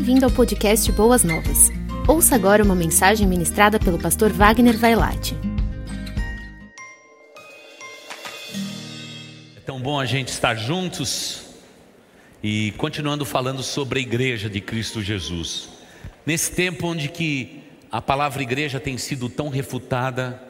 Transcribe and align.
Bem-vindo 0.00 0.24
ao 0.24 0.30
podcast 0.30 0.90
Boas 0.92 1.22
Novas. 1.22 1.68
Ouça 2.08 2.34
agora 2.34 2.64
uma 2.64 2.74
mensagem 2.74 3.26
ministrada 3.26 3.78
pelo 3.78 3.98
pastor 3.98 4.32
Wagner 4.32 4.74
Vailate. 4.74 5.36
É 9.58 9.60
tão 9.60 9.78
bom 9.78 10.00
a 10.00 10.06
gente 10.06 10.28
estar 10.28 10.54
juntos 10.54 11.42
e 12.42 12.72
continuando 12.78 13.26
falando 13.26 13.62
sobre 13.62 13.98
a 13.98 14.02
igreja 14.02 14.48
de 14.48 14.58
Cristo 14.58 15.02
Jesus. 15.02 15.68
Nesse 16.24 16.50
tempo 16.50 16.86
onde 16.86 17.10
que 17.10 17.60
a 17.92 18.00
palavra 18.00 18.42
igreja 18.42 18.80
tem 18.80 18.96
sido 18.96 19.28
tão 19.28 19.50
refutada, 19.50 20.42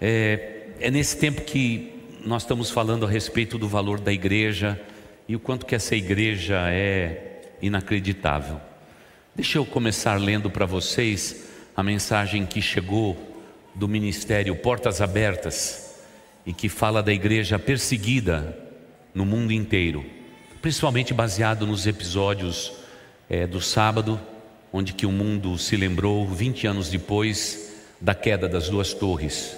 é, 0.00 0.66
é 0.80 0.90
nesse 0.90 1.16
tempo 1.16 1.42
que 1.42 1.92
nós 2.26 2.42
estamos 2.42 2.72
falando 2.72 3.06
a 3.06 3.08
respeito 3.08 3.56
do 3.56 3.68
valor 3.68 4.00
da 4.00 4.12
igreja 4.12 4.80
e 5.28 5.36
o 5.36 5.38
quanto 5.38 5.64
que 5.64 5.76
essa 5.76 5.94
igreja 5.94 6.58
é 6.72 7.33
inacreditável. 7.60 8.60
Deixa 9.34 9.58
eu 9.58 9.66
começar 9.66 10.20
lendo 10.20 10.50
para 10.50 10.66
vocês 10.66 11.46
a 11.76 11.82
mensagem 11.82 12.46
que 12.46 12.62
chegou 12.62 13.16
do 13.74 13.88
ministério 13.88 14.54
Portas 14.54 15.00
Abertas 15.00 15.96
e 16.46 16.52
que 16.52 16.68
fala 16.68 17.02
da 17.02 17.12
igreja 17.12 17.58
perseguida 17.58 18.56
no 19.14 19.24
mundo 19.24 19.52
inteiro, 19.52 20.04
principalmente 20.62 21.12
baseado 21.12 21.66
nos 21.66 21.86
episódios 21.86 22.72
é, 23.28 23.46
do 23.46 23.60
sábado, 23.60 24.20
onde 24.72 24.92
que 24.92 25.06
o 25.06 25.12
mundo 25.12 25.56
se 25.58 25.76
lembrou 25.76 26.26
20 26.26 26.66
anos 26.66 26.88
depois 26.88 27.72
da 28.00 28.14
queda 28.14 28.48
das 28.48 28.68
duas 28.68 28.92
torres, 28.92 29.56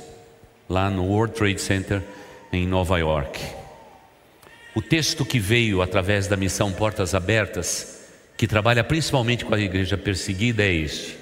lá 0.69 0.91
no 0.91 1.05
World 1.05 1.35
Trade 1.35 1.61
Center 1.61 2.03
em 2.53 2.67
Nova 2.67 2.99
York. 2.99 3.56
O 4.77 4.83
texto 4.83 5.25
que 5.25 5.39
veio 5.39 5.81
através 5.81 6.27
da 6.27 6.37
missão 6.37 6.71
Portas 6.71 7.15
Abertas 7.15 7.97
que 8.37 8.47
trabalha 8.47 8.85
principalmente 8.85 9.43
com 9.43 9.55
a 9.55 9.59
igreja 9.59 9.97
perseguida, 9.97 10.63
é 10.63 10.71
este. 10.71 11.17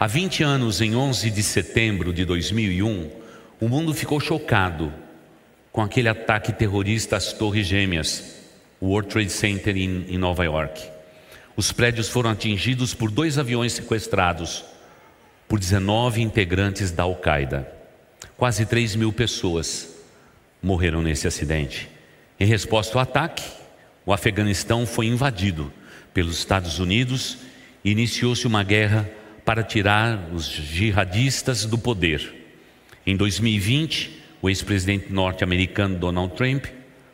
Há 0.00 0.06
20 0.06 0.42
anos, 0.42 0.80
em 0.80 0.96
11 0.96 1.30
de 1.30 1.42
setembro 1.42 2.10
de 2.10 2.24
2001, 2.24 3.10
o 3.60 3.68
mundo 3.68 3.92
ficou 3.92 4.18
chocado 4.18 4.90
com 5.70 5.82
aquele 5.82 6.08
ataque 6.08 6.54
terrorista 6.54 7.18
às 7.18 7.34
Torres 7.34 7.66
Gêmeas, 7.66 8.36
o 8.80 8.86
World 8.86 9.10
Trade 9.10 9.28
Center 9.28 9.76
em, 9.76 10.06
em 10.08 10.16
Nova 10.16 10.42
York. 10.42 10.88
Os 11.54 11.70
prédios 11.70 12.08
foram 12.08 12.30
atingidos 12.30 12.94
por 12.94 13.10
dois 13.10 13.36
aviões 13.36 13.74
sequestrados 13.74 14.64
por 15.46 15.58
19 15.58 16.22
integrantes 16.22 16.90
da 16.90 17.02
Al-Qaeda. 17.02 17.70
Quase 18.38 18.64
3 18.64 18.96
mil 18.96 19.12
pessoas 19.12 19.94
morreram 20.62 21.02
nesse 21.02 21.28
acidente. 21.28 21.92
Em 22.38 22.46
resposta 22.46 22.96
ao 22.96 23.02
ataque, 23.02 23.44
o 24.04 24.12
Afeganistão 24.12 24.86
foi 24.86 25.06
invadido 25.06 25.72
pelos 26.12 26.36
Estados 26.36 26.78
Unidos, 26.78 27.38
iniciou-se 27.84 28.46
uma 28.46 28.62
guerra 28.62 29.08
para 29.44 29.62
tirar 29.62 30.30
os 30.32 30.46
jihadistas 30.46 31.64
do 31.64 31.78
poder. 31.78 32.34
Em 33.06 33.16
2020, 33.16 34.22
o 34.42 34.50
ex-presidente 34.50 35.12
norte-americano 35.12 35.96
Donald 35.96 36.34
Trump, 36.34 36.66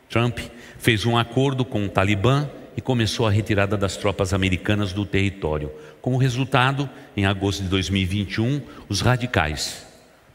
Trump 0.09 0.39
fez 0.77 1.05
um 1.05 1.17
acordo 1.17 1.63
com 1.63 1.85
o 1.85 1.89
Talibã 1.89 2.49
e 2.75 2.81
começou 2.81 3.27
a 3.27 3.31
retirada 3.31 3.77
das 3.77 3.95
tropas 3.95 4.33
americanas 4.33 4.91
do 4.91 5.05
território. 5.05 5.71
Como 6.01 6.17
resultado, 6.17 6.89
em 7.15 7.25
agosto 7.25 7.63
de 7.63 7.69
2021, 7.69 8.61
os 8.89 9.01
radicais 9.01 9.85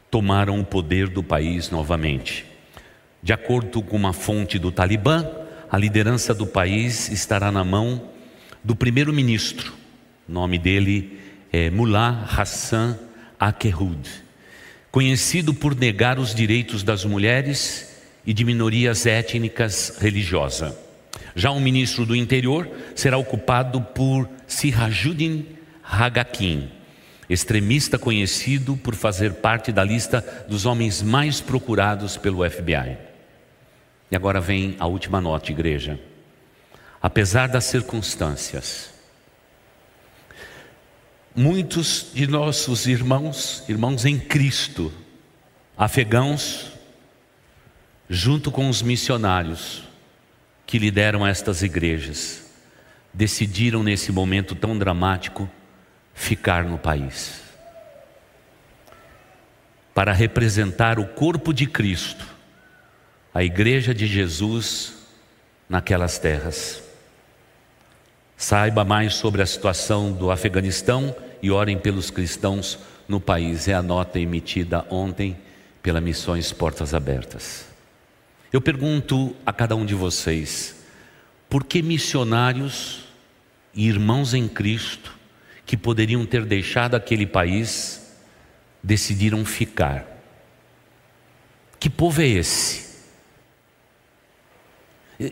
tomaram 0.09 0.59
o 0.59 0.65
poder 0.65 1.09
do 1.09 1.21
país 1.21 1.69
novamente. 1.69 2.46
De 3.21 3.33
acordo 3.33 3.81
com 3.81 3.95
uma 3.95 4.13
fonte 4.13 4.59
do 4.59 4.71
Talibã, 4.71 5.25
a 5.69 5.77
liderança 5.77 6.33
do 6.33 6.45
país 6.45 7.09
estará 7.09 7.51
na 7.51 7.63
mão 7.63 8.09
do 8.63 8.75
primeiro-ministro. 8.75 9.73
O 10.27 10.31
nome 10.31 10.57
dele 10.57 11.19
é 11.51 11.69
Mullah 11.69 12.25
Hassan 12.37 12.97
Akerud, 13.39 14.07
conhecido 14.91 15.53
por 15.53 15.75
negar 15.75 16.19
os 16.19 16.33
direitos 16.33 16.83
das 16.83 17.05
mulheres 17.05 18.01
e 18.25 18.33
de 18.33 18.43
minorias 18.43 19.05
étnicas 19.05 19.97
religiosas. 19.99 20.73
Já 21.35 21.51
o 21.51 21.59
ministro 21.59 22.05
do 22.05 22.15
interior 22.15 22.69
será 22.95 23.17
ocupado 23.17 23.81
por 23.81 24.27
Sirajuddin 24.47 25.45
Hagakin, 25.83 26.69
extremista 27.29 27.97
conhecido 27.97 28.75
por 28.75 28.95
fazer 28.95 29.35
parte 29.35 29.71
da 29.71 29.83
lista 29.83 30.45
dos 30.49 30.65
homens 30.65 31.01
mais 31.01 31.39
procurados 31.39 32.17
pelo 32.17 32.47
FBI. 32.49 33.06
E 34.09 34.15
agora 34.15 34.39
vem 34.39 34.75
a 34.79 34.87
última 34.87 35.19
nota, 35.19 35.51
igreja 35.51 35.99
apesar 37.01 37.47
das 37.47 37.65
circunstâncias. 37.65 38.93
Muitos 41.35 42.07
de 42.13 42.25
nossos 42.25 42.87
irmãos, 42.87 43.63
irmãos 43.69 44.05
em 44.05 44.19
Cristo, 44.19 44.91
afegãos, 45.77 46.71
junto 48.09 48.51
com 48.51 48.69
os 48.69 48.81
missionários 48.81 49.83
que 50.65 50.79
lideram 50.79 51.25
estas 51.25 51.61
igrejas, 51.61 52.49
decidiram 53.13 53.83
nesse 53.83 54.11
momento 54.11 54.55
tão 54.55 54.77
dramático 54.77 55.49
ficar 56.13 56.63
no 56.63 56.77
país. 56.77 57.41
Para 59.93 60.11
representar 60.11 60.99
o 60.99 61.07
corpo 61.07 61.53
de 61.53 61.67
Cristo, 61.67 62.36
a 63.37 63.43
igreja 63.43 63.93
de 63.93 64.07
Jesus 64.07 64.95
naquelas 65.69 66.17
terras. 66.17 66.81
Saiba 68.35 68.83
mais 68.83 69.13
sobre 69.13 69.43
a 69.43 69.45
situação 69.45 70.11
do 70.11 70.31
Afeganistão 70.31 71.15
e 71.39 71.51
orem 71.51 71.77
pelos 71.77 72.09
cristãos 72.09 72.79
no 73.07 73.19
país. 73.19 73.67
É 73.67 73.75
a 73.75 73.83
nota 73.83 74.19
emitida 74.19 74.87
ontem 74.89 75.37
pela 75.83 76.01
Missões 76.01 76.51
Portas 76.51 76.95
Abertas. 76.95 77.67
Eu 78.51 78.59
pergunto 78.59 79.35
a 79.45 79.53
cada 79.53 79.75
um 79.75 79.85
de 79.85 79.93
vocês: 79.93 80.75
por 81.47 81.63
que 81.63 81.83
missionários 81.83 83.03
e 83.71 83.87
irmãos 83.87 84.33
em 84.33 84.47
Cristo 84.47 85.15
que 85.63 85.77
poderiam 85.77 86.25
ter 86.25 86.43
deixado 86.43 86.95
aquele 86.95 87.27
país 87.27 88.17
decidiram 88.81 89.45
ficar? 89.45 90.07
Que 91.79 91.87
povo 91.87 92.19
é 92.19 92.27
esse? 92.27 92.86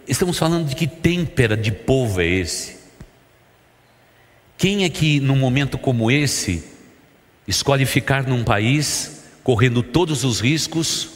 Estamos 0.08 0.40
falando 0.40 0.68
de 0.68 0.76
que 0.76 0.88
têmpera 0.88 1.56
de 1.56 1.72
povo 1.72 2.20
é 2.20 2.26
esse? 2.26 2.78
Quem 4.58 4.84
é 4.84 4.90
que 4.90 5.20
num 5.20 5.36
momento 5.36 5.78
como 5.78 6.10
esse 6.10 6.64
escolhe 7.48 7.86
ficar 7.86 8.26
num 8.26 8.44
país 8.44 9.24
correndo 9.44 9.84
todos 9.84 10.24
os 10.24 10.40
riscos 10.40 11.10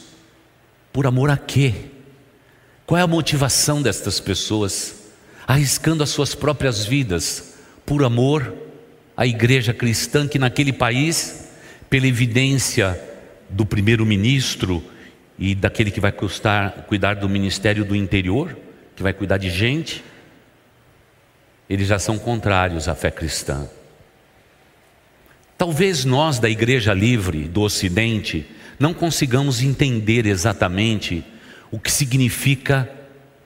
por 0.92 1.04
amor 1.04 1.30
a 1.30 1.36
quê? 1.36 1.74
Qual 2.86 2.98
é 2.98 3.02
a 3.02 3.08
motivação 3.08 3.82
destas 3.82 4.20
pessoas 4.20 4.94
arriscando 5.48 6.04
as 6.04 6.10
suas 6.10 6.34
próprias 6.36 6.84
vidas 6.84 7.54
por 7.84 8.04
amor 8.04 8.54
à 9.16 9.26
igreja 9.26 9.74
cristã 9.74 10.28
que 10.28 10.38
naquele 10.38 10.72
país, 10.72 11.48
pela 11.88 12.06
evidência 12.06 13.00
do 13.48 13.66
primeiro-ministro 13.66 14.80
e 15.40 15.54
daquele 15.54 15.90
que 15.90 16.00
vai 16.00 16.12
custar, 16.12 16.84
cuidar 16.86 17.14
do 17.14 17.26
ministério 17.26 17.82
do 17.82 17.96
interior, 17.96 18.54
que 18.94 19.02
vai 19.02 19.14
cuidar 19.14 19.38
de 19.38 19.48
gente, 19.48 20.04
eles 21.68 21.88
já 21.88 21.98
são 21.98 22.18
contrários 22.18 22.88
à 22.88 22.94
fé 22.94 23.10
cristã. 23.10 23.66
Talvez 25.56 26.04
nós 26.04 26.38
da 26.38 26.50
Igreja 26.50 26.92
Livre 26.92 27.48
do 27.48 27.62
Ocidente 27.62 28.46
não 28.78 28.92
consigamos 28.92 29.62
entender 29.62 30.26
exatamente 30.26 31.24
o 31.70 31.78
que 31.78 31.90
significa 31.90 32.90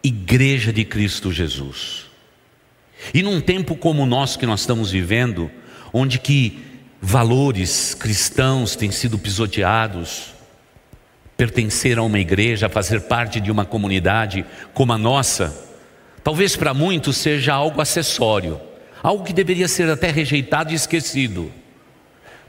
Igreja 0.03 0.73
de 0.73 0.85
Cristo 0.85 1.33
Jesus. 1.33 2.07
E 3.13 3.23
num 3.23 3.41
tempo 3.41 3.77
como 3.77 4.03
o 4.03 4.07
nosso 4.07 4.39
que 4.39 4.47
nós 4.47 4.61
estamos 4.61 4.91
vivendo, 4.91 5.49
onde 5.93 6.19
que 6.19 6.59
valores 7.01 7.95
cristãos 7.95 8.75
têm 8.75 8.91
sido 8.91 9.17
pisoteados, 9.17 10.34
pertencer 11.37 11.99
a 11.99 12.03
uma 12.03 12.19
igreja, 12.19 12.69
fazer 12.69 13.03
parte 13.03 13.41
de 13.41 13.51
uma 13.51 13.65
comunidade 13.65 14.45
como 14.73 14.93
a 14.93 14.99
nossa, 14.99 15.65
Talvez 16.25 16.57
para 16.57 16.73
muitos 16.73 17.19
seja 17.19 17.53
algo 17.53 17.83
acessório, 17.83 18.59
algo 19.03 19.23
que 19.23 19.33
deveria 19.35 19.69
ser 19.69 19.91
até 19.91 20.11
rejeitado 20.11 20.73
e 20.73 20.75
esquecido. 20.75 21.53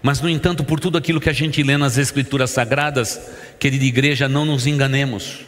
Mas, 0.01 0.21
no 0.21 0.29
entanto, 0.29 0.63
por 0.63 0.79
tudo 0.79 0.97
aquilo 0.97 1.19
que 1.19 1.29
a 1.29 1.33
gente 1.33 1.61
lê 1.61 1.75
nas 1.75 1.97
Escrituras 1.97 2.51
Sagradas, 2.51 3.19
querida 3.59 3.83
igreja, 3.83 4.29
não 4.29 4.45
nos 4.45 4.65
enganemos. 4.65 5.41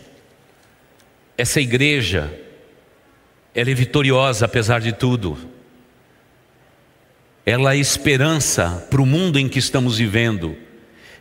Essa 1.38 1.62
igreja, 1.62 2.30
ela 3.56 3.72
é 3.72 3.74
vitoriosa 3.74 4.46
apesar 4.46 4.82
de 4.82 4.92
tudo. 4.92 5.38
Ela 7.46 7.76
é 7.76 7.78
esperança 7.78 8.86
para 8.90 9.02
o 9.02 9.06
mundo 9.06 9.40
em 9.40 9.48
que 9.48 9.60
estamos 9.60 10.00
vivendo. 10.00 10.58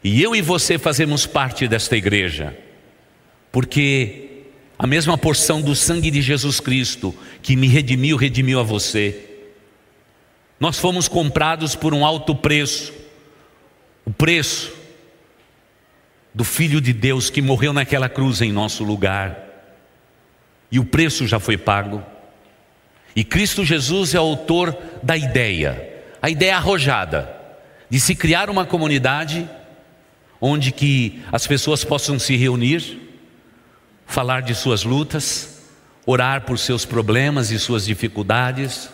E 0.02 0.22
eu 0.22 0.34
e 0.36 0.42
você 0.42 0.78
fazemos 0.78 1.26
parte 1.26 1.66
desta 1.66 1.96
igreja, 1.96 2.56
porque 3.50 4.44
a 4.78 4.86
mesma 4.86 5.16
porção 5.16 5.62
do 5.62 5.74
sangue 5.74 6.10
de 6.10 6.20
Jesus 6.20 6.60
Cristo 6.60 7.14
que 7.42 7.56
me 7.56 7.66
redimiu, 7.66 8.16
redimiu 8.16 8.60
a 8.60 8.62
você. 8.62 9.24
Nós 10.60 10.78
fomos 10.78 11.08
comprados 11.08 11.74
por 11.74 11.94
um 11.94 12.04
alto 12.04 12.34
preço. 12.34 12.92
O 14.04 14.12
preço 14.12 14.72
do 16.34 16.44
Filho 16.44 16.80
de 16.80 16.92
Deus 16.92 17.30
que 17.30 17.40
morreu 17.40 17.72
naquela 17.72 18.08
cruz 18.08 18.42
em 18.42 18.52
nosso 18.52 18.84
lugar. 18.84 19.38
E 20.70 20.78
o 20.78 20.84
preço 20.84 21.26
já 21.26 21.40
foi 21.40 21.56
pago. 21.56 22.02
E 23.14 23.24
Cristo 23.24 23.64
Jesus 23.64 24.14
é 24.14 24.18
autor 24.18 24.76
da 25.02 25.16
ideia, 25.16 26.04
a 26.20 26.28
ideia 26.28 26.56
arrojada 26.56 27.34
de 27.88 27.98
se 27.98 28.14
criar 28.14 28.50
uma 28.50 28.66
comunidade 28.66 29.48
onde 30.46 30.70
que 30.70 31.20
as 31.32 31.44
pessoas 31.44 31.82
possam 31.82 32.20
se 32.20 32.36
reunir, 32.36 33.00
falar 34.06 34.42
de 34.42 34.54
suas 34.54 34.84
lutas, 34.84 35.60
orar 36.06 36.42
por 36.42 36.56
seus 36.56 36.84
problemas 36.84 37.50
e 37.50 37.58
suas 37.58 37.84
dificuldades, 37.84 38.88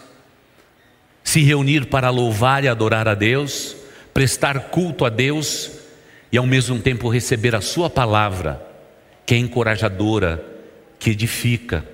se 1.23 1.43
reunir 1.43 1.87
para 1.87 2.09
louvar 2.09 2.65
e 2.65 2.69
adorar 2.69 3.07
a 3.07 3.15
Deus, 3.15 3.77
prestar 4.15 4.71
culto 4.71 5.05
a 5.05 5.11
Deus 5.11 5.71
e 6.33 6.39
ao 6.39 6.47
mesmo 6.47 6.79
tempo 6.81 7.11
receber 7.11 7.55
a 7.55 7.61
sua 7.61 7.91
palavra, 7.91 8.67
que 9.27 9.35
é 9.35 9.39
encorajadora, 9.39 10.43
que 10.99 11.11
edifica, 11.11 11.85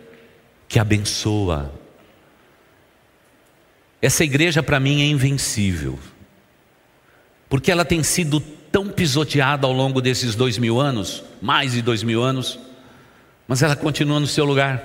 que 0.68 0.78
abençoa. 0.78 1.74
Essa 4.00 4.22
igreja 4.22 4.62
para 4.62 4.78
mim 4.78 5.02
é 5.02 5.06
invencível, 5.06 5.98
porque 7.48 7.72
ela 7.72 7.84
tem 7.84 8.04
sido 8.04 8.40
tão 8.70 8.88
pisoteada 8.88 9.66
ao 9.66 9.72
longo 9.72 10.00
desses 10.00 10.34
dois 10.34 10.58
mil 10.58 10.80
anos, 10.80 11.22
mais 11.40 11.72
de 11.72 11.82
dois 11.82 12.02
mil 12.02 12.22
anos, 12.22 12.58
mas 13.46 13.62
ela 13.62 13.74
continua 13.74 14.20
no 14.20 14.26
seu 14.26 14.44
lugar, 14.44 14.82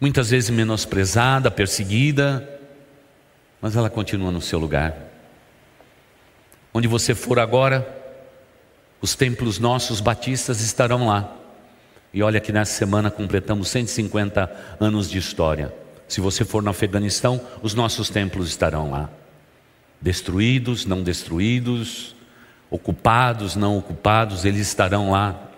muitas 0.00 0.30
vezes 0.30 0.50
menosprezada, 0.50 1.50
perseguida, 1.50 2.48
mas 3.60 3.76
ela 3.76 3.90
continua 3.90 4.30
no 4.30 4.40
seu 4.40 4.58
lugar. 4.58 4.94
Onde 6.72 6.86
você 6.86 7.14
for 7.14 7.38
agora, 7.38 7.86
os 9.00 9.14
templos 9.14 9.58
nossos 9.58 10.00
batistas 10.00 10.60
estarão 10.60 11.06
lá. 11.06 11.32
E 12.12 12.22
olha 12.22 12.40
que 12.40 12.52
nessa 12.52 12.72
semana 12.72 13.10
completamos 13.10 13.68
150 13.68 14.76
anos 14.80 15.10
de 15.10 15.18
história. 15.18 15.74
Se 16.06 16.20
você 16.20 16.44
for 16.44 16.62
no 16.62 16.70
Afeganistão, 16.70 17.40
os 17.62 17.74
nossos 17.74 18.08
templos 18.08 18.48
estarão 18.48 18.90
lá. 18.90 19.10
Destruídos, 20.00 20.84
não 20.84 21.02
destruídos, 21.02 22.13
ocupados, 22.70 23.56
não 23.56 23.78
ocupados, 23.78 24.44
eles 24.44 24.60
estarão 24.66 25.10
lá. 25.10 25.50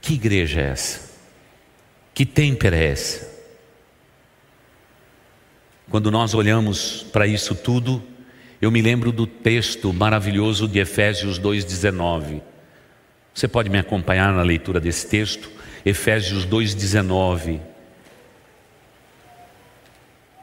Que 0.00 0.14
igreja 0.14 0.60
é 0.60 0.70
essa? 0.70 1.16
Que 2.14 2.24
templo 2.24 2.68
é 2.74 2.84
essa? 2.84 3.36
Quando 5.90 6.10
nós 6.10 6.34
olhamos 6.34 7.04
para 7.12 7.26
isso 7.26 7.54
tudo, 7.54 8.02
eu 8.60 8.70
me 8.70 8.82
lembro 8.82 9.12
do 9.12 9.26
texto 9.26 9.92
maravilhoso 9.92 10.66
de 10.66 10.78
Efésios 10.78 11.38
2,19. 11.38 12.40
Você 13.34 13.46
pode 13.46 13.68
me 13.68 13.78
acompanhar 13.78 14.32
na 14.32 14.42
leitura 14.42 14.80
desse 14.80 15.06
texto? 15.08 15.50
Efésios 15.84 16.46
2,19. 16.46 17.60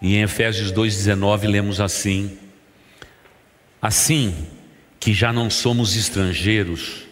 E 0.01 0.15
em 0.15 0.21
Efésios 0.21 0.71
2,19 0.71 1.47
lemos 1.47 1.81
assim: 1.81 2.37
Assim 3.81 4.47
que 5.03 5.13
já 5.13 5.33
não 5.33 5.49
somos 5.49 5.97
estrangeiros, 5.97 7.03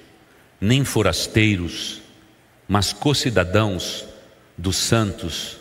nem 0.62 0.86
forasteiros, 0.86 2.00
mas 2.66 2.94
co-cidadãos 2.94 4.06
dos 4.58 4.78
santos 4.78 5.58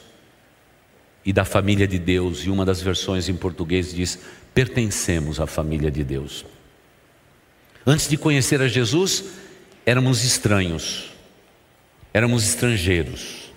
e 1.26 1.32
da 1.32 1.44
família 1.44 1.88
de 1.88 1.98
Deus, 1.98 2.44
e 2.44 2.48
uma 2.48 2.64
das 2.64 2.80
versões 2.80 3.28
em 3.28 3.34
português 3.34 3.92
diz: 3.92 4.16
pertencemos 4.54 5.40
à 5.40 5.46
família 5.48 5.90
de 5.90 6.04
Deus. 6.04 6.44
Antes 7.84 8.08
de 8.08 8.16
conhecer 8.16 8.62
a 8.62 8.68
Jesus, 8.68 9.24
éramos 9.84 10.22
estranhos, 10.22 11.10
éramos 12.14 12.44
estrangeiros, 12.44 13.52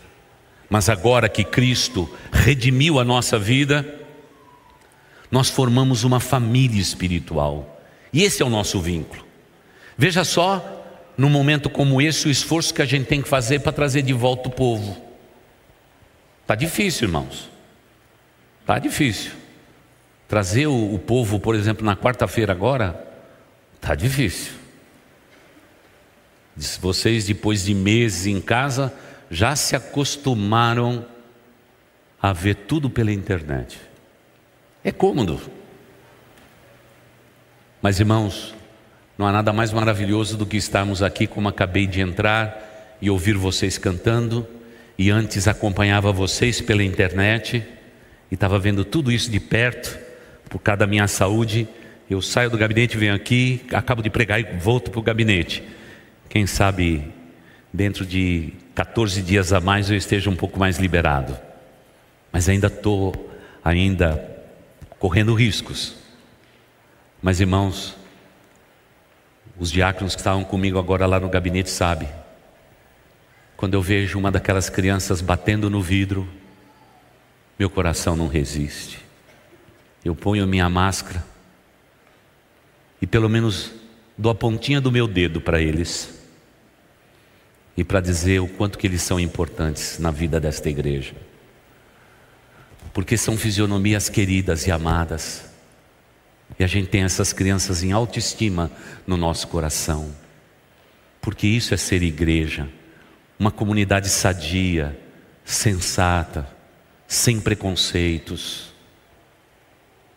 mas 0.68 0.90
agora 0.90 1.30
que 1.30 1.44
Cristo 1.44 2.12
redimiu 2.32 3.00
a 3.00 3.06
nossa 3.06 3.38
vida, 3.38 3.86
nós 5.30 5.48
formamos 5.48 6.04
uma 6.04 6.20
família 6.20 6.82
espiritual, 6.82 7.73
e 8.14 8.24
esse 8.24 8.44
é 8.44 8.46
o 8.46 8.50
nosso 8.50 8.80
vínculo. 8.80 9.26
Veja 9.98 10.24
só, 10.24 10.86
num 11.18 11.30
momento 11.30 11.70
como 11.70 12.00
esse, 12.00 12.28
o 12.28 12.32
esforço 12.32 12.74
que 12.74 12.82
a 12.82 12.86
gente 12.86 13.08
tem 13.08 13.22
que 13.22 13.28
fazer 13.28 13.60
para 13.60 13.72
trazer 13.72 14.04
de 14.04 14.14
volta 14.14 14.50
o 14.50 14.52
povo. 14.52 14.96
Está 16.44 16.54
difícil, 16.54 17.08
irmãos. 17.08 17.50
Está 18.62 18.78
difícil. 18.78 19.32
Trazer 20.28 20.68
o, 20.68 20.94
o, 20.94 21.00
povo, 21.00 21.40
por 21.40 21.56
exemplo, 21.56 21.86
na 21.86 21.96
quarta-feira 21.96 22.54
agora, 22.54 23.08
está 23.76 23.96
difícil. 23.96 24.54
Vocês, 26.80 27.26
depois 27.26 27.64
de 27.64 27.74
meses 27.74 28.28
em 28.28 28.40
casa, 28.40 28.94
já 29.30 29.56
se 29.56 29.76
acostumaram 29.76 31.06
a 32.22 32.32
ver 32.32 32.56
tudo 32.56 32.90
pela 32.90 33.12
internet. 33.12 33.80
É 34.84 34.92
cômodo. 34.92 35.42
Mas, 37.84 38.00
irmãos, 38.00 38.56
não 39.18 39.28
há 39.28 39.32
nada 39.34 39.52
mais 39.52 39.74
maravilhoso 39.74 40.38
do 40.38 40.46
que 40.46 40.56
estarmos 40.56 41.04
aqui, 41.04 41.28
como 41.28 41.50
acabei 41.50 41.86
de 41.86 42.00
entrar 42.00 42.96
e 43.02 43.10
ouvir 43.10 43.36
vocês 43.36 43.78
cantando, 43.78 44.48
e 44.98 45.12
antes 45.12 45.50
acompanhava 45.50 46.10
vocês 46.10 46.62
pela 46.62 46.82
internet 46.82 47.62
e 48.32 48.36
estava 48.36 48.58
vendo 48.58 48.86
tudo 48.86 49.12
isso 49.12 49.30
de 49.30 49.38
perto, 49.38 50.00
por 50.50 50.60
causa 50.60 50.78
da 50.78 50.88
minha 50.88 51.10
saúde. 51.10 51.68
Eu 52.10 52.22
saio 52.22 52.50
do 52.50 52.58
gabinete, 52.58 52.96
venho 52.96 53.14
aqui, 53.14 53.66
acabo 53.74 54.02
de 54.02 54.10
pregar 54.10 54.40
e 54.40 54.44
volto 54.58 54.90
para 54.90 55.02
o 55.02 55.04
gabinete. 55.04 55.62
Quem 56.30 56.48
sabe 56.48 57.12
dentro 57.74 58.06
de 58.06 58.54
14 58.76 59.22
dias 59.22 59.52
a 59.52 59.60
mais 59.60 59.90
eu 59.90 59.98
esteja 59.98 60.30
um 60.30 60.38
pouco 60.38 60.58
mais 60.58 60.80
liberado. 60.80 61.38
Mas 62.32 62.48
ainda 62.48 62.68
estou 62.68 63.30
ainda 63.62 64.24
correndo 64.98 65.34
riscos. 65.34 66.02
Mas 67.24 67.40
irmãos, 67.40 67.96
os 69.58 69.72
diáconos 69.72 70.14
que 70.14 70.20
estavam 70.20 70.44
comigo 70.44 70.78
agora 70.78 71.06
lá 71.06 71.22
no 71.22 71.30
gabinete 71.30 71.70
sabem. 71.70 72.10
Quando 73.56 73.76
eu 73.76 73.82
vejo 73.82 74.20
uma 74.20 74.30
daquelas 74.30 74.70
crianças 74.70 75.22
batendo 75.22 75.70
no 75.70 75.82
vidro, 75.82 76.28
meu 77.58 77.70
coração 77.70 78.14
não 78.14 78.28
resiste. 78.28 79.00
Eu 80.04 80.14
ponho 80.14 80.46
minha 80.46 80.68
máscara 80.68 81.24
e 83.02 83.08
pelo 83.08 83.30
menos 83.30 83.72
dou 84.18 84.30
a 84.30 84.36
pontinha 84.36 84.82
do 84.82 84.92
meu 84.92 85.08
dedo 85.08 85.40
para 85.40 85.62
eles 85.62 86.22
e 87.78 87.86
para 87.86 88.02
dizer 88.02 88.42
o 88.42 88.50
quanto 88.50 88.78
que 88.78 88.86
eles 88.86 89.02
são 89.02 89.18
importantes 89.18 89.98
na 89.98 90.12
vida 90.12 90.42
desta 90.42 90.70
igreja. 90.70 91.16
Porque 92.94 93.16
são 93.16 93.38
fisionomias 93.38 94.10
queridas 94.10 94.68
e 94.68 94.72
amadas. 94.72 95.53
E 96.60 96.64
a 96.64 96.68
gente 96.68 96.90
tem 96.90 97.04
essas 97.04 97.34
crianças 97.34 97.84
em 97.84 97.92
autoestima 97.92 98.72
no 99.08 99.18
nosso 99.18 99.48
coração. 99.48 100.14
Porque 101.20 101.48
isso 101.48 101.74
é 101.74 101.78
ser 101.78 102.04
igreja, 102.04 102.68
uma 103.40 103.50
comunidade 103.50 104.10
sadia, 104.10 105.00
sensata, 105.46 106.48
sem 107.08 107.40
preconceitos. 107.40 108.74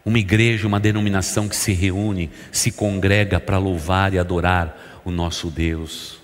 Uma 0.05 0.19
igreja, 0.19 0.67
uma 0.67 0.81
denominação 0.81 1.49
que 1.49 1.57
se 1.57 1.73
reúne, 1.73 2.31
se 2.53 2.71
congrega 2.71 3.41
para 3.41 3.59
louvar 3.59 4.15
e 4.15 4.19
adorar 4.19 5.01
o 5.05 5.11
nosso 5.11 5.51
Deus. 5.51 6.21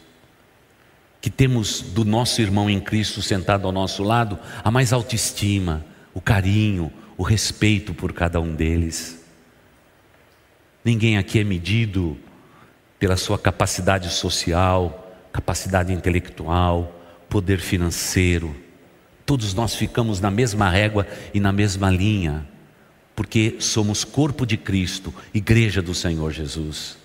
Que 1.20 1.30
temos 1.30 1.80
do 1.80 2.04
nosso 2.04 2.40
irmão 2.40 2.68
em 2.68 2.80
Cristo 2.80 3.22
sentado 3.22 3.66
ao 3.66 3.72
nosso 3.72 4.02
lado 4.02 4.38
a 4.64 4.70
mais 4.70 4.92
autoestima, 4.92 5.84
o 6.12 6.20
carinho, 6.20 6.92
o 7.16 7.22
respeito 7.22 7.94
por 7.94 8.12
cada 8.12 8.40
um 8.40 8.54
deles. 8.54 9.21
Ninguém 10.84 11.16
aqui 11.16 11.38
é 11.38 11.44
medido 11.44 12.16
pela 12.98 13.16
sua 13.16 13.38
capacidade 13.38 14.08
social, 14.10 15.14
capacidade 15.32 15.92
intelectual, 15.92 17.00
poder 17.28 17.58
financeiro 17.60 18.54
Todos 19.24 19.54
nós 19.54 19.74
ficamos 19.74 20.20
na 20.20 20.30
mesma 20.30 20.68
régua 20.68 21.06
e 21.32 21.40
na 21.40 21.52
mesma 21.52 21.90
linha, 21.90 22.46
porque 23.14 23.56
somos 23.60 24.04
corpo 24.04 24.44
de 24.44 24.56
Cristo, 24.56 25.14
igreja 25.32 25.80
do 25.80 25.94
Senhor 25.94 26.32
Jesus. 26.32 26.98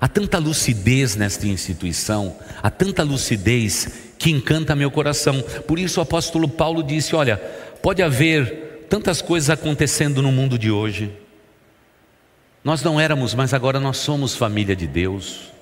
Há 0.00 0.08
tanta 0.08 0.38
lucidez 0.38 1.14
nesta 1.14 1.46
instituição, 1.46 2.36
há 2.62 2.70
tanta 2.70 3.02
lucidez 3.02 4.10
que 4.18 4.30
encanta 4.30 4.74
meu 4.74 4.90
coração. 4.90 5.40
Por 5.68 5.78
isso 5.78 6.00
o 6.00 6.02
apóstolo 6.02 6.48
Paulo 6.48 6.82
disse: 6.82 7.14
Olha, 7.14 7.36
pode 7.82 8.02
haver 8.02 8.86
tantas 8.88 9.22
coisas 9.22 9.50
acontecendo 9.50 10.22
no 10.22 10.32
mundo 10.32 10.58
de 10.58 10.70
hoje. 10.70 11.12
Nós 12.64 12.82
não 12.82 13.00
éramos, 13.00 13.34
mas 13.34 13.52
agora 13.52 13.80
nós 13.80 13.96
somos 13.96 14.36
família 14.36 14.76
de 14.76 14.86
Deus. 14.86 15.52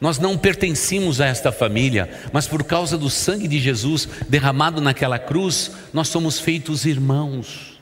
Nós 0.00 0.18
não 0.18 0.36
pertencíamos 0.36 1.20
a 1.20 1.26
esta 1.26 1.50
família, 1.50 2.10
mas 2.32 2.46
por 2.46 2.64
causa 2.64 2.98
do 2.98 3.08
sangue 3.08 3.48
de 3.48 3.58
Jesus 3.58 4.08
derramado 4.28 4.80
naquela 4.80 5.18
cruz, 5.18 5.72
nós 5.92 6.08
somos 6.08 6.38
feitos 6.38 6.84
irmãos. 6.84 7.80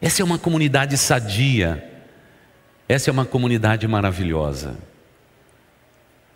Essa 0.00 0.22
é 0.22 0.24
uma 0.24 0.38
comunidade 0.38 0.96
sadia. 0.96 1.82
Essa 2.88 3.10
é 3.10 3.12
uma 3.12 3.24
comunidade 3.24 3.86
maravilhosa. 3.88 4.76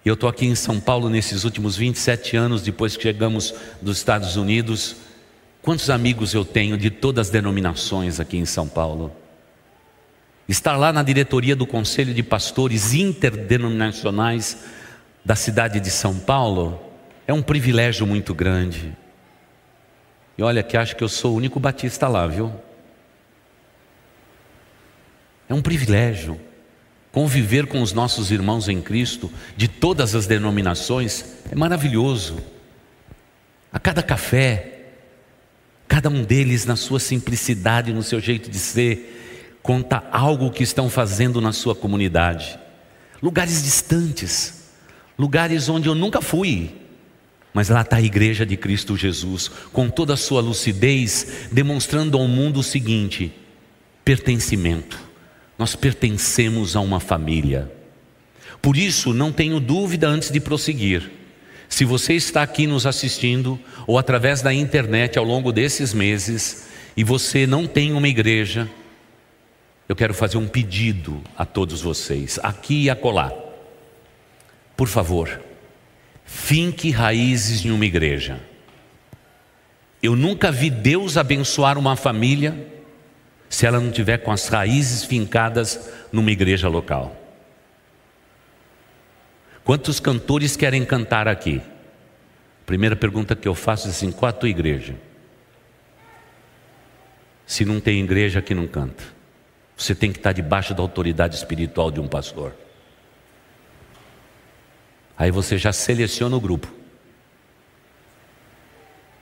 Eu 0.05 0.15
estou 0.15 0.29
aqui 0.31 0.47
em 0.47 0.55
São 0.55 0.81
Paulo 0.81 1.11
nesses 1.11 1.45
últimos 1.45 1.77
27 1.77 2.37
anos, 2.37 2.63
depois 2.63 2.97
que 2.97 3.03
chegamos 3.03 3.55
dos 3.83 3.99
Estados 3.99 4.37
Unidos. 4.37 4.97
Quantos 5.61 5.91
amigos 5.91 6.33
eu 6.33 6.43
tenho 6.43 6.79
de 6.79 6.89
todas 6.89 7.27
as 7.27 7.33
denominações 7.33 8.19
aqui 8.19 8.39
em 8.39 8.47
São 8.47 8.67
Paulo? 8.67 9.15
Estar 10.51 10.77
lá 10.77 10.93
na 10.93 11.05
diretoria 11.05 11.55
do 11.55 11.65
Conselho 11.65 12.13
de 12.13 12.25
Pastores 12.25 12.93
Interdenominacionais 12.93 14.65
da 15.25 15.37
cidade 15.37 15.79
de 15.79 15.93
São 15.93 16.19
Paulo 16.19 16.83
é 17.25 17.33
um 17.33 17.41
privilégio 17.41 18.05
muito 18.05 18.35
grande. 18.35 18.93
E 20.37 20.43
olha 20.43 20.65
que 20.65 20.77
acho 20.77 20.97
que 20.97 21.05
eu 21.05 21.09
sou 21.09 21.35
o 21.35 21.37
único 21.37 21.61
batista 21.61 22.09
lá, 22.09 22.27
viu? 22.27 22.53
É 25.49 25.55
um 25.55 25.63
privilégio 25.63 26.41
conviver 27.13 27.69
com 27.69 27.81
os 27.81 27.93
nossos 27.93 28.33
irmãos 28.33 28.69
em 28.69 28.83
Cristo 28.83 29.31
de 29.57 29.69
todas 29.69 30.17
as 30.17 30.27
denominações, 30.27 31.27
é 31.49 31.55
maravilhoso. 31.55 32.41
A 33.73 33.79
cada 33.79 34.03
café, 34.03 34.81
cada 35.87 36.09
um 36.09 36.25
deles 36.25 36.67
na 36.67 36.75
sua 36.75 36.99
simplicidade, 36.99 37.93
no 37.93 38.03
seu 38.03 38.19
jeito 38.19 38.51
de 38.51 38.59
ser, 38.59 39.17
conta 39.63 40.03
algo 40.11 40.51
que 40.51 40.63
estão 40.63 40.89
fazendo 40.89 41.41
na 41.41 41.53
sua 41.53 41.75
comunidade. 41.75 42.59
Lugares 43.23 43.63
distantes, 43.63 44.71
lugares 45.19 45.69
onde 45.69 45.89
eu 45.89 45.95
nunca 45.95 46.21
fui, 46.21 46.75
mas 47.53 47.69
lá 47.69 47.83
está 47.83 47.97
a 47.97 48.03
igreja 48.03 48.47
de 48.47 48.57
Cristo 48.57 48.97
Jesus, 48.97 49.49
com 49.73 49.91
toda 49.91 50.15
a 50.15 50.17
sua 50.17 50.41
lucidez, 50.41 51.49
demonstrando 51.51 52.17
ao 52.17 52.27
mundo 52.29 52.61
o 52.61 52.65
seguinte: 52.65 53.33
pertencimento. 54.05 54.99
Nós 55.59 55.77
pertencemos 55.77 56.75
a 56.75 56.81
uma 56.81 57.01
família. 57.01 57.71
Por 58.63 58.77
isso, 58.77 59.13
não 59.13 59.31
tenho 59.31 59.61
dúvida 59.61 60.09
antes 60.09 60.31
de 60.31 60.41
prosseguir. 60.41 61.11
Se 61.69 61.85
você 61.85 62.15
está 62.15 62.43
aqui 62.43 62.67
nos 62.67 62.87
assistindo, 62.87 63.59
ou 63.87 63.99
através 63.99 64.41
da 64.43 64.53
internet 64.55 65.19
ao 65.19 65.25
longo 65.25 65.53
desses 65.53 65.93
meses, 65.93 66.67
e 66.97 67.05
você 67.05 67.47
não 67.47 67.67
tem 67.67 67.93
uma 67.93 68.09
igreja, 68.09 68.69
eu 69.91 69.97
quero 69.97 70.15
fazer 70.15 70.39
um 70.39 70.47
pedido 70.47 71.21
a 71.37 71.45
todos 71.45 71.83
vocês, 71.83 72.39
aqui 72.43 72.85
e 72.85 72.91
acolá. 72.91 73.33
Por 74.77 74.87
favor, 74.87 75.41
Finque 76.33 76.93
raízes 76.93 77.65
em 77.65 77.73
uma 77.73 77.85
igreja. 77.85 78.41
Eu 80.01 80.15
nunca 80.15 80.53
vi 80.53 80.71
Deus 80.71 81.17
abençoar 81.17 81.77
uma 81.77 81.97
família 81.97 82.69
se 83.49 83.67
ela 83.67 83.81
não 83.81 83.91
tiver 83.91 84.19
com 84.19 84.31
as 84.31 84.47
raízes 84.47 85.05
fincadas 85.05 85.91
numa 86.13 86.31
igreja 86.31 86.69
local. 86.69 87.17
Quantos 89.65 89.99
cantores 89.99 90.57
querem 90.57 90.85
cantar 90.85 91.27
aqui? 91.27 91.61
Primeira 92.65 92.95
pergunta 92.95 93.35
que 93.35 93.49
eu 93.49 93.55
faço 93.57 93.89
é 93.89 93.91
assim: 93.91 94.13
qual 94.13 94.31
a 94.31 94.33
tua 94.33 94.49
igreja? 94.49 94.95
Se 97.45 97.65
não 97.65 97.81
tem 97.81 98.01
igreja 98.05 98.39
aqui 98.39 98.55
não 98.55 98.69
canta. 98.69 99.20
Você 99.81 99.95
tem 99.95 100.13
que 100.13 100.19
estar 100.19 100.33
debaixo 100.33 100.75
da 100.75 100.83
autoridade 100.83 101.35
espiritual 101.35 101.91
de 101.91 101.99
um 102.01 102.07
pastor. 102.07 102.55
Aí 105.17 105.31
você 105.31 105.57
já 105.57 105.73
seleciona 105.73 106.37
o 106.37 106.41
grupo. 106.41 106.71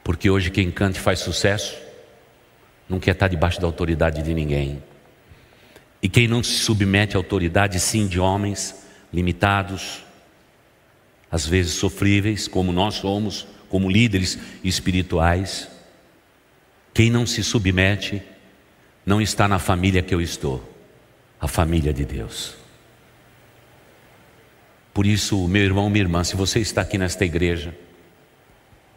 Porque 0.02 0.28
hoje 0.28 0.50
quem 0.50 0.68
canta 0.68 0.98
e 0.98 1.00
faz 1.00 1.20
sucesso 1.20 1.76
não 2.88 2.98
quer 2.98 3.12
estar 3.12 3.28
debaixo 3.28 3.60
da 3.60 3.68
autoridade 3.68 4.20
de 4.20 4.34
ninguém. 4.34 4.82
E 6.02 6.08
quem 6.08 6.26
não 6.26 6.42
se 6.42 6.54
submete 6.54 7.16
à 7.16 7.20
autoridade, 7.20 7.78
sim, 7.78 8.08
de 8.08 8.18
homens 8.18 8.84
limitados, 9.12 10.02
às 11.30 11.46
vezes 11.46 11.74
sofríveis, 11.74 12.48
como 12.48 12.72
nós 12.72 12.94
somos, 12.94 13.46
como 13.68 13.88
líderes 13.88 14.36
espirituais, 14.64 15.68
quem 16.92 17.10
não 17.10 17.24
se 17.24 17.44
submete 17.44 18.20
não 19.08 19.22
está 19.22 19.48
na 19.48 19.58
família 19.58 20.02
que 20.02 20.14
eu 20.14 20.20
estou, 20.20 20.62
a 21.40 21.48
família 21.48 21.94
de 21.94 22.04
Deus. 22.04 22.54
Por 24.92 25.06
isso, 25.06 25.48
meu 25.48 25.62
irmão, 25.62 25.88
minha 25.88 26.04
irmã, 26.04 26.22
se 26.22 26.36
você 26.36 26.60
está 26.60 26.82
aqui 26.82 26.98
nesta 26.98 27.24
igreja, 27.24 27.74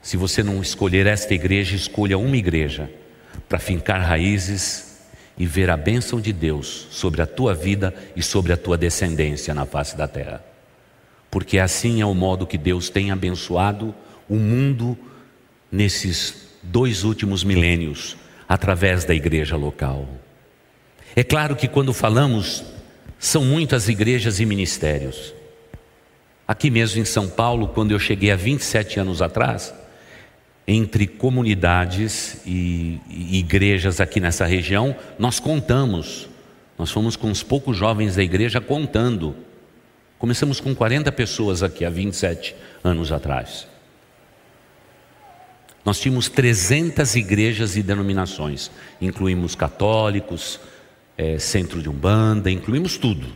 se 0.02 0.18
você 0.18 0.44
não 0.44 0.62
escolher 0.62 1.08
esta 1.08 1.34
igreja, 1.34 1.78
escolha 1.78 2.18
uma 2.18 2.36
igreja 2.36 2.92
para 3.48 3.58
fincar 3.58 4.02
raízes 4.02 4.98
e 5.38 5.46
ver 5.46 5.70
a 5.70 5.78
bênção 5.78 6.20
de 6.20 6.34
Deus 6.34 6.90
sobre 6.92 7.22
a 7.22 7.26
tua 7.26 7.54
vida 7.54 7.96
e 8.14 8.22
sobre 8.22 8.52
a 8.52 8.58
tua 8.58 8.78
descendência 8.78 9.54
na 9.54 9.66
face 9.66 9.96
da 9.96 10.10
terra. 10.10 10.44
Porque 11.30 11.58
assim 11.58 12.02
é 12.02 12.06
o 12.06 12.14
modo 12.14 12.46
que 12.46 12.58
Deus 12.58 12.90
tem 12.90 13.12
abençoado 13.12 13.96
o 14.28 14.36
mundo 14.36 14.98
nesses 15.72 16.50
dois 16.62 17.06
últimos 17.06 17.46
milênios, 17.46 18.18
através 18.52 19.06
da 19.06 19.16
igreja 19.16 19.56
local. 19.56 20.06
É 21.16 21.24
claro 21.24 21.56
que 21.56 21.70
quando 21.70 21.94
falamos, 21.94 22.62
são 23.18 23.46
muitas 23.46 23.88
igrejas 23.88 24.42
e 24.42 24.46
ministérios. 24.46 25.34
Aqui 26.46 26.70
mesmo 26.70 27.00
em 27.00 27.06
São 27.06 27.30
Paulo, 27.30 27.70
quando 27.70 27.92
eu 27.92 28.00
cheguei 28.00 28.30
há 28.30 28.36
27 28.36 29.00
anos 29.00 29.22
atrás, 29.22 29.74
entre 30.68 31.08
comunidades 31.08 32.42
e, 32.46 33.00
igrejas 33.10 34.02
aqui 34.02 34.20
nessa 34.20 34.46
região, 34.46 34.98
nós 35.18 35.40
contamos, 35.40 36.28
nós 36.78 36.92
fomos 36.92 37.16
com 37.16 37.28
uns 37.28 37.42
poucos 37.42 37.78
jovens 37.78 38.18
da 38.18 38.24
igreja 38.24 38.60
contando. 38.60 39.34
Começamos 40.20 40.60
com 40.60 40.76
40 40.76 41.10
pessoas 41.14 41.64
aqui 41.64 41.86
há 41.86 41.90
27 41.90 42.54
anos 42.84 43.14
atrás. 43.14 43.71
Nós 45.84 46.00
tínhamos 46.00 46.30
300 46.30 47.16
igrejas 47.16 47.76
e 47.76 47.82
denominações, 47.82 48.70
incluímos 49.02 49.56
católicos, 49.56 50.60
é, 51.18 51.38
centro 51.40 51.82
de 51.82 51.90
umbanda, 51.90 52.52
incluímos 52.52 52.98
tudo. 52.98 53.28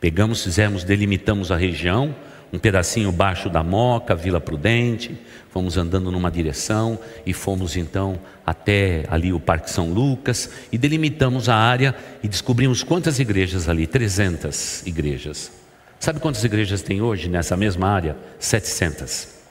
Pegamos, 0.00 0.42
fizemos, 0.44 0.84
delimitamos 0.84 1.50
a 1.50 1.56
região, 1.56 2.14
um 2.52 2.58
pedacinho 2.58 3.10
baixo 3.10 3.48
da 3.48 3.62
Moca, 3.62 4.14
Vila 4.14 4.40
Prudente, 4.40 5.18
fomos 5.50 5.76
andando 5.76 6.10
numa 6.12 6.30
direção 6.30 6.98
e 7.24 7.32
fomos 7.32 7.76
então 7.76 8.18
até 8.44 9.04
ali 9.08 9.32
o 9.32 9.40
Parque 9.40 9.70
São 9.70 9.92
Lucas 9.92 10.50
e 10.70 10.76
delimitamos 10.76 11.48
a 11.48 11.56
área 11.56 11.94
e 12.22 12.28
descobrimos 12.28 12.82
quantas 12.82 13.18
igrejas 13.18 13.68
ali, 13.68 13.86
300 13.86 14.86
igrejas. 14.86 15.50
Sabe 15.98 16.20
quantas 16.20 16.44
igrejas 16.44 16.82
tem 16.82 17.00
hoje 17.00 17.28
nessa 17.28 17.56
mesma 17.56 17.88
área? 17.88 18.16
700. 18.38 19.41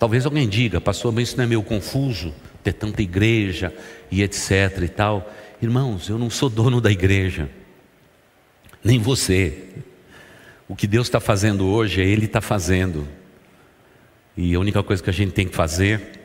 Talvez 0.00 0.24
alguém 0.24 0.48
diga, 0.48 0.80
pastor, 0.80 1.12
mas 1.12 1.28
isso 1.28 1.36
não 1.36 1.44
é 1.44 1.46
meio 1.46 1.62
confuso, 1.62 2.32
ter 2.64 2.72
tanta 2.72 3.02
igreja 3.02 3.70
e 4.10 4.22
etc 4.22 4.78
e 4.82 4.88
tal. 4.88 5.30
Irmãos, 5.60 6.08
eu 6.08 6.18
não 6.18 6.30
sou 6.30 6.48
dono 6.48 6.80
da 6.80 6.90
igreja, 6.90 7.50
nem 8.82 8.98
você. 8.98 9.62
O 10.66 10.74
que 10.74 10.86
Deus 10.86 11.06
está 11.06 11.20
fazendo 11.20 11.66
hoje 11.66 12.00
é 12.00 12.06
Ele 12.06 12.24
está 12.24 12.40
fazendo. 12.40 13.06
E 14.34 14.54
a 14.54 14.58
única 14.58 14.82
coisa 14.82 15.02
que 15.02 15.10
a 15.10 15.12
gente 15.12 15.32
tem 15.32 15.46
que 15.46 15.54
fazer 15.54 16.18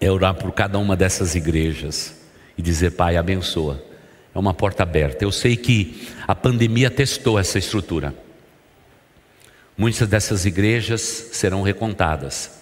é 0.00 0.10
orar 0.10 0.34
por 0.34 0.50
cada 0.50 0.76
uma 0.76 0.96
dessas 0.96 1.36
igrejas 1.36 2.20
e 2.58 2.62
dizer, 2.62 2.90
Pai, 2.90 3.16
abençoa. 3.16 3.84
É 4.34 4.38
uma 4.38 4.52
porta 4.52 4.82
aberta. 4.82 5.24
Eu 5.24 5.30
sei 5.30 5.56
que 5.56 6.08
a 6.26 6.34
pandemia 6.34 6.90
testou 6.90 7.38
essa 7.38 7.56
estrutura. 7.56 8.12
Muitas 9.78 10.08
dessas 10.08 10.44
igrejas 10.44 11.00
serão 11.00 11.62
recontadas, 11.62 12.55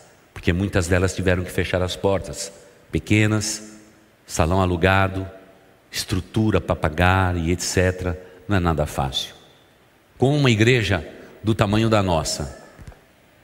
porque 0.44 0.52
muitas 0.52 0.86
delas 0.86 1.14
tiveram 1.14 1.42
que 1.42 1.50
fechar 1.50 1.80
as 1.80 1.96
portas, 1.96 2.52
pequenas, 2.92 3.78
salão 4.26 4.60
alugado, 4.60 5.26
estrutura 5.90 6.60
para 6.60 6.76
pagar 6.76 7.34
e 7.34 7.50
etc. 7.50 8.14
Não 8.46 8.58
é 8.58 8.60
nada 8.60 8.84
fácil. 8.84 9.34
Com 10.18 10.36
uma 10.36 10.50
igreja 10.50 11.02
do 11.42 11.54
tamanho 11.54 11.88
da 11.88 12.02
nossa, 12.02 12.62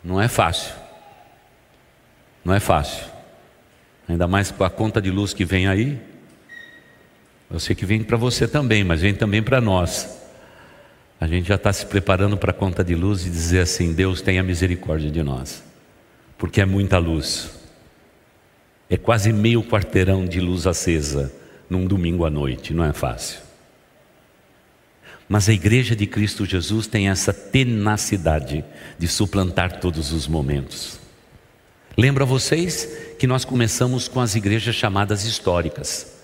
não 0.05 0.21
é 0.21 0.29
fácil. 0.29 0.75
Não 2.45 2.53
é 2.53 2.61
fácil. 2.61 3.07
Ainda 4.07 4.29
mais 4.29 4.51
com 4.51 4.63
a 4.63 4.69
conta 4.69 5.01
de 5.01 5.11
luz 5.11 5.33
que 5.33 5.47
vem 5.47 5.69
aí. 5.69 5.99
Eu 7.51 7.59
sei 7.59 7.75
que 7.75 7.87
vem 7.87 8.03
para 8.03 8.19
você 8.19 8.47
também, 8.47 8.85
mas 8.85 9.01
vem 9.01 9.15
também 9.15 9.43
para 9.43 9.59
nós. 9.59 10.21
A 11.19 11.27
gente 11.27 11.49
já 11.49 11.55
está 11.55 11.73
se 11.73 11.87
preparando 11.87 12.37
para 12.37 12.51
a 12.51 12.55
conta 12.55 12.85
de 12.85 12.95
luz 12.95 13.25
e 13.25 13.31
dizer 13.31 13.61
assim: 13.61 13.95
Deus 13.95 14.21
tenha 14.21 14.43
misericórdia 14.43 15.11
de 15.11 15.23
nós, 15.23 15.70
porque 16.41 16.63
é 16.63 16.65
muita 16.65 16.97
luz. 16.97 17.51
É 18.89 18.97
quase 18.97 19.31
meio 19.31 19.63
quarteirão 19.63 20.25
de 20.25 20.41
luz 20.41 20.67
acesa 20.67 21.31
num 21.69 21.87
domingo 21.87 22.25
à 22.25 22.31
noite, 22.31 22.73
não 22.73 22.83
é 22.83 22.95
fácil. 22.95 23.39
Mas 25.29 25.51
a 25.51 25.53
igreja 25.53 25.95
de 25.95 26.07
Cristo 26.07 26.47
Jesus 26.47 26.87
tem 26.87 27.11
essa 27.11 27.33
tenacidade 27.33 28.65
de 28.99 29.07
suplantar 29.07 29.79
todos 29.81 30.13
os 30.13 30.27
momentos. 30.27 30.99
Lembra 31.97 32.25
vocês 32.25 32.89
que 33.19 33.27
nós 33.27 33.45
começamos 33.45 34.09
com 34.09 34.19
as 34.19 34.35
igrejas 34.35 34.75
chamadas 34.75 35.25
históricas. 35.25 36.21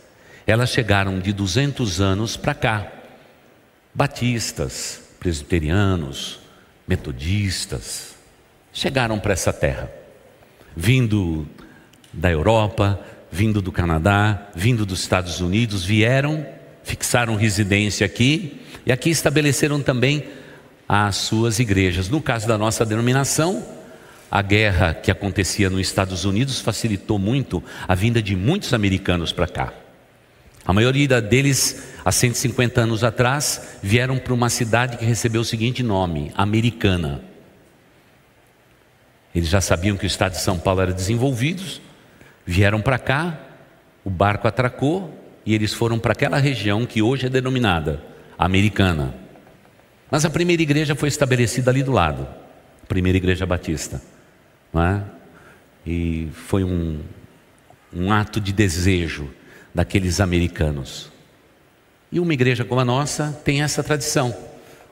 Elas 0.46 0.70
chegaram 0.70 1.20
de 1.20 1.32
200 1.32 2.00
anos 2.00 2.38
para 2.38 2.54
cá. 2.54 2.90
Batistas, 3.94 5.02
presbiterianos, 5.20 6.40
metodistas, 6.88 8.14
chegaram 8.72 9.18
para 9.18 9.34
essa 9.34 9.52
terra, 9.52 9.90
vindo 10.76 11.48
da 12.12 12.30
Europa, 12.30 13.00
vindo 13.32 13.62
do 13.62 13.72
Canadá, 13.72 14.48
vindo 14.54 14.84
dos 14.84 15.00
Estados 15.00 15.40
Unidos, 15.40 15.84
vieram, 15.84 16.46
fixaram 16.84 17.34
residência 17.34 18.04
aqui 18.04 18.60
e 18.84 18.92
aqui 18.92 19.10
estabeleceram 19.10 19.82
também 19.82 20.24
as 20.88 21.16
suas 21.16 21.58
igrejas. 21.58 22.08
No 22.08 22.20
caso 22.20 22.46
da 22.46 22.56
nossa 22.58 22.84
denominação, 22.84 23.64
a 24.30 24.42
guerra 24.42 24.94
que 24.94 25.10
acontecia 25.10 25.70
nos 25.70 25.80
Estados 25.80 26.24
Unidos 26.24 26.60
facilitou 26.60 27.18
muito 27.18 27.62
a 27.88 27.94
vinda 27.94 28.22
de 28.22 28.36
muitos 28.36 28.72
americanos 28.74 29.32
para 29.32 29.48
cá. 29.48 29.72
A 30.64 30.72
maioria 30.72 31.20
deles, 31.22 31.84
há 32.04 32.10
150 32.10 32.80
anos 32.80 33.04
atrás, 33.04 33.78
vieram 33.82 34.18
para 34.18 34.34
uma 34.34 34.50
cidade 34.50 34.96
que 34.96 35.04
recebeu 35.04 35.40
o 35.40 35.44
seguinte 35.44 35.82
nome: 35.82 36.32
Americana. 36.36 37.22
Eles 39.36 39.50
já 39.50 39.60
sabiam 39.60 39.98
que 39.98 40.04
o 40.04 40.08
estado 40.08 40.32
de 40.32 40.40
São 40.40 40.58
Paulo 40.58 40.80
era 40.80 40.94
desenvolvido, 40.94 41.62
vieram 42.46 42.80
para 42.80 42.98
cá, 42.98 43.38
o 44.02 44.08
barco 44.08 44.48
atracou 44.48 45.14
e 45.44 45.54
eles 45.54 45.74
foram 45.74 45.98
para 45.98 46.12
aquela 46.12 46.38
região 46.38 46.86
que 46.86 47.02
hoje 47.02 47.26
é 47.26 47.28
denominada 47.28 48.02
Americana. 48.38 49.14
Mas 50.10 50.24
a 50.24 50.30
primeira 50.30 50.62
igreja 50.62 50.94
foi 50.94 51.10
estabelecida 51.10 51.70
ali 51.70 51.82
do 51.82 51.92
lado, 51.92 52.26
a 52.82 52.86
primeira 52.86 53.18
igreja 53.18 53.44
batista. 53.44 54.00
Não 54.72 54.82
é? 54.82 55.02
E 55.86 56.28
foi 56.32 56.64
um, 56.64 57.00
um 57.92 58.10
ato 58.10 58.40
de 58.40 58.54
desejo 58.54 59.28
daqueles 59.74 60.18
americanos. 60.18 61.12
E 62.10 62.18
uma 62.18 62.32
igreja 62.32 62.64
como 62.64 62.80
a 62.80 62.86
nossa 62.86 63.38
tem 63.44 63.60
essa 63.60 63.84
tradição, 63.84 64.34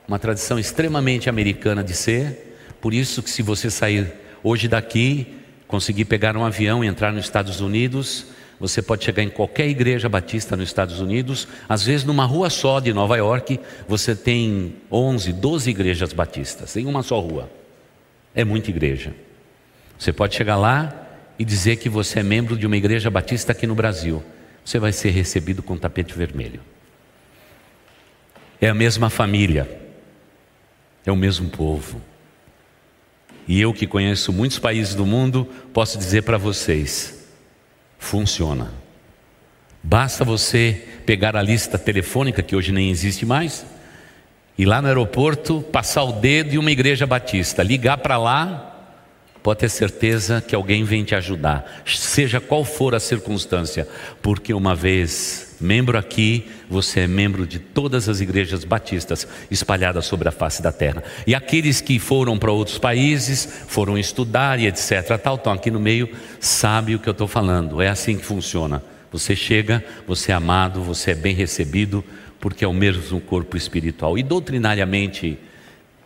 uma 0.07 0.19
tradição 0.19 0.59
extremamente 0.59 1.31
americana 1.31 1.83
de 1.83 1.95
ser. 1.95 2.59
Por 2.79 2.93
isso 2.93 3.23
que 3.23 3.29
se 3.31 3.41
você 3.41 3.71
sair 3.71 4.23
hoje 4.45 4.67
daqui, 4.67 5.27
conseguir 5.67 6.05
pegar 6.05 6.37
um 6.37 6.45
avião 6.45 6.83
e 6.83 6.87
entrar 6.87 7.11
nos 7.11 7.25
Estados 7.25 7.59
Unidos, 7.59 8.27
você 8.59 8.81
pode 8.81 9.03
chegar 9.03 9.23
em 9.23 9.29
qualquer 9.29 9.67
igreja 9.67 10.07
batista 10.07 10.55
nos 10.55 10.69
Estados 10.69 10.99
Unidos, 10.99 11.47
às 11.67 11.83
vezes 11.83 12.05
numa 12.05 12.25
rua 12.25 12.49
só 12.49 12.79
de 12.79 12.93
Nova 12.93 13.17
York, 13.17 13.59
você 13.87 14.15
tem 14.15 14.75
11, 14.91 15.33
12 15.33 15.69
igrejas 15.69 16.13
batistas 16.13 16.77
em 16.77 16.85
uma 16.85 17.01
só 17.01 17.19
rua. 17.19 17.49
É 18.35 18.45
muita 18.45 18.69
igreja. 18.69 19.13
Você 19.97 20.13
pode 20.13 20.35
chegar 20.35 20.57
lá 20.57 20.93
e 21.39 21.43
dizer 21.43 21.77
que 21.77 21.89
você 21.89 22.19
é 22.19 22.23
membro 22.23 22.55
de 22.57 22.67
uma 22.67 22.77
igreja 22.77 23.09
batista 23.09 23.51
aqui 23.51 23.65
no 23.65 23.75
Brasil 23.75 24.23
você 24.65 24.79
vai 24.79 24.91
ser 24.91 25.11
recebido 25.11 25.61
com 25.61 25.77
tapete 25.77 26.17
vermelho. 26.17 26.59
É 28.59 28.67
a 28.67 28.73
mesma 28.73 29.11
família, 29.11 29.69
é 31.05 31.11
o 31.11 31.15
mesmo 31.15 31.49
povo. 31.49 32.01
E 33.47 33.61
eu 33.61 33.73
que 33.73 33.85
conheço 33.85 34.33
muitos 34.33 34.59
países 34.59 34.95
do 34.95 35.05
mundo, 35.05 35.47
posso 35.73 35.97
dizer 35.97 36.23
para 36.23 36.37
vocês: 36.37 37.27
funciona. 37.97 38.71
Basta 39.83 40.25
você 40.25 40.83
pegar 41.05 41.35
a 41.35 41.41
lista 41.41 41.77
telefônica, 41.77 42.41
que 42.41 42.55
hoje 42.55 42.71
nem 42.71 42.89
existe 42.89 43.25
mais, 43.25 43.65
e 44.57 44.65
lá 44.65 44.81
no 44.81 44.87
aeroporto 44.87 45.61
passar 45.61 46.03
o 46.03 46.13
dedo 46.13 46.55
em 46.55 46.57
uma 46.57 46.71
igreja 46.71 47.05
batista, 47.05 47.61
ligar 47.61 47.97
para 47.99 48.17
lá 48.17 48.74
pode 49.45 49.59
ter 49.59 49.69
certeza 49.69 50.41
que 50.41 50.55
alguém 50.55 50.83
vem 50.83 51.03
te 51.03 51.13
ajudar, 51.13 51.83
seja 51.85 52.41
qual 52.41 52.65
for 52.65 52.95
a 52.95 52.99
circunstância, 52.99 53.87
porque 54.19 54.51
uma 54.51 54.73
vez 54.73 55.55
membro 55.61 55.99
aqui, 55.99 56.47
você 56.67 57.01
é 57.01 57.07
membro 57.07 57.45
de 57.45 57.59
todas 57.59 58.09
as 58.09 58.21
igrejas 58.21 58.63
batistas 58.63 59.27
espalhadas 59.51 60.07
sobre 60.07 60.27
a 60.27 60.31
face 60.31 60.63
da 60.63 60.71
terra. 60.71 61.03
E 61.27 61.35
aqueles 61.35 61.79
que 61.79 61.99
foram 61.99 62.39
para 62.39 62.51
outros 62.51 62.79
países, 62.79 63.47
foram 63.67 63.99
estudar 63.99 64.59
e 64.59 64.65
etc. 64.65 65.15
Tal, 65.21 65.35
estão 65.35 65.53
aqui 65.53 65.69
no 65.69 65.79
meio, 65.79 66.09
sabe 66.39 66.95
o 66.95 66.99
que 66.99 67.07
eu 67.07 67.11
estou 67.11 67.27
falando. 67.27 67.83
É 67.83 67.87
assim 67.87 68.17
que 68.17 68.25
funciona. 68.25 68.81
Você 69.11 69.35
chega, 69.35 69.85
você 70.07 70.31
é 70.31 70.35
amado, 70.35 70.81
você 70.81 71.11
é 71.11 71.15
bem 71.15 71.35
recebido, 71.35 72.03
porque 72.39 72.65
é 72.65 72.67
o 72.67 72.73
mesmo 72.73 73.21
corpo 73.21 73.55
espiritual. 73.55 74.17
E 74.17 74.23
doutrinariamente, 74.23 75.37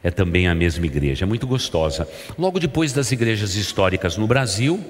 é 0.04 0.10
também 0.10 0.48
a 0.48 0.56
mesma 0.56 0.86
igreja, 0.86 1.26
é 1.26 1.28
muito 1.28 1.46
gostosa. 1.46 2.08
Logo 2.38 2.60
depois 2.60 2.94
das 2.94 3.12
igrejas 3.12 3.56
históricas 3.56 4.18
no 4.18 4.28
Brasil, 4.28 4.84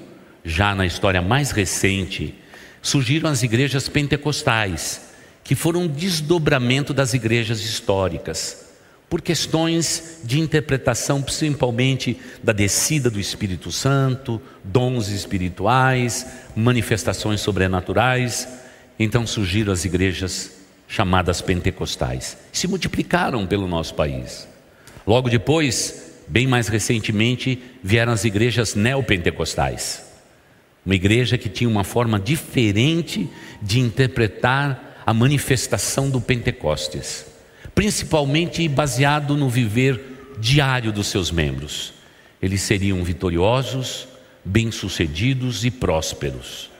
já 0.44 0.74
na 0.74 0.86
história 0.86 1.20
mais 1.20 1.50
recente, 1.50 2.34
surgiram 2.80 3.28
as 3.28 3.42
igrejas 3.42 3.88
pentecostais, 3.88 5.10
que 5.42 5.54
foram 5.54 5.82
um 5.82 5.88
desdobramento 5.88 6.94
das 6.94 7.12
igrejas 7.12 7.60
históricas, 7.60 8.68
por 9.08 9.20
questões 9.20 10.20
de 10.22 10.38
interpretação, 10.38 11.20
principalmente 11.20 12.16
da 12.40 12.52
descida 12.52 13.10
do 13.10 13.18
Espírito 13.18 13.72
Santo, 13.72 14.40
dons 14.62 15.08
espirituais, 15.08 16.24
manifestações 16.54 17.40
sobrenaturais. 17.40 18.46
Então 18.96 19.26
surgiram 19.26 19.72
as 19.72 19.84
igrejas 19.84 20.52
chamadas 20.86 21.40
pentecostais, 21.40 22.36
se 22.52 22.68
multiplicaram 22.68 23.44
pelo 23.48 23.66
nosso 23.66 23.94
país. 23.94 24.49
Logo 25.10 25.28
depois, 25.28 26.22
bem 26.28 26.46
mais 26.46 26.68
recentemente, 26.68 27.60
vieram 27.82 28.12
as 28.12 28.24
igrejas 28.24 28.76
neopentecostais. 28.76 30.04
Uma 30.86 30.94
igreja 30.94 31.36
que 31.36 31.48
tinha 31.48 31.68
uma 31.68 31.82
forma 31.82 32.16
diferente 32.16 33.28
de 33.60 33.80
interpretar 33.80 35.02
a 35.04 35.12
manifestação 35.12 36.08
do 36.08 36.20
Pentecostes, 36.20 37.26
principalmente 37.74 38.68
baseado 38.68 39.36
no 39.36 39.50
viver 39.50 40.00
diário 40.38 40.92
dos 40.92 41.08
seus 41.08 41.32
membros. 41.32 41.92
Eles 42.40 42.62
seriam 42.62 43.02
vitoriosos, 43.02 44.06
bem-sucedidos 44.44 45.64
e 45.64 45.72
prósperos. 45.72 46.70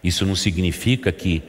Isso 0.00 0.24
não 0.24 0.36
significa 0.36 1.10
que 1.10 1.42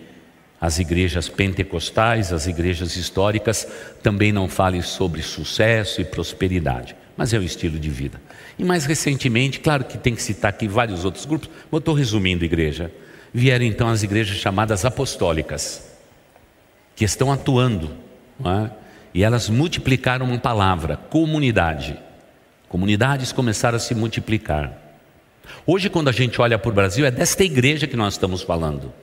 as 0.61 0.77
igrejas 0.77 1.29
pentecostais, 1.29 2.33
as 2.33 2.45
igrejas 2.45 2.95
históricas 2.95 3.67
também 4.03 4.31
não 4.31 4.49
falem 4.49 4.81
sobre 4.81 5.21
sucesso 5.21 6.01
e 6.01 6.05
prosperidade, 6.05 6.95
mas 7.15 7.33
é 7.33 7.37
o 7.37 7.43
estilo 7.43 7.79
de 7.79 7.89
vida. 7.89 8.19
E 8.57 8.63
mais 8.65 8.85
recentemente, 8.85 9.61
claro 9.61 9.85
que 9.85 9.97
tem 9.97 10.13
que 10.13 10.21
citar 10.21 10.49
aqui 10.49 10.67
vários 10.67 11.05
outros 11.05 11.25
grupos, 11.25 11.49
mas 11.71 11.79
estou 11.79 11.93
resumindo 11.93 12.43
igreja. 12.43 12.91
Vieram 13.33 13.63
então 13.63 13.87
as 13.87 14.03
igrejas 14.03 14.37
chamadas 14.37 14.83
apostólicas, 14.83 15.89
que 16.93 17.05
estão 17.05 17.31
atuando, 17.31 17.95
é? 18.43 18.69
e 19.13 19.23
elas 19.23 19.47
multiplicaram 19.47 20.25
uma 20.25 20.37
palavra, 20.37 20.97
comunidade. 20.97 21.97
Comunidades 22.67 23.31
começaram 23.31 23.77
a 23.77 23.79
se 23.79 23.95
multiplicar. 23.95 24.73
Hoje, 25.65 25.89
quando 25.89 26.09
a 26.09 26.11
gente 26.11 26.41
olha 26.41 26.59
para 26.59 26.69
o 26.69 26.73
Brasil, 26.73 27.05
é 27.05 27.11
desta 27.11 27.43
igreja 27.43 27.87
que 27.87 27.95
nós 27.95 28.15
estamos 28.15 28.41
falando. 28.41 28.93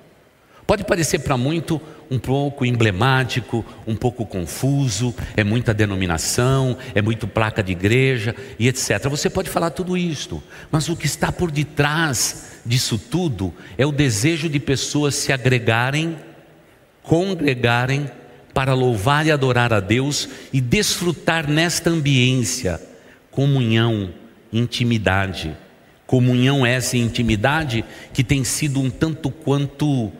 Pode 0.66 0.84
parecer 0.84 1.20
para 1.20 1.36
muito 1.36 1.80
um 2.10 2.18
pouco 2.18 2.64
emblemático, 2.64 3.64
um 3.86 3.94
pouco 3.94 4.26
confuso, 4.26 5.14
é 5.36 5.44
muita 5.44 5.72
denominação, 5.72 6.76
é 6.94 7.00
muito 7.00 7.28
placa 7.28 7.62
de 7.62 7.72
igreja 7.72 8.34
e 8.58 8.66
etc. 8.66 9.08
Você 9.08 9.30
pode 9.30 9.48
falar 9.48 9.70
tudo 9.70 9.96
isto, 9.96 10.42
mas 10.70 10.88
o 10.88 10.96
que 10.96 11.06
está 11.06 11.30
por 11.30 11.50
detrás 11.50 12.60
disso 12.64 12.98
tudo 12.98 13.54
é 13.78 13.86
o 13.86 13.92
desejo 13.92 14.48
de 14.48 14.58
pessoas 14.58 15.14
se 15.14 15.32
agregarem, 15.32 16.16
congregarem 17.02 18.10
para 18.52 18.74
louvar 18.74 19.26
e 19.26 19.30
adorar 19.30 19.72
a 19.72 19.80
Deus 19.80 20.28
e 20.52 20.60
desfrutar 20.60 21.48
nesta 21.48 21.90
ambiência 21.90 22.80
comunhão, 23.30 24.10
intimidade. 24.52 25.54
Comunhão 26.06 26.64
essa 26.64 26.96
intimidade 26.96 27.84
que 28.14 28.24
tem 28.24 28.42
sido 28.44 28.80
um 28.80 28.88
tanto 28.88 29.30
quanto 29.30 30.10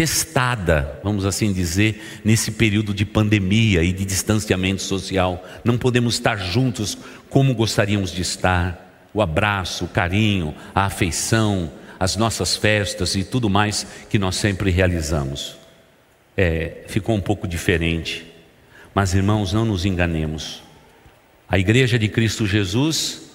testada, 0.00 0.98
vamos 1.04 1.26
assim 1.26 1.52
dizer, 1.52 2.22
nesse 2.24 2.52
período 2.52 2.94
de 2.94 3.04
pandemia 3.04 3.82
e 3.82 3.92
de 3.92 4.06
distanciamento 4.06 4.80
social. 4.80 5.46
Não 5.62 5.76
podemos 5.76 6.14
estar 6.14 6.38
juntos 6.38 6.96
como 7.28 7.54
gostaríamos 7.54 8.10
de 8.10 8.22
estar. 8.22 9.10
O 9.12 9.20
abraço, 9.20 9.84
o 9.84 9.88
carinho, 9.88 10.54
a 10.74 10.86
afeição, 10.86 11.70
as 11.98 12.16
nossas 12.16 12.56
festas 12.56 13.14
e 13.14 13.22
tudo 13.22 13.50
mais 13.50 13.86
que 14.08 14.18
nós 14.18 14.36
sempre 14.36 14.70
realizamos. 14.70 15.56
É, 16.34 16.82
ficou 16.86 17.14
um 17.14 17.20
pouco 17.20 17.46
diferente. 17.46 18.24
Mas 18.94 19.12
irmãos, 19.12 19.52
não 19.52 19.66
nos 19.66 19.84
enganemos. 19.84 20.62
A 21.46 21.58
igreja 21.58 21.98
de 21.98 22.08
Cristo 22.08 22.46
Jesus 22.46 23.29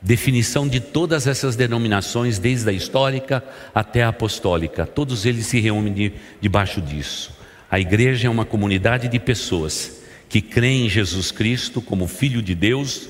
definição 0.00 0.68
de 0.68 0.80
todas 0.80 1.26
essas 1.26 1.56
denominações, 1.56 2.38
desde 2.38 2.68
a 2.70 2.72
histórica 2.72 3.42
até 3.74 4.02
a 4.02 4.08
apostólica. 4.08 4.86
Todos 4.86 5.26
eles 5.26 5.46
se 5.46 5.60
reúnem 5.60 5.92
de, 5.92 6.12
debaixo 6.40 6.80
disso. 6.80 7.36
A 7.70 7.80
igreja 7.80 8.28
é 8.28 8.30
uma 8.30 8.44
comunidade 8.44 9.08
de 9.08 9.18
pessoas 9.18 10.02
que 10.28 10.40
creem 10.40 10.86
em 10.86 10.88
Jesus 10.88 11.30
Cristo 11.30 11.80
como 11.80 12.06
Filho 12.06 12.42
de 12.42 12.54
Deus 12.54 13.08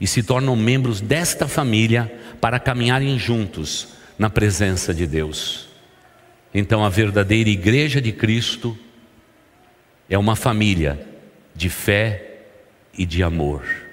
e 0.00 0.06
se 0.06 0.22
tornam 0.22 0.54
membros 0.54 1.00
desta 1.00 1.48
família 1.48 2.12
para 2.40 2.60
caminharem 2.60 3.18
juntos 3.18 3.88
na 4.18 4.30
presença 4.30 4.94
de 4.94 5.06
Deus. 5.06 5.68
Então, 6.54 6.84
a 6.84 6.88
verdadeira 6.88 7.50
igreja 7.50 8.00
de 8.00 8.12
Cristo 8.12 8.76
é 10.08 10.16
uma 10.16 10.36
família 10.36 11.06
de 11.54 11.68
fé 11.68 12.42
e 12.96 13.04
de 13.04 13.22
amor. 13.22 13.87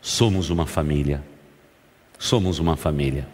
Somos 0.00 0.50
uma 0.50 0.66
família. 0.66 1.22
Somos 2.18 2.58
uma 2.58 2.76
família. 2.76 3.26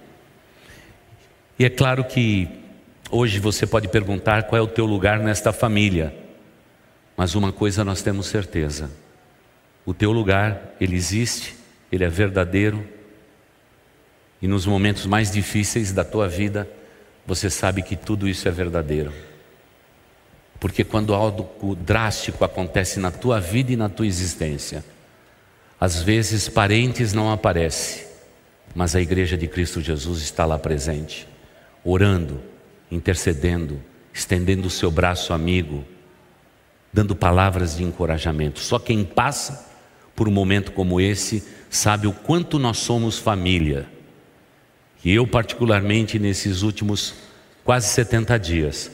E 1.59 1.65
é 1.65 1.71
claro 1.71 2.05
que 2.05 2.49
hoje 3.11 3.39
você 3.39 3.67
pode 3.67 3.89
perguntar 3.89 4.45
qual 4.45 4.59
é 4.59 4.63
o 4.63 4.67
teu 4.67 4.85
lugar 4.85 5.19
nesta 5.19 5.53
família. 5.53 6.15
Mas 7.17 7.35
uma 7.35 7.53
coisa 7.53 7.85
nós 7.85 8.03
temos 8.03 8.27
certeza: 8.27 8.91
o 9.85 9.95
teu 9.95 10.13
lugar, 10.13 10.75
ele 10.81 10.97
existe, 10.97 11.57
ele 11.91 12.05
é 12.05 12.09
verdadeiro. 12.09 12.87
E 14.43 14.47
nos 14.47 14.67
momentos 14.67 15.07
mais 15.07 15.31
difíceis 15.31 15.93
da 15.93 16.05
tua 16.05 16.29
vida, 16.29 16.69
você 17.27 17.49
sabe 17.49 17.83
que 17.83 17.97
tudo 17.97 18.29
isso 18.29 18.47
é 18.47 18.51
verdadeiro. 18.51 19.13
Porque 20.61 20.85
quando 20.85 21.15
algo 21.15 21.75
drástico 21.75 22.45
acontece 22.45 23.01
na 23.01 23.11
tua 23.11 23.41
vida 23.41 23.73
e 23.73 23.77
na 23.77 23.89
tua 23.89 24.07
existência, 24.07 24.85
às 25.81 26.03
vezes 26.03 26.49
parentes 26.49 27.13
não 27.13 27.31
aparecem, 27.31 28.05
mas 28.75 28.97
a 28.97 29.01
igreja 29.01 29.37
de 29.37 29.47
Cristo 29.47 29.81
Jesus 29.81 30.23
está 30.23 30.45
lá 30.45 30.59
presente, 30.59 31.29
orando, 31.85 32.41
intercedendo, 32.91 33.81
estendendo 34.13 34.69
o 34.69 34.71
seu 34.71 34.91
braço 34.91 35.33
amigo, 35.33 35.85
dando 36.93 37.15
palavras 37.15 37.77
de 37.77 37.85
encorajamento. 37.85 38.61
Só 38.61 38.79
quem 38.79 39.05
passa 39.05 39.69
por 40.15 40.29
um 40.29 40.33
momento 40.33 40.73
como 40.73 41.01
esse 41.01 41.45
sabe 41.69 42.07
o 42.07 42.13
quanto 42.13 42.59
nós 42.59 42.79
somos 42.79 43.19
família. 43.19 43.87
E 45.05 45.13
eu, 45.13 45.27
particularmente, 45.27 46.19
nesses 46.19 46.63
últimos 46.63 47.15
quase 47.63 47.89
70 47.89 48.39
dias, 48.39 48.91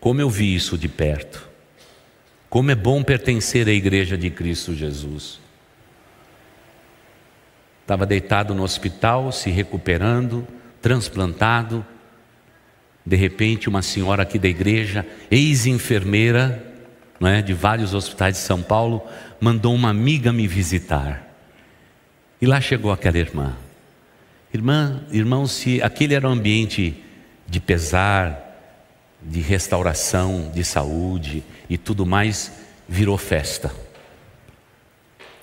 como 0.00 0.20
eu 0.20 0.28
vi 0.28 0.54
isso 0.54 0.76
de 0.76 0.88
perto. 0.88 1.48
Como 2.50 2.70
é 2.70 2.74
bom 2.74 3.02
pertencer 3.02 3.68
à 3.68 3.72
igreja 3.72 4.18
de 4.18 4.30
Cristo 4.30 4.74
Jesus. 4.74 5.43
Estava 7.84 8.06
deitado 8.06 8.54
no 8.54 8.62
hospital, 8.62 9.30
se 9.30 9.50
recuperando, 9.50 10.48
transplantado. 10.80 11.84
De 13.04 13.14
repente, 13.14 13.68
uma 13.68 13.82
senhora 13.82 14.22
aqui 14.22 14.38
da 14.38 14.48
igreja, 14.48 15.06
ex-enfermeira, 15.30 16.64
não 17.20 17.28
é, 17.28 17.42
de 17.42 17.52
vários 17.52 17.92
hospitais 17.92 18.36
de 18.36 18.40
São 18.40 18.62
Paulo, 18.62 19.06
mandou 19.38 19.74
uma 19.74 19.90
amiga 19.90 20.32
me 20.32 20.48
visitar. 20.48 21.28
E 22.40 22.46
lá 22.46 22.58
chegou 22.58 22.90
aquela 22.90 23.18
irmã. 23.18 23.54
Irmã, 24.52 25.04
irmão, 25.12 25.46
se 25.46 25.82
aquele 25.82 26.14
era 26.14 26.26
um 26.26 26.32
ambiente 26.32 27.04
de 27.46 27.60
pesar, 27.60 28.40
de 29.20 29.42
restauração, 29.42 30.50
de 30.54 30.64
saúde 30.64 31.44
e 31.68 31.76
tudo 31.76 32.06
mais, 32.06 32.50
virou 32.88 33.18
festa. 33.18 33.70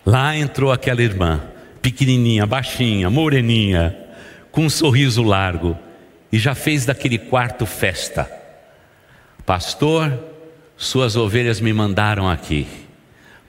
Lá 0.04 0.36
entrou 0.36 0.72
aquela 0.72 1.04
irmã, 1.04 1.44
pequenininha, 1.82 2.46
baixinha, 2.46 3.10
moreninha, 3.10 3.96
com 4.52 4.66
um 4.66 4.70
sorriso 4.70 5.24
largo, 5.24 5.78
e 6.32 6.38
já 6.38 6.56
fez 6.56 6.86
daquele 6.86 7.18
quarto 7.18 7.66
festa. 7.66 8.30
Pastor, 9.46 10.18
suas 10.78 11.16
ovelhas 11.16 11.60
me 11.60 11.74
mandaram 11.74 12.30
aqui 12.30 12.68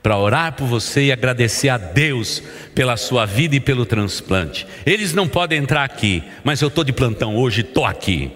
para 0.02 0.18
orar 0.18 0.52
por 0.54 0.66
você 0.66 1.04
e 1.04 1.12
agradecer 1.12 1.68
a 1.68 1.78
Deus 1.78 2.42
pela 2.74 2.96
sua 2.96 3.24
vida 3.24 3.54
e 3.54 3.60
pelo 3.60 3.86
transplante. 3.86 4.66
Eles 4.84 5.14
não 5.14 5.28
podem 5.28 5.58
entrar 5.58 5.84
aqui, 5.84 6.24
mas 6.42 6.60
eu 6.60 6.68
estou 6.68 6.82
de 6.82 6.92
plantão 6.92 7.36
hoje, 7.36 7.60
estou 7.60 7.84
aqui. 7.84 8.32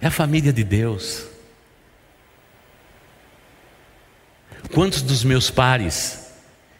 É 0.00 0.06
a 0.06 0.12
família 0.12 0.52
de 0.52 0.62
Deus. 0.62 1.33
Quantos 4.72 5.02
dos 5.02 5.24
meus 5.24 5.50
pares 5.50 6.32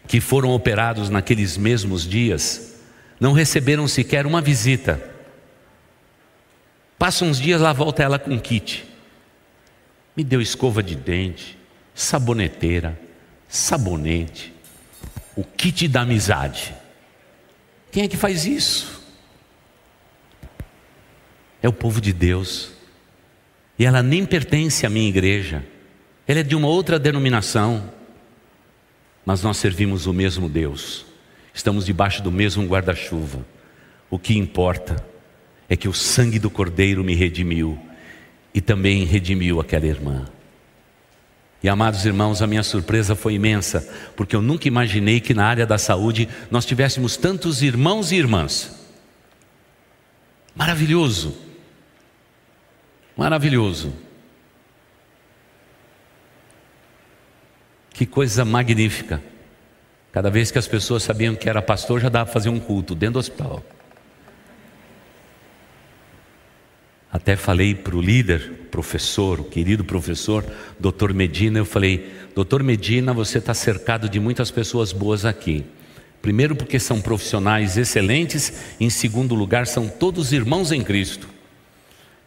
que 0.07 0.19
foram 0.19 0.49
operados 0.51 1.09
naqueles 1.09 1.57
mesmos 1.57 2.07
dias 2.07 2.75
não 3.19 3.33
receberam 3.33 3.87
sequer 3.87 4.25
uma 4.25 4.41
visita? 4.41 5.13
Passa 6.97 7.25
uns 7.25 7.39
dias 7.39 7.61
lá 7.61 7.73
volta 7.73 8.03
ela 8.03 8.19
com 8.19 8.39
kit. 8.39 8.85
Me 10.15 10.23
deu 10.23 10.41
escova 10.41 10.81
de 10.81 10.95
dente, 10.95 11.57
saboneteira, 11.93 12.99
sabonete, 13.47 14.53
o 15.35 15.43
kit 15.43 15.87
da 15.87 16.01
amizade. 16.01 16.73
Quem 17.91 18.03
é 18.03 18.07
que 18.07 18.17
faz 18.17 18.45
isso? 18.45 19.03
É 21.61 21.67
o 21.67 21.73
povo 21.73 21.99
de 21.99 22.13
Deus. 22.13 22.71
E 23.77 23.85
ela 23.85 24.01
nem 24.01 24.25
pertence 24.25 24.85
à 24.85 24.89
minha 24.89 25.09
igreja. 25.09 25.65
Ela 26.27 26.39
é 26.39 26.43
de 26.43 26.55
uma 26.55 26.67
outra 26.67 26.97
denominação. 26.97 27.91
Mas 29.25 29.41
nós 29.41 29.57
servimos 29.57 30.05
o 30.05 30.13
mesmo 30.13 30.47
Deus. 30.47 31.05
Estamos 31.53 31.85
debaixo 31.85 32.21
do 32.21 32.31
mesmo 32.31 32.65
guarda-chuva. 32.65 33.45
O 34.09 34.19
que 34.19 34.37
importa 34.37 35.03
é 35.67 35.75
que 35.75 35.87
o 35.87 35.93
sangue 35.93 36.37
do 36.37 36.49
Cordeiro 36.49 37.03
me 37.03 37.15
redimiu 37.15 37.79
e 38.53 38.61
também 38.61 39.03
redimiu 39.03 39.59
aquela 39.59 39.87
irmã. 39.87 40.25
E 41.63 41.69
amados 41.69 42.05
irmãos, 42.05 42.43
a 42.43 42.47
minha 42.47 42.61
surpresa 42.61 43.15
foi 43.15 43.33
imensa, 43.33 43.91
porque 44.15 44.35
eu 44.35 44.41
nunca 44.41 44.67
imaginei 44.67 45.19
que 45.19 45.33
na 45.33 45.47
área 45.47 45.65
da 45.65 45.79
saúde 45.79 46.29
nós 46.51 46.65
tivéssemos 46.65 47.17
tantos 47.17 47.63
irmãos 47.63 48.11
e 48.11 48.15
irmãs. 48.15 48.71
Maravilhoso. 50.55 51.35
Maravilhoso. 53.17 54.04
Que 57.95 58.05
coisa 58.05 58.43
magnífica. 58.43 59.23
Cada 60.11 60.29
vez 60.29 60.51
que 60.51 60.59
as 60.59 60.67
pessoas 60.67 61.01
sabiam 61.01 61.33
que 61.33 61.47
era 61.47 61.61
pastor, 61.61 62.01
já 62.01 62.09
dava 62.09 62.25
para 62.25 62.33
fazer 62.33 62.49
um 62.49 62.59
culto 62.59 62.93
dentro 62.93 63.13
do 63.13 63.19
hospital. 63.19 63.63
Até 67.09 67.37
falei 67.37 67.73
para 67.73 67.95
o 67.95 68.01
líder, 68.01 68.67
professor, 68.69 69.39
o 69.39 69.45
querido 69.45 69.85
professor, 69.85 70.43
doutor 70.77 71.13
Medina, 71.13 71.57
eu 71.57 71.63
falei, 71.63 72.13
doutor 72.35 72.61
Medina, 72.61 73.13
você 73.13 73.37
está 73.37 73.53
cercado 73.53 74.09
de 74.09 74.19
muitas 74.19 74.51
pessoas 74.51 74.91
boas 74.91 75.23
aqui. 75.23 75.63
Primeiro, 76.21 76.53
porque 76.53 76.77
são 76.77 76.99
profissionais 76.99 77.77
excelentes, 77.77 78.75
em 78.77 78.89
segundo 78.89 79.33
lugar, 79.33 79.67
são 79.67 79.87
todos 79.87 80.33
irmãos 80.33 80.73
em 80.73 80.83
Cristo. 80.83 81.29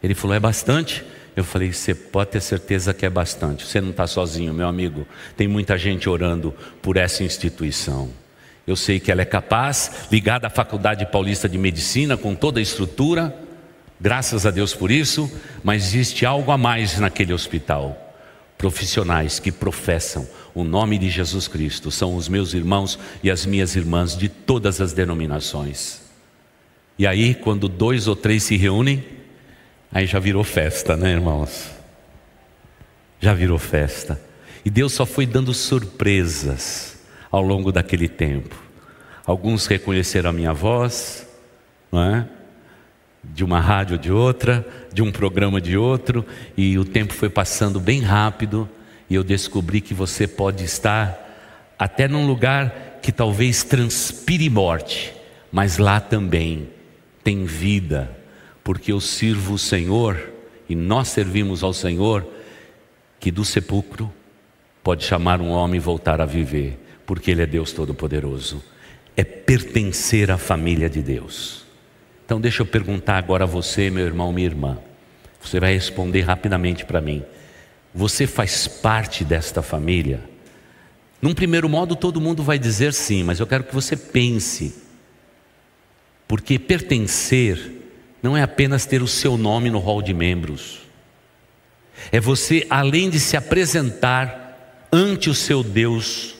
Ele 0.02 0.14
falou: 0.14 0.34
É 0.34 0.40
bastante? 0.40 1.04
Eu 1.38 1.44
falei: 1.44 1.72
Você 1.72 1.94
pode 1.94 2.30
ter 2.30 2.40
certeza 2.40 2.92
que 2.92 3.06
é 3.06 3.10
bastante. 3.10 3.64
Você 3.64 3.80
não 3.80 3.90
está 3.90 4.08
sozinho, 4.08 4.52
meu 4.52 4.66
amigo. 4.66 5.06
Tem 5.36 5.46
muita 5.46 5.78
gente 5.78 6.08
orando 6.08 6.52
por 6.82 6.96
essa 6.96 7.22
instituição. 7.22 8.10
Eu 8.66 8.74
sei 8.74 8.98
que 8.98 9.12
ela 9.12 9.22
é 9.22 9.24
capaz, 9.24 10.08
ligada 10.10 10.48
à 10.48 10.50
Faculdade 10.50 11.06
Paulista 11.06 11.48
de 11.48 11.56
Medicina, 11.56 12.16
com 12.16 12.34
toda 12.34 12.58
a 12.58 12.62
estrutura. 12.62 13.32
Graças 14.00 14.46
a 14.46 14.50
Deus 14.50 14.74
por 14.74 14.90
isso, 14.90 15.30
mas 15.62 15.84
existe 15.84 16.26
algo 16.26 16.50
a 16.50 16.58
mais 16.58 16.98
naquele 16.98 17.32
hospital. 17.32 17.96
Profissionais 18.58 19.38
que 19.38 19.52
professam 19.52 20.26
o 20.52 20.64
nome 20.64 20.98
de 20.98 21.08
Jesus 21.08 21.46
Cristo 21.46 21.92
são 21.92 22.16
os 22.16 22.28
meus 22.28 22.52
irmãos 22.52 22.98
e 23.22 23.30
as 23.30 23.46
minhas 23.46 23.76
irmãs 23.76 24.16
de 24.16 24.28
todas 24.28 24.80
as 24.80 24.92
denominações. 24.92 26.00
E 26.98 27.06
aí, 27.06 27.32
quando 27.32 27.68
dois 27.68 28.08
ou 28.08 28.16
três 28.16 28.42
se 28.42 28.56
reúnem, 28.56 29.17
Aí 29.92 30.06
já 30.06 30.18
virou 30.18 30.44
festa, 30.44 30.96
né, 30.96 31.12
irmãos? 31.12 31.70
Já 33.20 33.32
virou 33.34 33.58
festa. 33.58 34.20
E 34.64 34.70
Deus 34.70 34.92
só 34.92 35.06
foi 35.06 35.26
dando 35.26 35.54
surpresas 35.54 36.98
ao 37.30 37.42
longo 37.42 37.72
daquele 37.72 38.08
tempo. 38.08 38.54
Alguns 39.24 39.66
reconheceram 39.66 40.30
a 40.30 40.32
minha 40.32 40.52
voz, 40.52 41.26
não 41.90 42.02
é? 42.02 42.28
De 43.22 43.44
uma 43.44 43.60
rádio 43.60 43.98
de 43.98 44.12
outra, 44.12 44.66
de 44.92 45.02
um 45.02 45.10
programa 45.10 45.60
de 45.60 45.76
outro, 45.76 46.24
e 46.56 46.78
o 46.78 46.84
tempo 46.84 47.12
foi 47.12 47.28
passando 47.28 47.80
bem 47.80 48.00
rápido, 48.00 48.68
e 49.08 49.14
eu 49.14 49.24
descobri 49.24 49.80
que 49.80 49.94
você 49.94 50.26
pode 50.26 50.64
estar 50.64 51.74
até 51.78 52.08
num 52.08 52.26
lugar 52.26 52.98
que 53.02 53.12
talvez 53.12 53.62
transpire 53.62 54.50
morte, 54.50 55.14
mas 55.50 55.78
lá 55.78 56.00
também 56.00 56.68
tem 57.22 57.44
vida, 57.44 58.17
porque 58.68 58.92
eu 58.92 59.00
sirvo 59.00 59.54
o 59.54 59.58
Senhor 59.58 60.30
e 60.68 60.74
nós 60.74 61.08
servimos 61.08 61.62
ao 61.62 61.72
Senhor, 61.72 62.28
que 63.18 63.30
do 63.30 63.42
sepulcro 63.42 64.12
pode 64.84 65.04
chamar 65.04 65.40
um 65.40 65.48
homem 65.48 65.78
e 65.78 65.82
voltar 65.82 66.20
a 66.20 66.26
viver, 66.26 66.78
porque 67.06 67.30
Ele 67.30 67.40
é 67.40 67.46
Deus 67.46 67.72
Todo-Poderoso. 67.72 68.62
É 69.16 69.24
pertencer 69.24 70.30
à 70.30 70.36
família 70.36 70.90
de 70.90 71.00
Deus. 71.00 71.64
Então, 72.26 72.38
deixa 72.38 72.60
eu 72.60 72.66
perguntar 72.66 73.16
agora 73.16 73.44
a 73.44 73.46
você, 73.46 73.88
meu 73.88 74.04
irmão, 74.04 74.34
minha 74.34 74.48
irmã. 74.48 74.78
Você 75.40 75.58
vai 75.58 75.72
responder 75.72 76.20
rapidamente 76.20 76.84
para 76.84 77.00
mim. 77.00 77.24
Você 77.94 78.26
faz 78.26 78.68
parte 78.68 79.24
desta 79.24 79.62
família? 79.62 80.20
Num 81.22 81.32
primeiro 81.32 81.70
modo, 81.70 81.96
todo 81.96 82.20
mundo 82.20 82.42
vai 82.42 82.58
dizer 82.58 82.92
sim, 82.92 83.24
mas 83.24 83.40
eu 83.40 83.46
quero 83.46 83.64
que 83.64 83.74
você 83.74 83.96
pense. 83.96 84.74
Porque 86.26 86.58
pertencer 86.58 87.77
não 88.22 88.36
é 88.36 88.42
apenas 88.42 88.84
ter 88.86 89.02
o 89.02 89.08
seu 89.08 89.36
nome 89.36 89.70
no 89.70 89.78
hall 89.78 90.02
de 90.02 90.12
membros. 90.12 90.80
É 92.10 92.20
você, 92.20 92.66
além 92.70 93.10
de 93.10 93.20
se 93.20 93.36
apresentar 93.36 94.88
ante 94.92 95.28
o 95.28 95.34
seu 95.34 95.62
Deus 95.62 96.34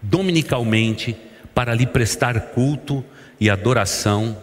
dominicalmente 0.00 1.16
para 1.54 1.74
lhe 1.74 1.86
prestar 1.86 2.38
culto 2.52 3.04
e 3.38 3.48
adoração, 3.48 4.36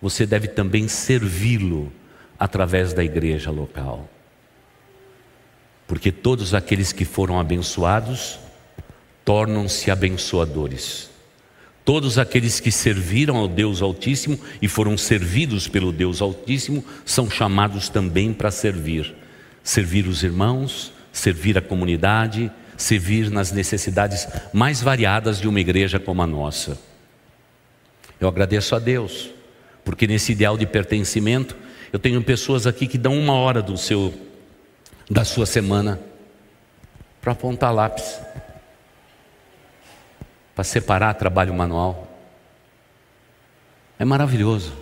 você 0.00 0.26
deve 0.26 0.48
também 0.48 0.86
servi-lo 0.86 1.92
através 2.38 2.92
da 2.92 3.02
igreja 3.02 3.50
local. 3.50 4.08
Porque 5.86 6.12
todos 6.12 6.54
aqueles 6.54 6.92
que 6.92 7.04
foram 7.04 7.38
abençoados 7.38 8.38
tornam-se 9.24 9.90
abençoadores. 9.90 11.10
Todos 11.84 12.18
aqueles 12.18 12.60
que 12.60 12.72
serviram 12.72 13.36
ao 13.36 13.46
Deus 13.46 13.82
Altíssimo 13.82 14.40
e 14.62 14.68
foram 14.68 14.96
servidos 14.96 15.68
pelo 15.68 15.92
Deus 15.92 16.22
Altíssimo 16.22 16.82
são 17.04 17.30
chamados 17.30 17.90
também 17.90 18.32
para 18.32 18.50
servir. 18.50 19.14
Servir 19.62 20.06
os 20.06 20.22
irmãos, 20.22 20.92
servir 21.12 21.58
a 21.58 21.62
comunidade, 21.62 22.50
servir 22.76 23.30
nas 23.30 23.52
necessidades 23.52 24.26
mais 24.52 24.80
variadas 24.80 25.38
de 25.38 25.46
uma 25.46 25.60
igreja 25.60 25.98
como 25.98 26.22
a 26.22 26.26
nossa. 26.26 26.78
Eu 28.18 28.28
agradeço 28.28 28.74
a 28.74 28.78
Deus, 28.78 29.30
porque 29.84 30.06
nesse 30.06 30.32
ideal 30.32 30.56
de 30.56 30.66
pertencimento, 30.66 31.54
eu 31.92 31.98
tenho 31.98 32.22
pessoas 32.22 32.66
aqui 32.66 32.86
que 32.86 32.96
dão 32.96 33.18
uma 33.18 33.34
hora 33.34 33.60
do 33.60 33.76
seu 33.76 34.12
da 35.10 35.22
sua 35.22 35.44
semana 35.44 36.00
para 37.20 37.32
apontar 37.32 37.74
lápis, 37.74 38.18
para 40.54 40.64
separar 40.64 41.14
trabalho 41.14 41.52
manual. 41.52 42.08
É 43.98 44.04
maravilhoso. 44.04 44.72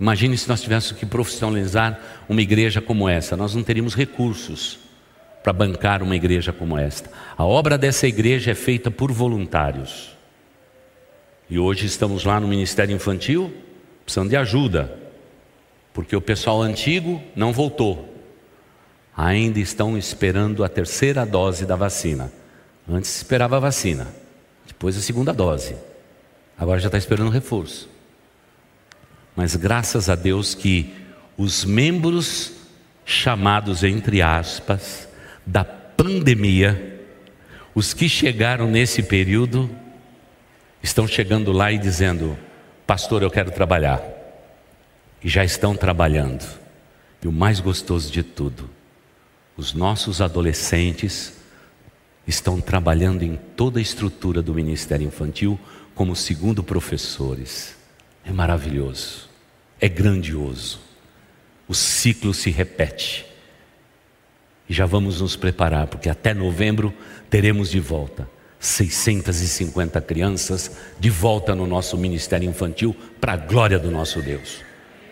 Imagine 0.00 0.38
se 0.38 0.48
nós 0.48 0.60
tivéssemos 0.60 0.98
que 0.98 1.06
profissionalizar 1.06 1.98
uma 2.28 2.40
igreja 2.40 2.80
como 2.80 3.08
essa, 3.08 3.36
nós 3.36 3.54
não 3.54 3.62
teríamos 3.62 3.94
recursos 3.96 4.78
para 5.42 5.52
bancar 5.52 6.02
uma 6.02 6.14
igreja 6.14 6.52
como 6.52 6.78
esta. 6.78 7.10
A 7.36 7.44
obra 7.44 7.76
dessa 7.76 8.06
igreja 8.06 8.52
é 8.52 8.54
feita 8.54 8.90
por 8.90 9.10
voluntários. 9.10 10.16
E 11.50 11.58
hoje 11.58 11.86
estamos 11.86 12.24
lá 12.24 12.38
no 12.38 12.46
Ministério 12.46 12.94
Infantil, 12.94 13.52
precisando 14.04 14.28
de 14.28 14.36
ajuda, 14.36 14.92
porque 15.92 16.14
o 16.14 16.20
pessoal 16.20 16.62
antigo 16.62 17.20
não 17.34 17.52
voltou, 17.52 18.14
ainda 19.16 19.58
estão 19.58 19.98
esperando 19.98 20.62
a 20.62 20.68
terceira 20.68 21.24
dose 21.24 21.66
da 21.66 21.74
vacina. 21.74 22.30
Antes 22.88 23.16
esperava 23.16 23.56
a 23.56 23.60
vacina, 23.60 24.06
depois 24.78 24.96
a 24.96 25.00
segunda 25.00 25.32
dose. 25.32 25.74
Agora 26.56 26.78
já 26.78 26.86
está 26.86 26.96
esperando 26.96 27.30
reforço. 27.30 27.90
Mas 29.34 29.56
graças 29.56 30.08
a 30.08 30.14
Deus 30.14 30.54
que 30.54 30.94
os 31.36 31.64
membros 31.64 32.52
chamados, 33.04 33.82
entre 33.82 34.22
aspas, 34.22 35.08
da 35.44 35.64
pandemia, 35.64 37.00
os 37.74 37.92
que 37.92 38.08
chegaram 38.08 38.70
nesse 38.70 39.02
período, 39.02 39.68
estão 40.80 41.08
chegando 41.08 41.50
lá 41.50 41.72
e 41.72 41.78
dizendo: 41.78 42.38
Pastor, 42.86 43.24
eu 43.24 43.30
quero 43.32 43.50
trabalhar. 43.50 44.00
E 45.22 45.28
já 45.28 45.44
estão 45.44 45.74
trabalhando. 45.74 46.46
E 47.20 47.26
o 47.26 47.32
mais 47.32 47.58
gostoso 47.58 48.12
de 48.12 48.22
tudo, 48.22 48.70
os 49.56 49.74
nossos 49.74 50.20
adolescentes 50.20 51.37
estão 52.28 52.60
trabalhando 52.60 53.22
em 53.22 53.36
toda 53.56 53.78
a 53.78 53.82
estrutura 53.82 54.42
do 54.42 54.54
Ministério 54.54 55.06
Infantil 55.06 55.58
como 55.94 56.14
segundo 56.14 56.62
professores. 56.62 57.74
É 58.24 58.30
maravilhoso, 58.30 59.28
é 59.80 59.88
grandioso. 59.88 60.80
O 61.66 61.74
ciclo 61.74 62.32
se 62.32 62.50
repete. 62.50 63.26
E 64.68 64.74
já 64.74 64.84
vamos 64.84 65.20
nos 65.20 65.34
preparar, 65.34 65.86
porque 65.86 66.08
até 66.08 66.34
novembro 66.34 66.92
teremos 67.30 67.70
de 67.70 67.80
volta 67.80 68.28
650 68.60 70.00
crianças 70.00 70.72
de 70.98 71.10
volta 71.10 71.54
no 71.54 71.66
nosso 71.66 71.96
Ministério 71.96 72.48
Infantil 72.48 72.94
para 73.20 73.34
a 73.34 73.36
glória 73.36 73.78
do 73.78 73.90
nosso 73.90 74.20
Deus. 74.20 74.62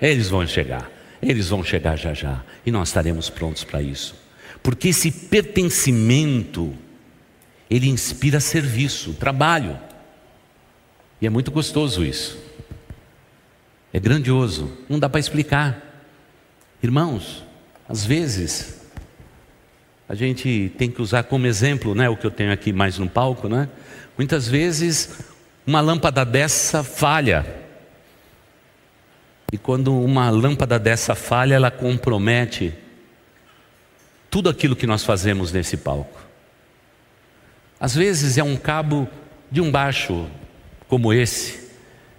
Eles 0.03 0.29
vão 0.29 0.47
chegar, 0.47 0.91
eles 1.23 1.49
vão 1.49 1.63
chegar 1.63 1.97
já 1.97 2.13
já, 2.13 2.45
e 2.65 2.71
nós 2.71 2.89
estaremos 2.89 3.31
prontos 3.31 3.65
para 3.65 3.81
isso. 3.81 4.15
Porque 4.63 4.89
esse 4.89 5.11
pertencimento, 5.11 6.75
ele 7.71 7.89
inspira 7.89 8.41
serviço, 8.41 9.15
trabalho. 9.15 9.79
E 11.21 11.27
é 11.27 11.31
muito 11.31 11.51
gostoso 11.51 12.05
isso. 12.05 12.39
É 13.93 13.99
grandioso, 13.99 14.71
não 14.89 14.99
dá 14.99 15.09
para 15.09 15.21
explicar. 15.21 16.05
Irmãos, 16.83 17.45
às 17.89 18.05
vezes 18.05 18.83
a 20.09 20.15
gente 20.15 20.73
tem 20.77 20.91
que 20.91 21.03
usar 21.03 21.25
como 21.25 21.47
exemplo, 21.47 21.95
né, 21.95 22.09
o 22.09 22.17
que 22.17 22.27
eu 22.27 22.31
tenho 22.31 22.53
aqui 22.53 22.73
mais 22.73 22.99
no 22.99 23.09
palco, 23.09 23.49
né? 23.49 23.69
Muitas 24.17 24.47
vezes 24.47 25.19
uma 25.67 25.81
lâmpada 25.81 26.25
dessa 26.25 26.85
falha. 26.85 27.45
E 29.53 29.59
quando 29.59 29.99
uma 29.99 30.31
lâmpada 30.31 30.79
dessa 30.79 31.15
falha, 31.15 31.55
ela 31.55 31.71
compromete 31.71 32.73
tudo 34.31 34.49
aquilo 34.49 34.77
que 34.77 34.87
nós 34.87 35.03
fazemos 35.05 35.53
nesse 35.53 35.77
palco. 35.77 36.26
Às 37.79 37.95
vezes 37.95 38.39
é 38.39 38.43
um 38.43 38.57
cabo 38.57 39.09
de 39.51 39.61
um 39.61 39.71
baixo 39.71 40.27
como 40.89 41.13
esse, 41.13 41.71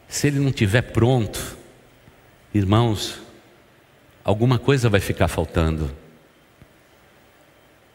se 0.08 0.28
ele 0.28 0.40
não 0.40 0.50
estiver 0.50 0.82
pronto, 0.82 1.58
irmãos, 2.54 3.20
alguma 4.24 4.60
coisa 4.60 4.90
vai 4.90 5.00
ficar 5.00 5.28
faltando. 5.28 5.92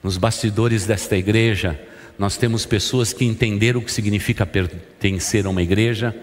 Nos 0.03 0.17
bastidores 0.17 0.87
desta 0.87 1.17
igreja, 1.17 1.81
nós 2.19 2.37
temos 2.37 2.67
pessoas 2.67 3.13
que 3.13 3.25
entenderam 3.25 3.81
o 3.81 3.85
que 3.85 3.93
significa 3.93 4.45
pertencer 4.45 5.47
a 5.47 5.51
uma 5.51 5.63
igreja, 5.63 6.15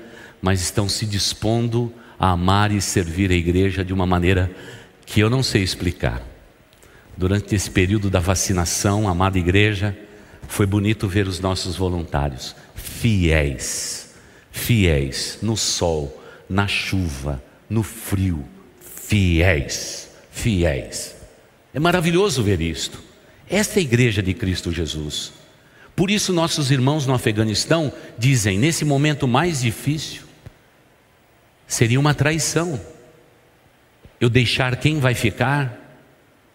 mas 0.41 0.61
estão 0.61 0.89
se 0.89 1.05
dispondo 1.05 1.93
a 2.19 2.31
amar 2.31 2.71
e 2.71 2.81
servir 2.81 3.31
a 3.31 3.35
igreja 3.35 3.83
de 3.83 3.93
uma 3.93 4.05
maneira 4.05 4.51
que 5.05 5.21
eu 5.21 5.29
não 5.29 5.41
sei 5.41 5.63
explicar. 5.63 6.21
Durante 7.17 7.55
esse 7.55 7.69
período 7.69 8.09
da 8.09 8.19
vacinação, 8.19 9.07
amada 9.07 9.39
igreja, 9.39 9.97
foi 10.47 10.65
bonito 10.65 11.07
ver 11.07 11.27
os 11.27 11.39
nossos 11.39 11.75
voluntários, 11.75 12.55
fiéis, 12.75 14.15
fiéis, 14.51 15.39
no 15.41 15.55
sol, 15.55 16.21
na 16.49 16.67
chuva, 16.67 17.41
no 17.69 17.83
frio, 17.83 18.43
fiéis, 18.81 20.09
fiéis. 20.31 21.15
É 21.73 21.79
maravilhoso 21.79 22.41
ver 22.43 22.61
isto. 22.61 22.99
Esta 23.49 23.79
é 23.79 23.81
a 23.81 23.83
igreja 23.83 24.21
de 24.21 24.33
Cristo 24.33 24.71
Jesus. 24.71 25.33
Por 25.95 26.09
isso, 26.09 26.31
nossos 26.31 26.71
irmãos 26.71 27.05
no 27.05 27.13
Afeganistão 27.13 27.91
dizem: 28.17 28.57
nesse 28.57 28.85
momento 28.85 29.27
mais 29.27 29.61
difícil, 29.61 30.21
seria 31.67 31.99
uma 31.99 32.13
traição 32.13 32.79
eu 34.19 34.29
deixar 34.29 34.77
quem 34.77 34.99
vai 34.99 35.13
ficar 35.13 35.77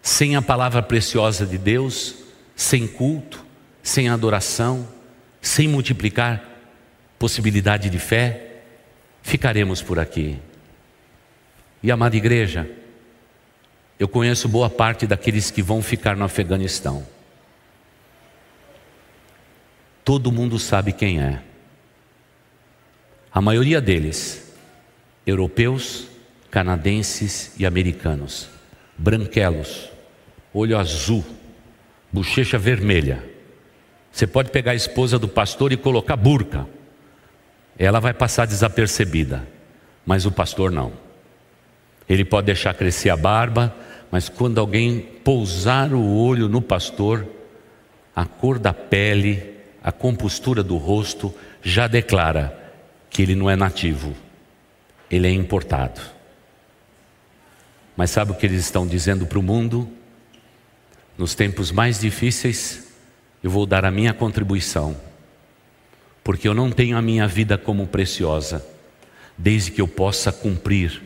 sem 0.01 0.35
a 0.35 0.41
palavra 0.41 0.81
preciosa 0.81 1.45
de 1.45 1.57
Deus, 1.57 2.15
sem 2.55 2.87
culto, 2.87 3.44
sem 3.85 4.09
adoração, 4.09 4.87
sem 5.39 5.67
multiplicar 5.67 6.43
possibilidade 7.19 7.87
de 7.87 7.99
fé, 7.99 8.63
ficaremos 9.21 9.79
por 9.83 9.99
aqui. 9.99 10.39
E 11.83 11.91
amada 11.91 12.17
igreja, 12.17 12.67
eu 13.99 14.07
conheço 14.07 14.49
boa 14.49 14.71
parte 14.71 15.05
daqueles 15.05 15.51
que 15.51 15.61
vão 15.61 15.83
ficar 15.83 16.15
no 16.15 16.25
Afeganistão. 16.25 17.05
Todo 20.03 20.31
mundo 20.31 20.57
sabe 20.57 20.91
quem 20.91 21.21
é. 21.21 21.43
A 23.31 23.39
maioria 23.39 23.79
deles, 23.79 24.51
europeus, 25.27 26.07
canadenses 26.49 27.53
e 27.59 27.67
americanos, 27.67 28.49
branquelos, 28.97 29.89
olho 30.51 30.75
azul, 30.75 31.23
bochecha 32.11 32.57
vermelha. 32.57 33.34
Você 34.15 34.25
pode 34.25 34.49
pegar 34.49 34.71
a 34.71 34.75
esposa 34.75 35.19
do 35.19 35.27
pastor 35.27 35.73
e 35.73 35.77
colocar 35.77 36.15
burca. 36.15 36.65
Ela 37.77 37.99
vai 37.99 38.13
passar 38.13 38.47
desapercebida, 38.47 39.45
mas 40.05 40.25
o 40.25 40.31
pastor 40.31 40.71
não. 40.71 40.93
Ele 42.07 42.23
pode 42.23 42.45
deixar 42.45 42.73
crescer 42.75 43.09
a 43.09 43.17
barba, 43.17 43.75
mas 44.09 44.29
quando 44.29 44.57
alguém 44.57 45.01
pousar 45.01 45.91
o 45.91 46.15
olho 46.15 46.47
no 46.47 46.61
pastor, 46.61 47.27
a 48.15 48.23
cor 48.23 48.57
da 48.57 48.73
pele, 48.73 49.53
a 49.83 49.91
compostura 49.91 50.63
do 50.63 50.77
rosto 50.77 51.35
já 51.61 51.85
declara 51.85 52.57
que 53.09 53.21
ele 53.21 53.35
não 53.35 53.49
é 53.49 53.57
nativo, 53.57 54.15
ele 55.11 55.27
é 55.27 55.31
importado. 55.31 55.99
Mas 57.97 58.11
sabe 58.11 58.31
o 58.31 58.35
que 58.35 58.45
eles 58.45 58.61
estão 58.61 58.87
dizendo 58.87 59.25
para 59.25 59.39
o 59.39 59.43
mundo? 59.43 59.89
Nos 61.17 61.35
tempos 61.35 61.69
mais 61.69 61.99
difíceis, 61.99 62.84
eu 63.45 63.51
vou 63.51 63.67
dar 63.67 63.85
a 63.85 63.91
minha 63.91 64.11
contribuição, 64.11 64.99
porque 66.23 66.47
eu 66.47 66.53
não 66.55 66.71
tenho 66.71 66.97
a 66.97 67.01
minha 67.01 67.27
vida 67.27 67.59
como 67.59 67.85
preciosa, 67.85 68.65
desde 69.37 69.69
que 69.69 69.79
eu 69.79 69.87
possa 69.87 70.31
cumprir 70.31 70.99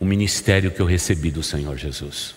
o 0.00 0.04
ministério 0.06 0.70
que 0.70 0.80
eu 0.80 0.86
recebi 0.86 1.30
do 1.30 1.42
Senhor 1.42 1.76
Jesus. 1.76 2.34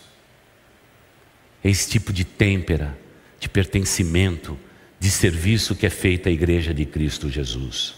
Esse 1.63 1.89
tipo 1.89 2.11
de 2.11 2.25
têmpera, 2.25 2.99
de 3.39 3.47
pertencimento, 3.47 4.59
de 4.99 5.09
serviço 5.09 5.77
que 5.77 5.85
é 5.85 5.89
feita 5.89 6.27
a 6.27 6.33
igreja 6.33 6.73
de 6.73 6.85
Cristo 6.85 7.29
Jesus. 7.29 7.95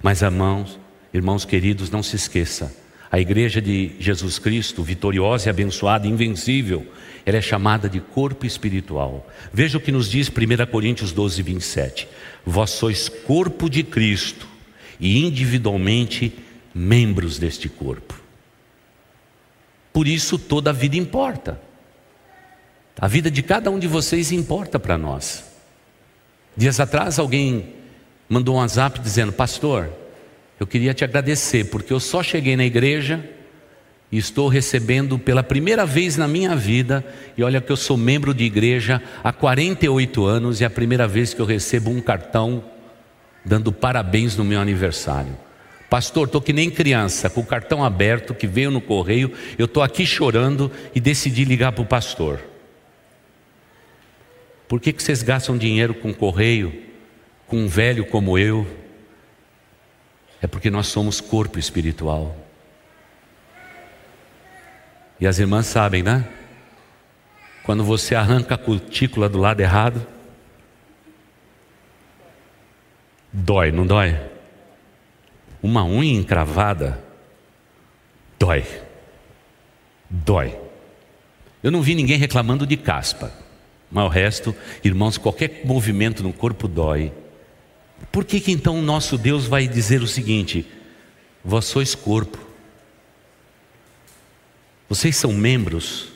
Mas, 0.00 0.22
irmãos, 0.22 0.78
irmãos 1.12 1.44
queridos, 1.44 1.90
não 1.90 2.00
se 2.00 2.14
esqueça, 2.14 2.72
a 3.14 3.20
igreja 3.20 3.62
de 3.62 3.92
Jesus 4.00 4.40
Cristo, 4.40 4.82
vitoriosa 4.82 5.48
e 5.48 5.50
abençoada, 5.50 6.08
invencível, 6.08 6.84
ela 7.24 7.36
é 7.36 7.40
chamada 7.40 7.88
de 7.88 8.00
corpo 8.00 8.44
espiritual. 8.44 9.30
Veja 9.52 9.78
o 9.78 9.80
que 9.80 9.92
nos 9.92 10.10
diz 10.10 10.28
1 10.28 10.66
Coríntios 10.68 11.12
12, 11.12 11.40
27. 11.40 12.08
Vós 12.44 12.70
sois 12.70 13.08
corpo 13.08 13.70
de 13.70 13.84
Cristo 13.84 14.48
e 14.98 15.24
individualmente 15.24 16.36
membros 16.74 17.38
deste 17.38 17.68
corpo. 17.68 18.20
Por 19.92 20.08
isso 20.08 20.36
toda 20.36 20.70
a 20.70 20.72
vida 20.72 20.96
importa. 20.96 21.60
A 22.98 23.06
vida 23.06 23.30
de 23.30 23.44
cada 23.44 23.70
um 23.70 23.78
de 23.78 23.86
vocês 23.86 24.32
importa 24.32 24.76
para 24.76 24.98
nós. 24.98 25.44
Dias 26.56 26.80
atrás 26.80 27.20
alguém 27.20 27.74
mandou 28.28 28.56
um 28.56 28.58
WhatsApp 28.58 28.98
dizendo: 28.98 29.32
Pastor, 29.32 29.88
eu 30.58 30.66
queria 30.66 30.94
te 30.94 31.04
agradecer 31.04 31.64
porque 31.64 31.92
eu 31.92 32.00
só 32.00 32.22
cheguei 32.22 32.56
na 32.56 32.64
igreja 32.64 33.22
e 34.14 34.18
estou 34.18 34.46
recebendo 34.46 35.18
pela 35.18 35.42
primeira 35.42 35.84
vez 35.84 36.16
na 36.16 36.28
minha 36.28 36.54
vida, 36.54 37.04
e 37.36 37.42
olha 37.42 37.60
que 37.60 37.72
eu 37.72 37.76
sou 37.76 37.96
membro 37.96 38.32
de 38.32 38.44
igreja 38.44 39.02
há 39.24 39.32
48 39.32 40.24
anos 40.24 40.60
e 40.60 40.64
é 40.64 40.66
a 40.68 40.70
primeira 40.70 41.08
vez 41.08 41.34
que 41.34 41.40
eu 41.40 41.46
recebo 41.46 41.90
um 41.90 42.00
cartão 42.00 42.62
dando 43.44 43.72
parabéns 43.72 44.36
no 44.36 44.44
meu 44.44 44.60
aniversário. 44.60 45.36
Pastor, 45.90 46.26
estou 46.26 46.40
que 46.40 46.52
nem 46.52 46.70
criança, 46.70 47.28
com 47.28 47.40
o 47.40 47.46
cartão 47.46 47.84
aberto 47.84 48.34
que 48.34 48.46
veio 48.46 48.70
no 48.70 48.80
correio, 48.80 49.32
eu 49.58 49.66
estou 49.66 49.82
aqui 49.82 50.06
chorando 50.06 50.70
e 50.94 51.00
decidi 51.00 51.44
ligar 51.44 51.72
para 51.72 51.82
o 51.82 51.86
pastor. 51.86 52.40
Por 54.68 54.80
que, 54.80 54.92
que 54.92 55.02
vocês 55.02 55.22
gastam 55.22 55.58
dinheiro 55.58 55.92
com 55.92 56.14
correio, 56.14 56.72
com 57.46 57.58
um 57.58 57.68
velho 57.68 58.06
como 58.06 58.38
eu? 58.38 58.66
É 60.44 60.46
porque 60.46 60.68
nós 60.68 60.88
somos 60.88 61.22
corpo 61.22 61.58
espiritual. 61.58 62.36
E 65.18 65.26
as 65.26 65.38
irmãs 65.38 65.64
sabem, 65.64 66.02
né? 66.02 66.28
Quando 67.62 67.82
você 67.82 68.14
arranca 68.14 68.54
a 68.54 68.58
cutícula 68.58 69.26
do 69.26 69.38
lado 69.38 69.60
errado, 69.60 70.06
dói, 73.32 73.72
não 73.72 73.86
dói? 73.86 74.20
Uma 75.62 75.82
unha 75.82 76.12
encravada, 76.12 77.02
dói. 78.38 78.66
Dói. 80.10 80.60
Eu 81.62 81.70
não 81.70 81.80
vi 81.80 81.94
ninguém 81.94 82.18
reclamando 82.18 82.66
de 82.66 82.76
caspa. 82.76 83.32
Mas 83.90 84.04
o 84.04 84.08
resto, 84.08 84.54
irmãos, 84.84 85.16
qualquer 85.16 85.62
movimento 85.64 86.22
no 86.22 86.34
corpo 86.34 86.68
dói. 86.68 87.10
Por 88.10 88.24
que, 88.24 88.40
que 88.40 88.52
então 88.52 88.78
o 88.78 88.82
nosso 88.82 89.16
Deus 89.16 89.46
vai 89.46 89.66
dizer 89.66 90.02
o 90.02 90.06
seguinte: 90.06 90.66
Vós 91.44 91.64
sois 91.64 91.94
corpo, 91.94 92.38
vocês 94.88 95.16
são 95.16 95.32
membros 95.32 96.08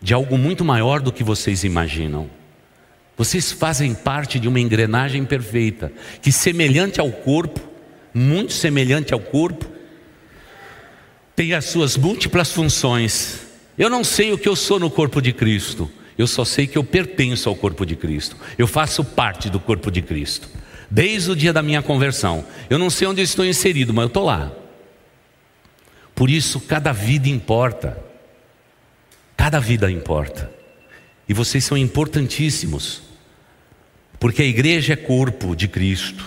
de 0.00 0.14
algo 0.14 0.38
muito 0.38 0.64
maior 0.64 1.00
do 1.00 1.12
que 1.12 1.22
vocês 1.22 1.64
imaginam. 1.64 2.30
Vocês 3.16 3.52
fazem 3.52 3.94
parte 3.94 4.38
de 4.38 4.48
uma 4.48 4.58
engrenagem 4.58 5.24
perfeita, 5.24 5.92
que 6.22 6.32
semelhante 6.32 7.00
ao 7.00 7.10
corpo, 7.10 7.60
muito 8.14 8.52
semelhante 8.52 9.12
ao 9.12 9.20
corpo, 9.20 9.66
tem 11.36 11.52
as 11.52 11.66
suas 11.66 11.96
múltiplas 11.96 12.50
funções. 12.50 13.40
Eu 13.76 13.90
não 13.90 14.02
sei 14.04 14.32
o 14.32 14.38
que 14.38 14.48
eu 14.48 14.56
sou 14.56 14.78
no 14.78 14.90
corpo 14.90 15.20
de 15.20 15.32
Cristo, 15.32 15.90
eu 16.16 16.26
só 16.26 16.44
sei 16.44 16.66
que 16.66 16.78
eu 16.78 16.84
pertenço 16.84 17.48
ao 17.48 17.54
corpo 17.54 17.84
de 17.84 17.96
Cristo. 17.96 18.36
Eu 18.58 18.66
faço 18.66 19.04
parte 19.04 19.48
do 19.48 19.58
corpo 19.58 19.90
de 19.90 20.02
Cristo. 20.02 20.48
Desde 20.90 21.30
o 21.30 21.36
dia 21.36 21.52
da 21.52 21.62
minha 21.62 21.82
conversão. 21.82 22.44
Eu 22.68 22.78
não 22.78 22.90
sei 22.90 23.06
onde 23.06 23.20
eu 23.20 23.24
estou 23.24 23.44
inserido, 23.44 23.94
mas 23.94 24.02
eu 24.02 24.08
estou 24.08 24.24
lá. 24.24 24.50
Por 26.14 26.28
isso, 26.28 26.60
cada 26.60 26.92
vida 26.92 27.28
importa. 27.28 27.96
Cada 29.36 29.60
vida 29.60 29.90
importa. 29.90 30.50
E 31.28 31.32
vocês 31.32 31.64
são 31.64 31.78
importantíssimos. 31.78 33.02
Porque 34.18 34.42
a 34.42 34.46
igreja 34.46 34.94
é 34.94 34.96
corpo 34.96 35.54
de 35.54 35.68
Cristo. 35.68 36.24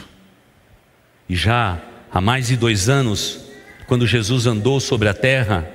E 1.27 1.35
já 1.35 1.81
há 2.11 2.21
mais 2.21 2.47
de 2.47 2.55
dois 2.55 2.89
anos, 2.89 3.41
quando 3.85 4.07
Jesus 4.07 4.45
andou 4.47 4.79
sobre 4.79 5.09
a 5.09 5.13
terra, 5.13 5.69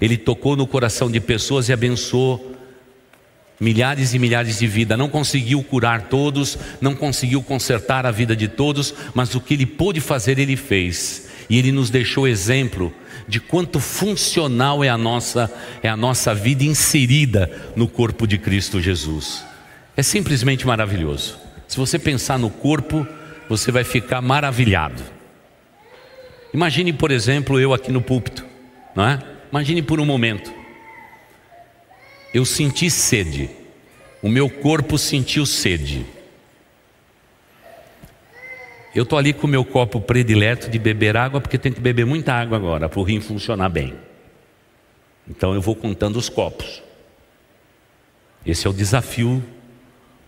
ele 0.00 0.16
tocou 0.16 0.56
no 0.56 0.66
coração 0.66 1.10
de 1.10 1.20
pessoas 1.20 1.68
e 1.68 1.72
abençoou 1.72 2.53
milhares 3.64 4.12
e 4.12 4.18
milhares 4.18 4.58
de 4.58 4.66
vidas, 4.66 4.98
não 4.98 5.08
conseguiu 5.08 5.62
curar 5.62 6.02
todos, 6.02 6.58
não 6.82 6.94
conseguiu 6.94 7.42
consertar 7.42 8.04
a 8.04 8.10
vida 8.10 8.36
de 8.36 8.46
todos, 8.46 8.94
mas 9.14 9.34
o 9.34 9.40
que 9.40 9.54
ele 9.54 9.64
pôde 9.64 10.02
fazer, 10.02 10.38
ele 10.38 10.54
fez. 10.54 11.30
E 11.48 11.58
ele 11.58 11.72
nos 11.72 11.88
deixou 11.88 12.28
exemplo 12.28 12.92
de 13.26 13.40
quanto 13.40 13.80
funcional 13.80 14.84
é 14.84 14.88
a 14.90 14.98
nossa 14.98 15.50
é 15.82 15.88
a 15.88 15.96
nossa 15.96 16.34
vida 16.34 16.62
inserida 16.62 17.50
no 17.74 17.88
corpo 17.88 18.26
de 18.26 18.36
Cristo 18.36 18.80
Jesus. 18.80 19.44
É 19.96 20.02
simplesmente 20.02 20.66
maravilhoso. 20.66 21.38
Se 21.66 21.78
você 21.78 21.98
pensar 21.98 22.38
no 22.38 22.50
corpo, 22.50 23.06
você 23.48 23.72
vai 23.72 23.84
ficar 23.84 24.20
maravilhado. 24.20 25.02
Imagine, 26.52 26.92
por 26.92 27.10
exemplo, 27.10 27.58
eu 27.58 27.72
aqui 27.72 27.90
no 27.90 28.02
púlpito, 28.02 28.44
não 28.94 29.06
é? 29.06 29.22
Imagine 29.50 29.82
por 29.82 30.00
um 30.00 30.04
momento 30.04 30.63
eu 32.34 32.44
senti 32.44 32.90
sede, 32.90 33.48
o 34.20 34.28
meu 34.28 34.50
corpo 34.50 34.98
sentiu 34.98 35.46
sede. 35.46 36.04
Eu 38.92 39.04
estou 39.04 39.16
ali 39.16 39.32
com 39.32 39.46
o 39.46 39.50
meu 39.50 39.64
copo 39.64 40.00
predileto 40.00 40.68
de 40.68 40.76
beber 40.76 41.16
água, 41.16 41.40
porque 41.40 41.56
tem 41.56 41.72
que 41.72 41.80
beber 41.80 42.04
muita 42.04 42.32
água 42.34 42.56
agora 42.56 42.88
para 42.88 42.98
o 42.98 43.04
rim 43.04 43.20
funcionar 43.20 43.68
bem. 43.68 43.94
Então 45.28 45.54
eu 45.54 45.60
vou 45.60 45.76
contando 45.76 46.16
os 46.16 46.28
copos. 46.28 46.82
Esse 48.44 48.66
é 48.66 48.70
o 48.70 48.72
desafio 48.72 49.42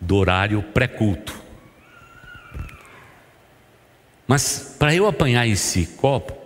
do 0.01 0.17
horário 0.17 0.63
pré-culto. 0.63 1.43
Mas 4.29 4.77
para 4.79 4.95
eu 4.95 5.09
apanhar 5.09 5.47
esse 5.47 5.87
copo, 5.87 6.37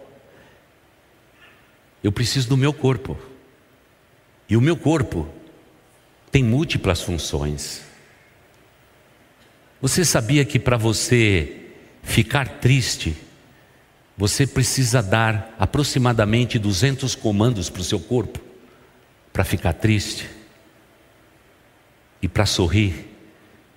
eu 2.03 2.11
preciso 2.11 2.49
do 2.49 2.57
meu 2.57 2.73
corpo. 2.73 3.19
E 4.49 4.57
o 4.57 4.61
meu 4.61 4.77
corpo 4.77 5.29
tem 6.31 6.45
múltiplas 6.45 7.03
funções. 7.03 7.83
Você 9.81 10.05
sabia 10.05 10.45
que 10.45 10.59
para 10.59 10.77
você 10.77 11.69
ficar 12.03 12.61
triste, 12.61 13.17
você 14.17 14.47
precisa 14.47 15.03
dar 15.03 15.55
aproximadamente 15.59 16.59
200 16.59 17.15
comandos 17.15 17.71
para 17.71 17.81
o 17.81 17.85
seu 17.85 17.99
corpo 17.99 18.39
para 19.33 19.45
ficar 19.45 19.73
triste? 19.73 20.29
E 22.21 22.29
para 22.29 22.45
sorrir, 22.45 23.07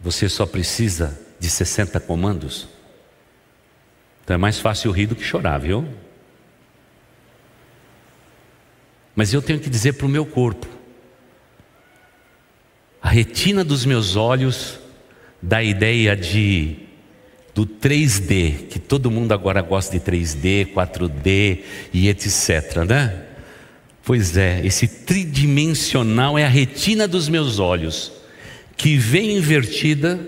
você 0.01 0.27
só 0.27 0.45
precisa 0.45 1.17
de 1.39 1.49
60 1.49 1.99
comandos? 2.01 2.67
Então 4.23 4.33
é 4.35 4.37
mais 4.37 4.59
fácil 4.59 4.91
rir 4.91 5.07
do 5.07 5.15
que 5.15 5.23
chorar, 5.23 5.57
viu? 5.59 5.87
Mas 9.15 9.33
eu 9.33 9.41
tenho 9.41 9.59
que 9.59 9.69
dizer 9.69 9.93
para 9.93 10.05
o 10.05 10.09
meu 10.09 10.25
corpo: 10.25 10.67
a 13.03 13.09
retina 13.09 13.65
dos 13.65 13.85
meus 13.85 14.15
olhos 14.15 14.79
dá 15.41 15.57
a 15.57 15.63
ideia 15.63 16.15
de 16.15 16.77
do 17.53 17.67
3D, 17.67 18.67
que 18.69 18.79
todo 18.79 19.11
mundo 19.11 19.31
agora 19.33 19.61
gosta 19.61 19.99
de 19.99 20.03
3D, 20.03 20.73
4D 20.73 21.59
e 21.93 22.09
etc, 22.09 22.77
né? 22.87 23.25
Pois 24.03 24.35
é, 24.37 24.65
esse 24.65 24.87
tridimensional 24.87 26.39
é 26.39 26.45
a 26.45 26.49
retina 26.49 27.07
dos 27.07 27.29
meus 27.29 27.59
olhos, 27.59 28.11
que 28.75 28.97
vem 28.97 29.37
invertida, 29.37 30.19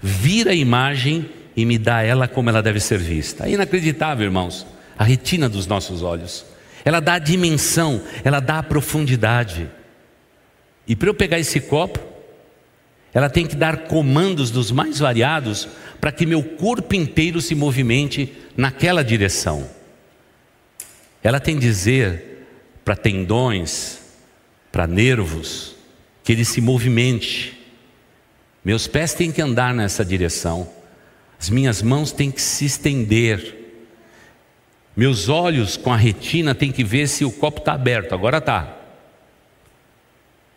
vira 0.00 0.52
a 0.52 0.54
imagem 0.54 1.28
e 1.54 1.66
me 1.66 1.76
dá 1.76 2.02
ela 2.02 2.26
como 2.26 2.48
ela 2.48 2.62
deve 2.62 2.80
ser 2.80 2.98
vista. 2.98 3.46
É 3.46 3.50
inacreditável, 3.50 4.24
irmãos, 4.24 4.64
a 4.96 5.04
retina 5.04 5.48
dos 5.48 5.66
nossos 5.66 6.02
olhos. 6.02 6.46
Ela 6.84 7.00
dá 7.00 7.14
a 7.14 7.18
dimensão, 7.18 8.00
ela 8.24 8.40
dá 8.40 8.60
a 8.60 8.62
profundidade. 8.62 9.68
E 10.88 10.96
para 10.96 11.10
eu 11.10 11.14
pegar 11.14 11.38
esse 11.38 11.60
copo, 11.60 12.00
ela 13.12 13.28
tem 13.28 13.46
que 13.46 13.54
dar 13.54 13.84
comandos 13.88 14.50
dos 14.50 14.70
mais 14.70 14.98
variados 14.98 15.68
para 16.00 16.10
que 16.10 16.24
meu 16.24 16.42
corpo 16.42 16.94
inteiro 16.94 17.40
se 17.40 17.54
movimente 17.54 18.32
naquela 18.56 19.04
direção. 19.04 19.68
Ela 21.22 21.38
tem 21.38 21.56
que 21.56 21.60
dizer 21.60 22.46
para 22.84 22.96
tendões, 22.96 23.98
para 24.72 24.86
nervos, 24.86 25.76
que 26.24 26.32
ele 26.32 26.44
se 26.44 26.60
movimente. 26.60 27.58
Meus 28.64 28.86
pés 28.86 29.12
têm 29.12 29.30
que 29.30 29.42
andar 29.42 29.74
nessa 29.74 30.04
direção. 30.04 30.70
As 31.38 31.50
minhas 31.50 31.82
mãos 31.82 32.12
têm 32.12 32.30
que 32.30 32.40
se 32.40 32.64
estender. 32.64 33.56
Meus 34.96 35.28
olhos 35.28 35.76
com 35.76 35.92
a 35.92 35.96
retina 35.96 36.54
têm 36.54 36.72
que 36.72 36.82
ver 36.82 37.08
se 37.08 37.24
o 37.24 37.30
copo 37.30 37.60
está 37.60 37.74
aberto. 37.74 38.14
Agora 38.14 38.38
está. 38.38 38.77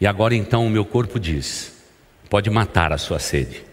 E 0.01 0.07
agora 0.07 0.33
então 0.33 0.65
o 0.65 0.69
meu 0.69 0.83
corpo 0.83 1.19
diz: 1.19 1.73
pode 2.27 2.49
matar 2.49 2.91
a 2.91 2.97
sua 2.97 3.19
sede. 3.19 3.63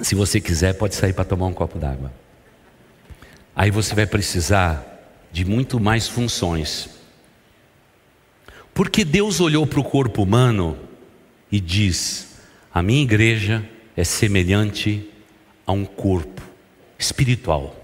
Se 0.00 0.14
você 0.14 0.40
quiser, 0.40 0.72
pode 0.72 0.94
sair 0.94 1.12
para 1.12 1.26
tomar 1.26 1.46
um 1.46 1.52
copo 1.52 1.78
d'água. 1.78 2.10
Aí 3.54 3.70
você 3.70 3.94
vai 3.94 4.06
precisar 4.06 4.82
de 5.30 5.44
muito 5.44 5.78
mais 5.78 6.08
funções. 6.08 6.88
Porque 8.72 9.04
Deus 9.04 9.38
olhou 9.40 9.66
para 9.66 9.80
o 9.80 9.84
corpo 9.84 10.22
humano 10.22 10.78
e 11.52 11.60
diz: 11.60 12.38
a 12.72 12.82
minha 12.82 13.02
igreja 13.02 13.62
é 13.94 14.02
semelhante 14.02 15.06
a 15.66 15.72
um 15.72 15.84
corpo 15.84 16.40
espiritual, 16.98 17.76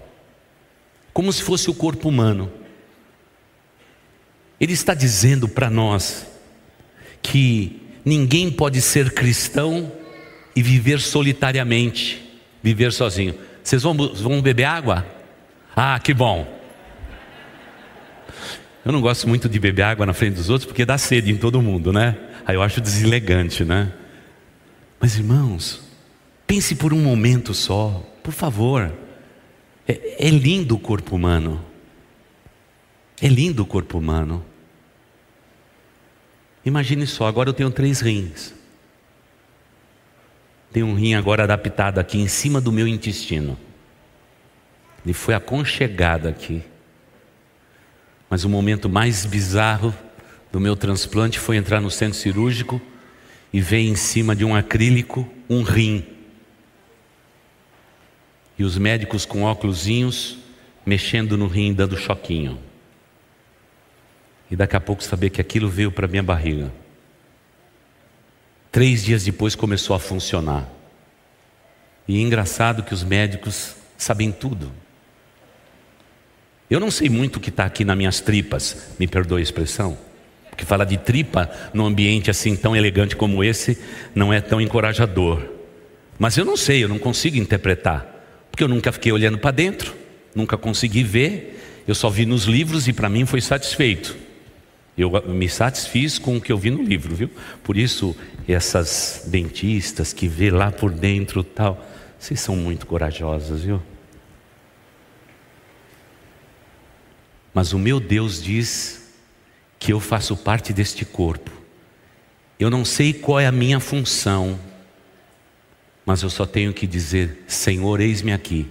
como 1.13 1.31
se 1.31 1.43
fosse 1.43 1.69
o 1.69 1.75
corpo 1.75 2.09
humano. 2.09 2.51
Ele 4.59 4.73
está 4.73 4.93
dizendo 4.93 5.47
para 5.47 5.69
nós 5.69 6.25
que 7.21 7.81
ninguém 8.03 8.49
pode 8.51 8.81
ser 8.81 9.11
cristão 9.11 9.91
e 10.55 10.61
viver 10.61 10.99
solitariamente, 10.99 12.39
viver 12.63 12.91
sozinho. 12.91 13.35
Vocês 13.63 13.83
vão, 13.83 13.95
vão 13.95 14.41
beber 14.41 14.63
água? 14.63 15.05
Ah, 15.75 15.99
que 15.99 16.13
bom. 16.13 16.57
Eu 18.83 18.91
não 18.91 19.01
gosto 19.01 19.27
muito 19.27 19.49
de 19.49 19.59
beber 19.59 19.83
água 19.83 20.05
na 20.05 20.13
frente 20.13 20.35
dos 20.35 20.49
outros 20.49 20.65
porque 20.65 20.85
dá 20.85 20.97
sede 20.97 21.29
em 21.31 21.35
todo 21.35 21.61
mundo, 21.61 21.91
né? 21.91 22.17
Aí 22.45 22.55
eu 22.55 22.63
acho 22.63 22.79
deselegante, 22.79 23.65
né? 23.65 23.91
Mas 24.99 25.17
irmãos, 25.17 25.81
pense 26.47 26.73
por 26.73 26.93
um 26.93 26.99
momento 26.99 27.53
só, 27.53 28.01
por 28.23 28.33
favor. 28.33 28.91
É, 29.87 30.27
é 30.27 30.29
lindo 30.29 30.75
o 30.75 30.79
corpo 30.79 31.15
humano. 31.15 31.63
É 33.21 33.27
lindo 33.27 33.63
o 33.63 33.65
corpo 33.65 33.97
humano. 33.97 34.45
Imagine 36.63 37.07
só, 37.07 37.27
agora 37.27 37.49
eu 37.49 37.53
tenho 37.53 37.71
três 37.71 38.01
rins. 38.01 38.53
Tem 40.71 40.83
um 40.83 40.93
rim 40.93 41.15
agora 41.15 41.43
adaptado 41.43 41.97
aqui 41.97 42.19
em 42.19 42.27
cima 42.27 42.61
do 42.61 42.71
meu 42.71 42.87
intestino. 42.87 43.57
Ele 45.03 45.13
foi 45.13 45.33
aconchegado 45.33 46.27
aqui. 46.27 46.61
Mas 48.29 48.43
o 48.43 48.49
momento 48.49 48.89
mais 48.89 49.25
bizarro 49.25 49.95
do 50.51 50.59
meu 50.59 50.75
transplante 50.75 51.39
foi 51.39 51.55
entrar 51.55 51.79
no 51.79 51.89
centro 51.89 52.19
cirúrgico 52.19 52.81
e 53.51 53.61
ver 53.61 53.79
em 53.79 53.95
cima 53.95 54.35
de 54.35 54.43
um 54.43 54.53
acrílico 54.53 55.27
um 55.49 55.63
rim. 55.63 56.05
E 58.59 58.63
os 58.63 58.77
médicos 58.77 59.25
com 59.25 59.43
óculosinhos 59.43 60.37
mexendo 60.85 61.37
no 61.37 61.47
rim, 61.47 61.73
dando 61.73 61.97
choquinho. 61.97 62.66
E 64.49 64.55
daqui 64.55 64.75
a 64.75 64.79
pouco 64.79 65.03
saber 65.03 65.29
que 65.29 65.41
aquilo 65.41 65.69
veio 65.69 65.91
para 65.91 66.07
minha 66.07 66.23
barriga. 66.23 66.71
Três 68.71 69.03
dias 69.03 69.23
depois 69.23 69.55
começou 69.55 69.95
a 69.95 69.99
funcionar. 69.99 70.69
E 72.07 72.17
é 72.17 72.21
engraçado 72.21 72.83
que 72.83 72.93
os 72.93 73.03
médicos 73.03 73.75
sabem 73.97 74.31
tudo. 74.31 74.71
Eu 76.69 76.79
não 76.79 76.91
sei 76.91 77.09
muito 77.09 77.37
o 77.37 77.39
que 77.39 77.49
está 77.49 77.65
aqui 77.65 77.83
nas 77.83 77.97
minhas 77.97 78.19
tripas, 78.19 78.91
me 78.99 79.07
perdoe 79.07 79.39
a 79.39 79.43
expressão. 79.43 79.97
Porque 80.49 80.65
falar 80.65 80.85
de 80.85 80.97
tripa 80.97 81.49
num 81.73 81.85
ambiente 81.85 82.29
assim 82.29 82.55
tão 82.55 82.75
elegante 82.75 83.15
como 83.15 83.43
esse 83.43 83.77
não 84.13 84.33
é 84.33 84.41
tão 84.41 84.59
encorajador. 84.59 85.41
Mas 86.19 86.37
eu 86.37 86.43
não 86.43 86.57
sei, 86.57 86.83
eu 86.83 86.89
não 86.89 86.97
consigo 86.97 87.37
interpretar. 87.37 88.05
Porque 88.49 88.63
eu 88.63 88.67
nunca 88.67 88.91
fiquei 88.91 89.11
olhando 89.11 89.37
para 89.37 89.51
dentro, 89.51 89.95
nunca 90.33 90.57
consegui 90.57 91.03
ver, 91.03 91.83
eu 91.87 91.93
só 91.93 92.09
vi 92.09 92.25
nos 92.25 92.45
livros 92.45 92.87
e 92.87 92.93
para 92.93 93.09
mim 93.09 93.25
foi 93.25 93.39
satisfeito. 93.39 94.26
Eu 94.97 95.11
me 95.27 95.47
satisfiz 95.47 96.17
com 96.17 96.37
o 96.37 96.41
que 96.41 96.51
eu 96.51 96.57
vi 96.57 96.71
no 96.71 96.81
livro, 96.81 97.15
viu? 97.15 97.29
Por 97.63 97.77
isso, 97.77 98.15
essas 98.47 99.25
dentistas 99.27 100.11
que 100.11 100.27
vê 100.27 100.49
lá 100.49 100.71
por 100.71 100.91
dentro 100.91 101.43
tal, 101.43 101.85
vocês 102.17 102.39
são 102.39 102.55
muito 102.55 102.87
corajosas, 102.87 103.61
viu? 103.61 103.79
Mas 107.53 107.73
o 107.73 107.79
meu 107.79 107.99
Deus 107.99 108.41
diz 108.41 109.13
que 109.77 109.93
eu 109.93 109.99
faço 109.99 110.35
parte 110.35 110.73
deste 110.73 111.05
corpo. 111.05 111.51
Eu 112.59 112.71
não 112.71 112.83
sei 112.83 113.13
qual 113.13 113.39
é 113.39 113.45
a 113.45 113.51
minha 113.51 113.79
função, 113.79 114.59
mas 116.03 116.23
eu 116.23 116.29
só 116.29 116.45
tenho 116.45 116.73
que 116.73 116.87
dizer: 116.87 117.43
Senhor, 117.47 118.01
eis-me 118.01 118.33
aqui, 118.33 118.67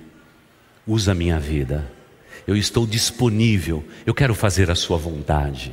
usa 0.85 1.13
a 1.13 1.15
minha 1.15 1.39
vida. 1.39 1.89
Eu 2.47 2.57
estou 2.57 2.85
disponível, 2.85 3.85
eu 4.05 4.15
quero 4.15 4.35
fazer 4.35 4.71
a 4.73 4.75
Sua 4.75 4.97
vontade. 4.97 5.73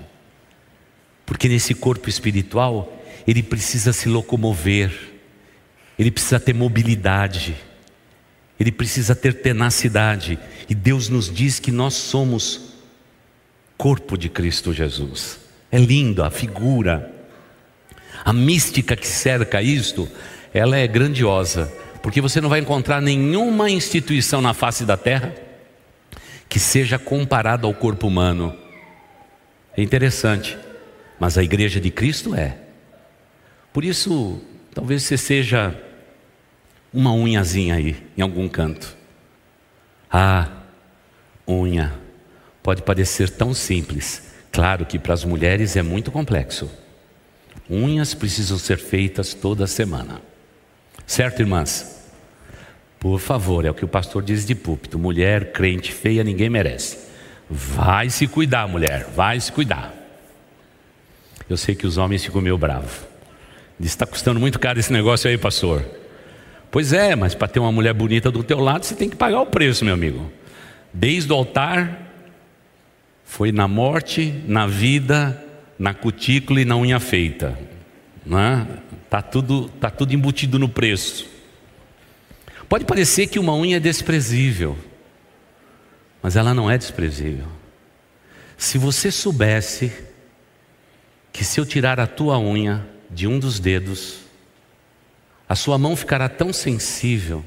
Porque 1.25 1.47
nesse 1.47 1.73
corpo 1.73 2.09
espiritual, 2.09 3.01
ele 3.27 3.41
precisa 3.41 3.93
se 3.93 4.09
locomover, 4.09 4.91
ele 5.97 6.11
precisa 6.11 6.39
ter 6.39 6.53
mobilidade, 6.53 7.55
ele 8.59 8.71
precisa 8.71 9.15
ter 9.15 9.35
tenacidade. 9.35 10.37
E 10.69 10.75
Deus 10.75 11.09
nos 11.09 11.31
diz 11.31 11.59
que 11.59 11.71
nós 11.71 11.93
somos 11.93 12.73
corpo 13.77 14.17
de 14.17 14.29
Cristo 14.29 14.73
Jesus. 14.73 15.39
É 15.71 15.77
lindo 15.77 16.23
a 16.23 16.29
figura, 16.29 17.11
a 18.23 18.31
mística 18.31 18.95
que 18.95 19.07
cerca 19.07 19.61
isto, 19.61 20.07
ela 20.53 20.77
é 20.77 20.87
grandiosa, 20.87 21.71
porque 22.01 22.21
você 22.21 22.39
não 22.39 22.49
vai 22.49 22.59
encontrar 22.59 23.01
nenhuma 23.01 23.69
instituição 23.69 24.41
na 24.41 24.53
face 24.53 24.85
da 24.85 24.95
terra 24.95 25.33
que 26.47 26.59
seja 26.59 26.99
comparada 26.99 27.65
ao 27.65 27.73
corpo 27.73 28.07
humano. 28.07 28.55
É 29.75 29.81
interessante. 29.81 30.55
Mas 31.23 31.37
a 31.37 31.41
igreja 31.41 31.79
de 31.79 31.89
Cristo 31.89 32.35
é. 32.35 32.57
Por 33.71 33.85
isso, 33.85 34.41
talvez 34.73 35.03
você 35.03 35.17
seja 35.17 35.73
uma 36.93 37.13
unhazinha 37.13 37.75
aí, 37.75 37.95
em 38.17 38.21
algum 38.21 38.49
canto. 38.49 38.93
Ah, 40.11 40.49
unha. 41.47 41.93
Pode 42.61 42.81
parecer 42.81 43.29
tão 43.29 43.53
simples. 43.53 44.33
Claro 44.51 44.85
que 44.85 44.99
para 44.99 45.13
as 45.13 45.23
mulheres 45.23 45.77
é 45.77 45.81
muito 45.81 46.11
complexo. 46.11 46.69
Unhas 47.69 48.13
precisam 48.13 48.57
ser 48.57 48.77
feitas 48.77 49.33
toda 49.33 49.65
semana. 49.65 50.21
Certo, 51.07 51.39
irmãs? 51.39 52.05
Por 52.99 53.17
favor, 53.17 53.63
é 53.63 53.71
o 53.71 53.73
que 53.73 53.85
o 53.85 53.87
pastor 53.87 54.23
diz 54.23 54.45
de 54.45 54.55
púlpito: 54.55 54.99
mulher 54.99 55.53
crente 55.53 55.93
feia 55.93 56.21
ninguém 56.21 56.49
merece. 56.49 56.97
Vai 57.49 58.09
se 58.09 58.27
cuidar, 58.27 58.67
mulher, 58.67 59.05
vai 59.15 59.39
se 59.39 59.53
cuidar. 59.53 60.02
Eu 61.53 61.57
sei 61.57 61.75
que 61.75 61.85
os 61.85 61.97
homens 61.97 62.25
ficam 62.25 62.41
meio 62.41 62.57
bravos. 62.57 62.91
Diz: 63.79 63.91
está 63.91 64.07
custando 64.07 64.39
muito 64.39 64.57
caro 64.57 64.79
esse 64.79 64.91
negócio 64.91 65.29
aí, 65.29 65.37
pastor. 65.37 65.85
Pois 66.71 66.91
é, 66.91 67.15
mas 67.15 67.35
para 67.35 67.47
ter 67.47 67.59
uma 67.59 67.71
mulher 67.71 67.93
bonita 67.93 68.31
do 68.31 68.43
teu 68.43 68.59
lado, 68.59 68.83
você 68.83 68.95
tem 68.95 69.07
que 69.07 69.15
pagar 69.15 69.39
o 69.39 69.45
preço, 69.45 69.85
meu 69.85 69.93
amigo. 69.93 70.31
Desde 70.91 71.31
o 71.31 71.35
altar, 71.35 72.11
foi 73.23 73.51
na 73.51 73.67
morte, 73.67 74.33
na 74.47 74.65
vida, 74.65 75.45
na 75.77 75.93
cutícula 75.93 76.59
e 76.59 76.65
na 76.65 76.75
unha 76.75 76.99
feita. 76.99 77.55
Né? 78.25 78.65
Tá 79.07 79.21
tudo, 79.21 79.69
tá 79.79 79.91
tudo 79.91 80.11
embutido 80.11 80.57
no 80.57 80.67
preço. 80.67 81.29
Pode 82.67 82.83
parecer 82.83 83.27
que 83.27 83.37
uma 83.37 83.53
unha 83.53 83.77
é 83.77 83.79
desprezível, 83.79 84.75
mas 86.19 86.35
ela 86.35 86.51
não 86.51 86.71
é 86.71 86.79
desprezível. 86.79 87.45
Se 88.57 88.79
você 88.79 89.11
soubesse 89.11 90.12
que 91.33 91.43
se 91.43 91.59
eu 91.59 91.65
tirar 91.65 91.99
a 91.99 92.05
tua 92.05 92.39
unha 92.39 92.87
de 93.09 93.27
um 93.27 93.39
dos 93.39 93.59
dedos, 93.59 94.19
a 95.49 95.55
sua 95.55 95.79
mão 95.79 95.95
ficará 95.95 96.29
tão 96.29 96.53
sensível 96.53 97.43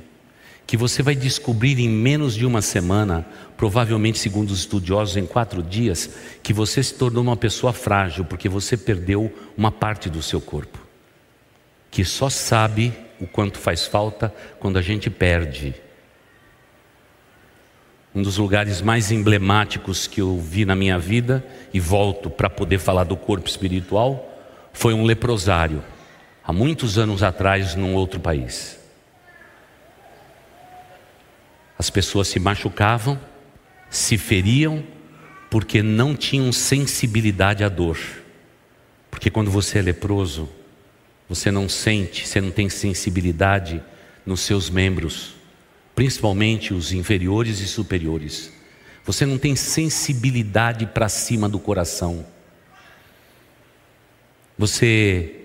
que 0.67 0.77
você 0.77 1.01
vai 1.05 1.15
descobrir 1.15 1.79
em 1.79 1.89
menos 1.89 2.35
de 2.35 2.45
uma 2.45 2.61
semana, 2.61 3.25
provavelmente 3.57 4.19
segundo 4.19 4.51
os 4.51 4.59
estudiosos 4.59 5.17
em 5.17 5.25
quatro 5.25 5.63
dias, 5.63 6.11
que 6.43 6.53
você 6.53 6.83
se 6.83 6.95
tornou 6.95 7.23
uma 7.23 7.37
pessoa 7.37 7.73
frágil 7.73 8.25
porque 8.25 8.49
você 8.49 8.77
perdeu 8.77 9.33
uma 9.57 9.71
parte 9.71 10.11
do 10.11 10.21
seu 10.21 10.41
corpo, 10.41 10.81
que 11.89 12.05
só 12.05 12.29
sabe 12.29 12.93
o 13.21 13.27
quanto 13.29 13.59
faz 13.59 13.87
falta 13.87 14.35
quando 14.59 14.77
a 14.77 14.83
gente 14.83 15.09
perde 15.09 15.86
um 18.17 18.23
dos 18.23 18.39
lugares 18.39 18.81
mais 18.81 19.13
emblemáticos 19.13 20.07
que 20.07 20.23
eu 20.23 20.41
vi 20.41 20.65
na 20.65 20.75
minha 20.75 20.99
vida, 20.99 21.45
e 21.71 21.79
volto 21.79 22.31
para 22.31 22.49
poder 22.49 22.79
falar 22.79 23.05
do 23.05 23.15
corpo 23.15 23.47
espiritual, 23.47 24.33
foi 24.73 24.95
um 24.95 25.05
leprosário, 25.05 25.85
há 26.43 26.51
muitos 26.51 26.97
anos 26.97 27.23
atrás, 27.23 27.75
num 27.75 27.95
outro 27.95 28.19
país. 28.19 28.79
As 31.79 31.91
pessoas 31.91 32.29
se 32.29 32.41
machucavam, 32.41 33.21
se 33.91 34.17
feriam, 34.17 34.83
porque 35.51 35.83
não 35.83 36.17
tinham 36.17 36.51
sensibilidade 36.53 37.63
à 37.63 37.69
dor. 37.69 37.99
Porque 39.11 39.31
quando 39.31 39.51
você 39.51 39.79
é 39.79 39.83
leproso, 39.83 40.49
Você 41.29 41.51
não 41.51 41.69
sente, 41.69 42.27
você 42.27 42.41
não 42.41 42.51
tem 42.51 42.69
sensibilidade 42.69 43.83
nos 44.25 44.41
seus 44.41 44.71
membros, 44.71 45.35
principalmente 45.97 46.75
os 46.75 46.93
inferiores 46.93 47.59
e 47.61 47.67
superiores. 47.67 48.53
Você 49.03 49.25
não 49.25 49.39
tem 49.39 49.57
sensibilidade 49.57 50.85
para 50.85 51.09
cima 51.09 51.49
do 51.49 51.59
coração. 51.59 52.27
Você 54.59 55.41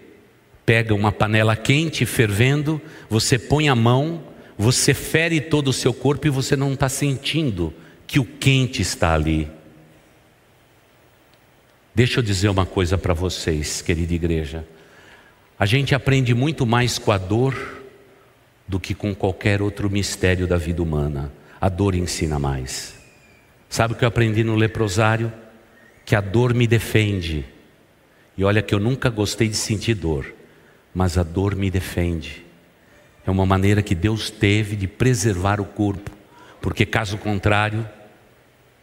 pega 0.66 0.93
uma 0.93 1.12
panela 1.12 1.56
quente, 1.56 2.06
fervendo, 2.06 2.82
você 3.10 3.39
põe 3.39 3.70
a 3.70 3.76
mão, 3.76 4.24
você 4.58 4.93
fere 4.93 5.39
todo 5.39 5.70
o 5.70 5.74
seu 5.74 5.93
corpo 5.93 6.28
e 6.28 6.30
você 6.30 6.56
não 6.58 6.74
está 6.74 6.89
sentindo 6.89 7.74
que 8.06 8.20
o 8.20 8.26
quente 8.26 8.82
está 8.82 9.14
ali. 9.14 9.49
Deixa 11.95 12.20
eu 12.20 12.24
dizer 12.24 12.49
uma 12.49 12.66
coisa 12.66 12.97
para 12.97 13.14
vocês, 13.14 13.82
querida 13.82 14.14
igreja. 14.14 14.68
A 15.58 15.66
gente 15.66 15.95
aprende 15.95 16.34
muito 16.34 16.66
mais 16.66 16.97
com 16.99 17.12
a 17.12 17.18
dor 17.18 17.81
do 18.72 18.80
que 18.80 18.96
com 18.96 19.14
qualquer 19.14 19.62
outro 19.62 19.90
mistério 19.90 20.48
da 20.48 20.56
vida 20.56 20.82
humana. 20.82 21.30
A 21.60 21.68
dor 21.68 21.94
ensina 21.94 22.40
mais. 22.40 22.96
Sabe 23.70 23.94
o 23.94 23.98
que 23.98 24.06
eu 24.06 24.08
aprendi 24.08 24.46
no 24.46 24.56
leprosário? 24.56 25.32
Que 26.06 26.16
a 26.16 26.22
dor 26.22 26.54
me 26.54 26.66
defende. 26.66 27.46
E 28.38 28.46
olha 28.46 28.62
que 28.62 28.74
eu 28.74 28.80
nunca 28.80 29.10
gostei 29.10 29.50
de 29.50 29.58
sentir 29.58 29.96
dor, 29.96 30.34
mas 30.96 31.18
a 31.18 31.24
dor 31.24 31.54
me 31.54 31.70
defende. 31.70 32.46
É 33.28 33.30
uma 33.30 33.46
maneira 33.46 33.82
que 33.82 33.94
Deus 33.94 34.30
teve 34.30 34.78
de 34.78 34.88
preservar 34.88 35.60
o 35.60 35.66
corpo, 35.66 36.10
porque 36.62 36.86
caso 36.86 37.18
contrário, 37.18 37.86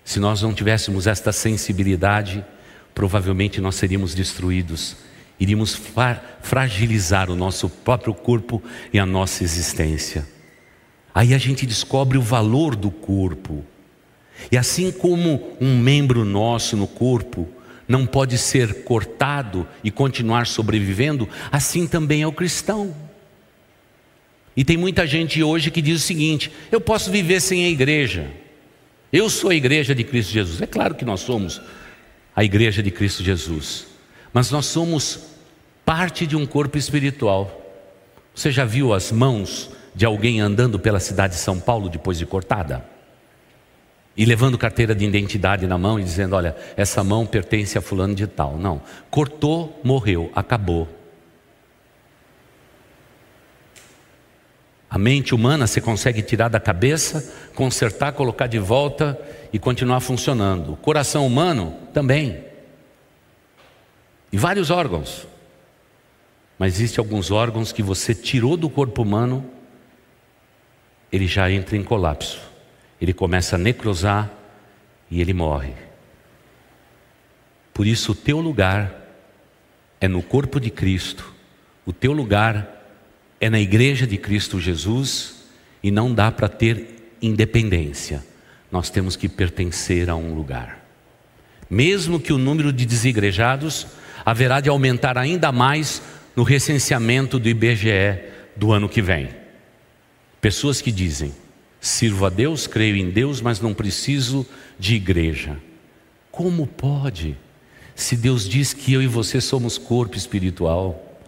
se 0.04 0.20
nós 0.20 0.42
não 0.42 0.52
tivéssemos 0.52 1.06
esta 1.06 1.32
sensibilidade, 1.32 2.44
provavelmente 2.94 3.58
nós 3.58 3.76
seríamos 3.76 4.14
destruídos, 4.14 4.98
iríamos 5.38 5.80
fragilizar 6.42 7.30
o 7.30 7.36
nosso 7.36 7.68
próprio 7.68 8.14
corpo 8.14 8.62
e 8.92 8.98
a 8.98 9.06
nossa 9.06 9.44
existência. 9.44 10.26
Aí 11.14 11.34
a 11.34 11.38
gente 11.38 11.66
descobre 11.66 12.16
o 12.16 12.22
valor 12.22 12.76
do 12.76 12.90
corpo. 12.90 13.64
E 14.52 14.56
assim 14.56 14.92
como 14.92 15.56
um 15.60 15.76
membro 15.76 16.24
nosso 16.24 16.76
no 16.76 16.86
corpo 16.86 17.48
não 17.88 18.06
pode 18.06 18.36
ser 18.38 18.84
cortado 18.84 19.66
e 19.82 19.90
continuar 19.90 20.46
sobrevivendo, 20.46 21.28
assim 21.50 21.86
também 21.86 22.22
é 22.22 22.26
o 22.26 22.32
cristão. 22.32 22.94
E 24.56 24.64
tem 24.64 24.76
muita 24.76 25.06
gente 25.06 25.42
hoje 25.42 25.70
que 25.70 25.80
diz 25.80 26.02
o 26.02 26.06
seguinte: 26.06 26.52
eu 26.70 26.80
posso 26.80 27.10
viver 27.10 27.40
sem 27.40 27.64
a 27.64 27.68
igreja. 27.68 28.30
Eu 29.12 29.30
sou 29.30 29.50
a 29.50 29.54
igreja 29.54 29.94
de 29.94 30.04
Cristo 30.04 30.32
Jesus. 30.32 30.60
É 30.60 30.66
claro 30.66 30.94
que 30.94 31.04
nós 31.04 31.20
somos 31.20 31.60
a 32.36 32.44
igreja 32.44 32.80
de 32.80 32.92
Cristo 32.92 33.24
Jesus, 33.24 33.87
mas 34.32 34.50
nós 34.50 34.66
somos 34.66 35.20
parte 35.84 36.26
de 36.26 36.36
um 36.36 36.46
corpo 36.46 36.76
espiritual. 36.76 37.50
Você 38.34 38.52
já 38.52 38.64
viu 38.64 38.92
as 38.92 39.10
mãos 39.10 39.70
de 39.94 40.04
alguém 40.04 40.40
andando 40.40 40.78
pela 40.78 41.00
cidade 41.00 41.34
de 41.34 41.40
São 41.40 41.58
Paulo 41.58 41.88
depois 41.88 42.18
de 42.18 42.26
cortada? 42.26 42.84
E 44.16 44.24
levando 44.24 44.58
carteira 44.58 44.94
de 44.94 45.04
identidade 45.04 45.66
na 45.66 45.78
mão 45.78 45.98
e 45.98 46.02
dizendo: 46.02 46.34
Olha, 46.34 46.56
essa 46.76 47.04
mão 47.04 47.24
pertence 47.24 47.78
a 47.78 47.80
fulano 47.80 48.14
de 48.14 48.26
tal. 48.26 48.56
Não. 48.58 48.82
Cortou, 49.10 49.80
morreu, 49.84 50.30
acabou. 50.34 50.88
A 54.90 54.98
mente 54.98 55.34
humana 55.34 55.66
você 55.66 55.80
consegue 55.80 56.22
tirar 56.22 56.48
da 56.48 56.58
cabeça, 56.58 57.32
consertar, 57.54 58.12
colocar 58.12 58.46
de 58.46 58.58
volta 58.58 59.18
e 59.52 59.58
continuar 59.58 60.00
funcionando. 60.00 60.72
O 60.72 60.76
coração 60.76 61.26
humano 61.26 61.74
também. 61.92 62.47
E 64.32 64.36
vários 64.36 64.70
órgãos. 64.70 65.26
Mas 66.58 66.74
existem 66.74 67.02
alguns 67.02 67.30
órgãos 67.30 67.72
que 67.72 67.82
você 67.82 68.14
tirou 68.14 68.56
do 68.56 68.68
corpo 68.68 69.02
humano, 69.02 69.48
ele 71.10 71.26
já 71.26 71.50
entra 71.50 71.76
em 71.76 71.84
colapso. 71.84 72.40
Ele 73.00 73.12
começa 73.12 73.56
a 73.56 73.58
necrosar 73.58 74.30
e 75.10 75.20
ele 75.20 75.32
morre. 75.32 75.72
Por 77.72 77.86
isso, 77.86 78.12
o 78.12 78.14
teu 78.14 78.40
lugar 78.40 78.92
é 80.00 80.08
no 80.08 80.20
corpo 80.20 80.58
de 80.58 80.68
Cristo. 80.68 81.32
O 81.86 81.92
teu 81.92 82.12
lugar 82.12 82.68
é 83.40 83.48
na 83.48 83.60
igreja 83.60 84.06
de 84.06 84.18
Cristo 84.18 84.60
Jesus 84.60 85.44
e 85.82 85.90
não 85.90 86.12
dá 86.12 86.30
para 86.30 86.48
ter 86.48 87.14
independência. 87.22 88.24
Nós 88.70 88.90
temos 88.90 89.16
que 89.16 89.28
pertencer 89.28 90.10
a 90.10 90.16
um 90.16 90.34
lugar. 90.34 90.84
Mesmo 91.70 92.18
que 92.18 92.32
o 92.32 92.38
número 92.38 92.72
de 92.72 92.84
desigrejados 92.84 93.86
haverá 94.28 94.60
de 94.60 94.68
aumentar 94.68 95.16
ainda 95.16 95.50
mais 95.50 96.02
no 96.36 96.42
recenseamento 96.42 97.38
do 97.38 97.48
IBGE 97.48 98.20
do 98.54 98.72
ano 98.72 98.88
que 98.88 99.00
vem. 99.00 99.28
Pessoas 100.40 100.80
que 100.80 100.92
dizem: 100.92 101.32
sirvo 101.80 102.26
a 102.26 102.28
Deus, 102.28 102.66
creio 102.66 102.96
em 102.96 103.10
Deus, 103.10 103.40
mas 103.40 103.60
não 103.60 103.72
preciso 103.72 104.46
de 104.78 104.94
igreja. 104.94 105.56
Como 106.30 106.66
pode? 106.66 107.36
Se 107.94 108.16
Deus 108.16 108.48
diz 108.48 108.72
que 108.72 108.92
eu 108.92 109.02
e 109.02 109.06
você 109.06 109.40
somos 109.40 109.78
corpo 109.78 110.16
espiritual, 110.16 111.18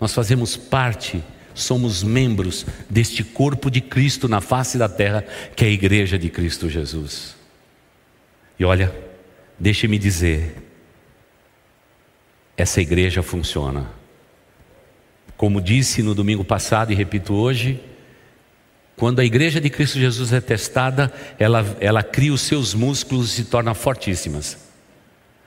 nós 0.00 0.12
fazemos 0.12 0.56
parte 0.56 1.22
somos 1.52 2.02
membros 2.02 2.64
deste 2.88 3.22
corpo 3.22 3.70
de 3.70 3.80
Cristo 3.80 4.28
na 4.28 4.40
face 4.40 4.78
da 4.78 4.88
terra, 4.88 5.24
que 5.54 5.64
é 5.64 5.68
a 5.68 5.70
igreja 5.70 6.18
de 6.18 6.30
Cristo 6.30 6.68
Jesus. 6.68 7.34
E 8.58 8.64
olha, 8.64 8.94
deixe-me 9.58 9.98
dizer, 9.98 10.54
essa 12.60 12.80
igreja 12.80 13.22
funciona. 13.22 13.90
Como 15.36 15.60
disse 15.60 16.02
no 16.02 16.14
domingo 16.14 16.44
passado 16.44 16.92
e 16.92 16.94
repito 16.94 17.34
hoje, 17.34 17.80
quando 18.96 19.20
a 19.20 19.24
igreja 19.24 19.60
de 19.60 19.70
Cristo 19.70 19.98
Jesus 19.98 20.32
é 20.32 20.40
testada, 20.40 21.12
ela, 21.38 21.64
ela 21.80 22.02
cria 22.02 22.32
os 22.32 22.42
seus 22.42 22.74
músculos 22.74 23.32
e 23.32 23.36
se 23.36 23.44
torna 23.44 23.72
fortíssimas. 23.72 24.58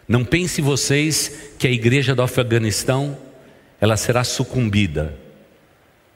Não 0.07 0.25
pense 0.25 0.61
vocês 0.61 1.53
que 1.59 1.67
a 1.67 1.71
igreja 1.71 2.15
do 2.15 2.21
Afeganistão 2.21 3.17
ela 3.79 3.95
será 3.95 4.23
sucumbida 4.23 5.23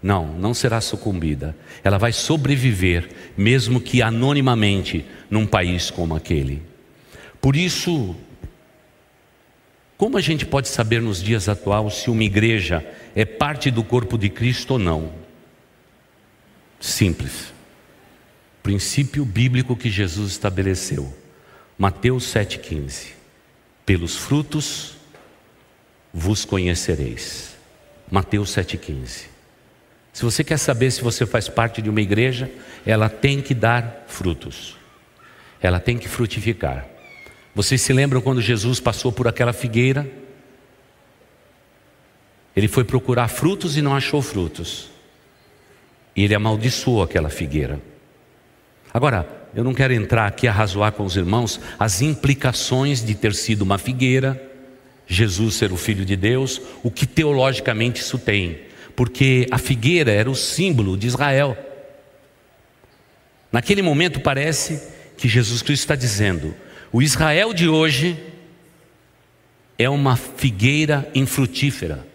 não, 0.02 0.28
não 0.28 0.54
será 0.54 0.80
sucumbida. 0.80 1.56
Ela 1.84 1.98
vai 1.98 2.14
sobreviver, 2.14 3.10
mesmo 3.36 3.82
que 3.82 4.02
anonimamente, 4.02 5.06
num 5.30 5.46
país 5.46 5.90
como 5.90 6.16
aquele. 6.16 6.62
Por 7.42 7.56
isso, 7.56 8.16
como 9.98 10.18
a 10.18 10.22
gente 10.22 10.46
pode 10.46 10.68
saber 10.68 11.02
nos 11.02 11.22
dias 11.22 11.50
atuais 11.50 11.96
se 11.96 12.10
uma 12.12 12.24
igreja 12.24 12.86
é 13.16 13.26
parte 13.26 13.72
do 13.72 13.84
corpo 13.84 14.16
de 14.16 14.30
Cristo 14.30 14.72
ou 14.72 14.80
não? 14.80 15.12
Simples. 16.80 17.52
Princípio 18.62 19.26
bíblico 19.26 19.76
que 19.76 19.90
Jesus 19.90 20.32
estabeleceu. 20.32 21.12
Mateus 21.78 22.26
7,15. 22.32 23.14
Pelos 23.86 24.16
frutos 24.16 24.98
vos 26.14 26.46
conhecereis. 26.46 27.56
Mateus 28.12 28.52
7,15. 28.56 29.26
Se 30.14 30.24
você 30.24 30.44
quer 30.44 30.58
saber 30.58 30.92
se 30.92 31.02
você 31.02 31.26
faz 31.26 31.50
parte 31.50 31.82
de 31.82 31.90
uma 31.90 32.02
igreja, 32.02 32.52
ela 32.86 33.10
tem 33.10 33.42
que 33.42 33.54
dar 33.54 34.06
frutos. 34.08 34.78
Ela 35.60 35.80
tem 35.80 35.98
que 35.98 36.08
frutificar. 36.08 36.88
Vocês 37.58 37.82
se 37.82 37.92
lembram 37.92 38.22
quando 38.22 38.40
Jesus 38.40 38.80
passou 38.80 39.12
por 39.12 39.28
aquela 39.28 39.52
figueira? 39.52 40.08
Ele 42.56 42.68
foi 42.68 42.84
procurar 42.84 43.28
frutos 43.28 43.76
e 43.76 43.82
não 43.82 43.96
achou 43.96 44.22
frutos. 44.22 44.92
E 46.16 46.24
ele 46.24 46.36
amaldiçoou 46.36 47.02
aquela 47.02 47.30
figueira. 47.30 47.82
Agora, 48.94 49.28
eu 49.56 49.64
não 49.64 49.74
quero 49.74 49.92
entrar 49.92 50.28
aqui 50.28 50.48
a 50.48 50.52
razoar 50.52 50.92
com 50.92 51.04
os 51.04 51.18
irmãos 51.18 51.60
as 51.80 52.02
implicações 52.02 53.04
de 53.04 53.16
ter 53.16 53.34
sido 53.34 53.64
uma 53.64 53.80
figueira, 53.80 54.40
Jesus 55.08 55.56
ser 55.56 55.72
o 55.72 55.78
Filho 55.78 56.06
de 56.06 56.16
Deus, 56.16 56.62
o 56.84 56.92
que 56.92 57.08
teologicamente 57.08 58.02
isso 58.02 58.20
tem 58.20 58.68
porque 58.98 59.46
a 59.52 59.60
figueira 59.60 60.12
era 60.12 60.28
o 60.28 60.34
símbolo 60.34 60.98
de 60.98 61.06
Israel. 61.06 61.56
Naquele 63.52 63.84
momento 63.84 64.20
parece 64.20 64.82
que 65.16 65.28
Jesus 65.28 65.62
Cristo 65.62 65.84
está 65.84 65.96
dizendo: 65.96 66.56
o 66.92 67.02
Israel 67.02 67.54
de 67.54 67.68
hoje 67.68 68.18
é 69.78 69.90
uma 69.90 70.16
figueira 70.16 71.10
infrutífera, 71.14 72.06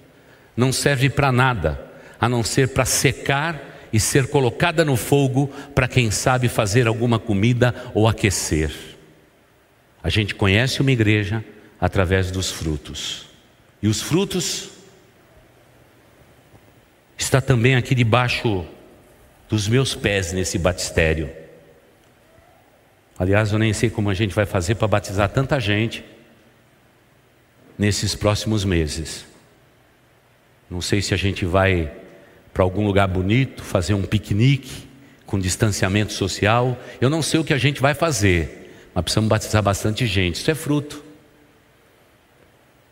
não 0.57 0.73
serve 0.73 1.09
para 1.09 1.31
nada, 1.31 1.81
a 2.21 2.29
não 2.29 2.43
ser 2.43 2.69
para 2.69 2.85
secar 2.85 3.89
e 3.93 4.01
ser 4.01 4.29
colocada 4.29 4.85
no 4.85 4.97
fogo 4.97 5.49
para 5.75 5.87
quem 5.87 6.11
sabe 6.11 6.49
fazer 6.49 6.87
alguma 6.87 7.19
comida 7.19 7.75
ou 7.95 8.09
aquecer. 8.09 8.73
A 10.03 10.09
gente 10.09 10.35
conhece 10.35 10.81
uma 10.81 10.91
igreja 10.91 11.45
através 11.81 12.31
dos 12.31 12.51
frutos. 12.51 13.27
E 13.83 13.89
os 13.89 14.01
frutos 14.01 14.71
está 17.19 17.41
também 17.41 17.77
aqui 17.77 17.95
debaixo 17.95 18.65
dos 19.49 19.69
meus 19.69 19.95
pés 19.95 20.33
nesse 20.33 20.59
batistério. 20.59 21.31
Aliás, 23.23 23.53
eu 23.53 23.59
nem 23.61 23.73
sei 23.73 23.89
como 23.89 24.11
a 24.11 24.15
gente 24.15 24.35
vai 24.35 24.45
fazer 24.45 24.75
para 24.75 24.89
batizar 24.89 25.29
tanta 25.29 25.61
gente 25.61 26.05
nesses 27.79 28.17
próximos 28.17 28.65
meses. 28.65 29.25
Não 30.69 30.81
sei 30.81 31.01
se 31.01 31.15
a 31.15 31.17
gente 31.17 31.45
vai 31.45 31.93
para 32.53 32.65
algum 32.65 32.85
lugar 32.85 33.07
bonito, 33.07 33.63
fazer 33.63 33.95
um 33.95 34.03
piquenique 34.03 34.89
com 35.25 35.39
distanciamento 35.39 36.13
social. 36.13 36.77
Eu 37.01 37.09
não 37.09 37.23
sei 37.23 37.39
o 37.39 37.45
que 37.45 37.55
a 37.55 37.59
gente 37.59 37.81
vai 37.81 37.95
fazer, 37.95 38.91
mas 38.93 39.05
precisamos 39.05 39.29
batizar 39.29 39.63
bastante 39.63 40.05
gente. 40.05 40.41
Isso 40.41 40.51
é 40.51 40.55
fruto. 40.57 41.05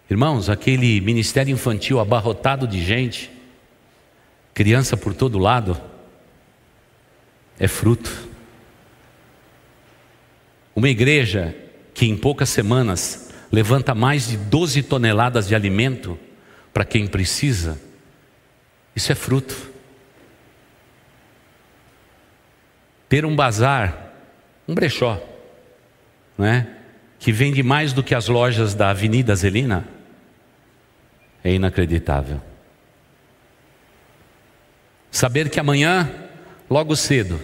Irmãos, 0.08 0.48
aquele 0.48 1.00
ministério 1.00 1.52
infantil 1.52 1.98
abarrotado 1.98 2.68
de 2.68 2.80
gente, 2.80 3.32
criança 4.54 4.96
por 4.96 5.12
todo 5.12 5.40
lado, 5.40 5.76
é 7.58 7.66
fruto. 7.66 8.29
Uma 10.80 10.88
igreja 10.88 11.54
que 11.92 12.06
em 12.06 12.16
poucas 12.16 12.48
semanas 12.48 13.30
levanta 13.52 13.94
mais 13.94 14.28
de 14.28 14.38
12 14.38 14.82
toneladas 14.84 15.46
de 15.46 15.54
alimento 15.54 16.18
para 16.72 16.86
quem 16.86 17.06
precisa, 17.06 17.78
isso 18.96 19.12
é 19.12 19.14
fruto. 19.14 19.54
Ter 23.10 23.26
um 23.26 23.36
bazar, 23.36 24.14
um 24.66 24.74
brechó, 24.74 25.22
não 26.38 26.46
é? 26.46 26.66
que 27.18 27.30
vende 27.30 27.62
mais 27.62 27.92
do 27.92 28.02
que 28.02 28.14
as 28.14 28.28
lojas 28.28 28.72
da 28.72 28.88
Avenida 28.88 29.36
Zelina, 29.36 29.86
é 31.44 31.52
inacreditável. 31.52 32.40
Saber 35.10 35.50
que 35.50 35.60
amanhã, 35.60 36.10
logo 36.70 36.96
cedo, 36.96 37.38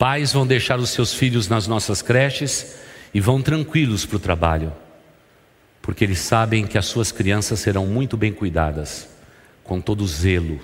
pais 0.00 0.32
vão 0.32 0.46
deixar 0.46 0.78
os 0.78 0.88
seus 0.88 1.12
filhos 1.12 1.46
nas 1.46 1.66
nossas 1.66 2.00
creches 2.00 2.78
e 3.12 3.20
vão 3.20 3.42
tranquilos 3.42 4.06
para 4.06 4.16
o 4.16 4.20
trabalho, 4.20 4.72
porque 5.82 6.02
eles 6.02 6.20
sabem 6.20 6.66
que 6.66 6.78
as 6.78 6.86
suas 6.86 7.12
crianças 7.12 7.60
serão 7.60 7.86
muito 7.86 8.16
bem 8.16 8.32
cuidadas, 8.32 9.10
com 9.62 9.78
todo 9.78 10.06
zelo, 10.06 10.58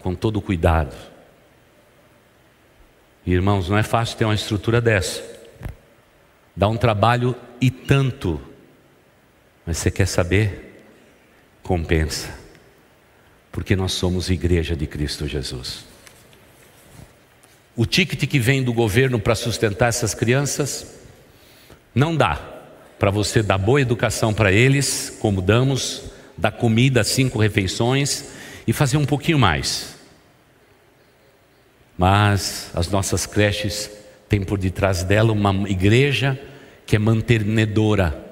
com 0.00 0.16
todo 0.16 0.40
cuidado. 0.40 0.96
E, 3.24 3.32
irmãos, 3.32 3.68
não 3.68 3.78
é 3.78 3.84
fácil 3.84 4.18
ter 4.18 4.24
uma 4.24 4.34
estrutura 4.34 4.80
dessa. 4.80 5.22
Dá 6.56 6.66
um 6.68 6.76
trabalho 6.76 7.36
e 7.60 7.70
tanto. 7.70 8.40
Mas 9.64 9.78
você 9.78 9.92
quer 9.92 10.06
saber? 10.06 10.70
compensa, 11.62 12.28
porque 13.52 13.76
nós 13.76 13.92
somos 13.92 14.28
igreja 14.28 14.74
de 14.74 14.86
Cristo 14.86 15.28
Jesus. 15.28 15.91
O 17.74 17.86
ticket 17.86 18.28
que 18.28 18.38
vem 18.38 18.62
do 18.62 18.72
governo 18.72 19.18
para 19.18 19.34
sustentar 19.34 19.88
essas 19.88 20.14
crianças 20.14 21.00
não 21.94 22.14
dá 22.14 22.40
para 22.98 23.10
você 23.10 23.42
dar 23.42 23.58
boa 23.58 23.80
educação 23.80 24.32
para 24.32 24.52
eles, 24.52 25.16
como 25.20 25.40
damos, 25.40 26.04
dar 26.36 26.52
comida, 26.52 27.02
cinco 27.02 27.38
refeições 27.38 28.26
e 28.66 28.72
fazer 28.72 28.96
um 28.96 29.04
pouquinho 29.04 29.38
mais. 29.38 29.96
Mas 31.96 32.70
as 32.74 32.88
nossas 32.88 33.26
creches 33.26 33.90
têm 34.28 34.42
por 34.42 34.58
detrás 34.58 35.02
dela 35.02 35.32
uma 35.32 35.68
igreja 35.68 36.40
que 36.86 36.96
é 36.96 36.98
mantenedora 36.98 38.22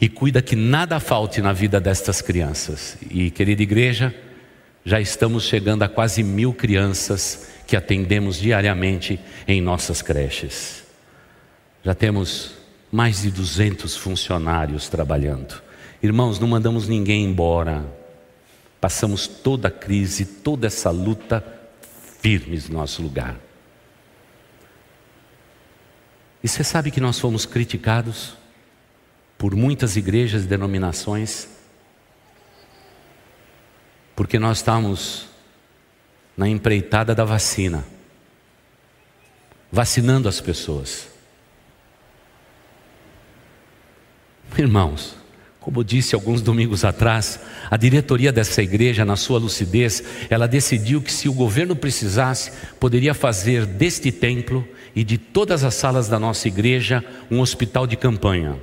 e 0.00 0.08
cuida 0.08 0.42
que 0.42 0.56
nada 0.56 1.00
falte 1.00 1.40
na 1.40 1.52
vida 1.52 1.80
destas 1.80 2.20
crianças. 2.20 2.96
E, 3.10 3.30
querida 3.30 3.62
igreja, 3.62 4.14
já 4.84 5.00
estamos 5.00 5.44
chegando 5.44 5.82
a 5.82 5.88
quase 5.88 6.22
mil 6.22 6.52
crianças 6.52 7.48
que 7.66 7.76
atendemos 7.76 8.36
diariamente 8.36 9.18
em 9.46 9.60
nossas 9.60 10.02
creches. 10.02 10.84
Já 11.82 11.94
temos 11.94 12.52
mais 12.90 13.22
de 13.22 13.30
200 13.30 13.96
funcionários 13.96 14.88
trabalhando. 14.88 15.62
Irmãos, 16.02 16.38
não 16.38 16.48
mandamos 16.48 16.88
ninguém 16.88 17.24
embora. 17.24 17.84
Passamos 18.80 19.26
toda 19.26 19.68
a 19.68 19.70
crise, 19.70 20.24
toda 20.24 20.66
essa 20.66 20.90
luta 20.90 21.44
firmes 22.20 22.68
no 22.68 22.78
nosso 22.78 23.02
lugar. 23.02 23.36
E 26.42 26.48
você 26.48 26.62
sabe 26.62 26.90
que 26.90 27.00
nós 27.00 27.18
fomos 27.18 27.44
criticados? 27.44 28.36
por 29.38 29.54
muitas 29.54 29.96
igrejas 29.96 30.44
e 30.44 30.46
denominações, 30.46 31.48
porque 34.14 34.38
nós 34.38 34.58
estamos 34.58 35.28
na 36.36 36.48
empreitada 36.48 37.14
da 37.14 37.24
vacina, 37.24 37.84
vacinando 39.72 40.28
as 40.28 40.40
pessoas. 40.40 41.08
Irmãos, 44.56 45.16
como 45.60 45.82
disse 45.82 46.14
alguns 46.14 46.40
domingos 46.40 46.84
atrás, 46.84 47.40
a 47.70 47.76
diretoria 47.76 48.32
dessa 48.32 48.62
igreja, 48.62 49.04
na 49.04 49.16
sua 49.16 49.38
lucidez, 49.38 50.02
ela 50.30 50.46
decidiu 50.46 51.02
que 51.02 51.12
se 51.12 51.28
o 51.28 51.32
governo 51.32 51.74
precisasse, 51.74 52.52
poderia 52.78 53.12
fazer 53.14 53.66
deste 53.66 54.12
templo 54.12 54.66
e 54.94 55.02
de 55.02 55.18
todas 55.18 55.64
as 55.64 55.74
salas 55.74 56.08
da 56.08 56.18
nossa 56.18 56.48
igreja 56.48 57.04
um 57.30 57.40
hospital 57.40 57.86
de 57.86 57.96
campanha 57.96 58.56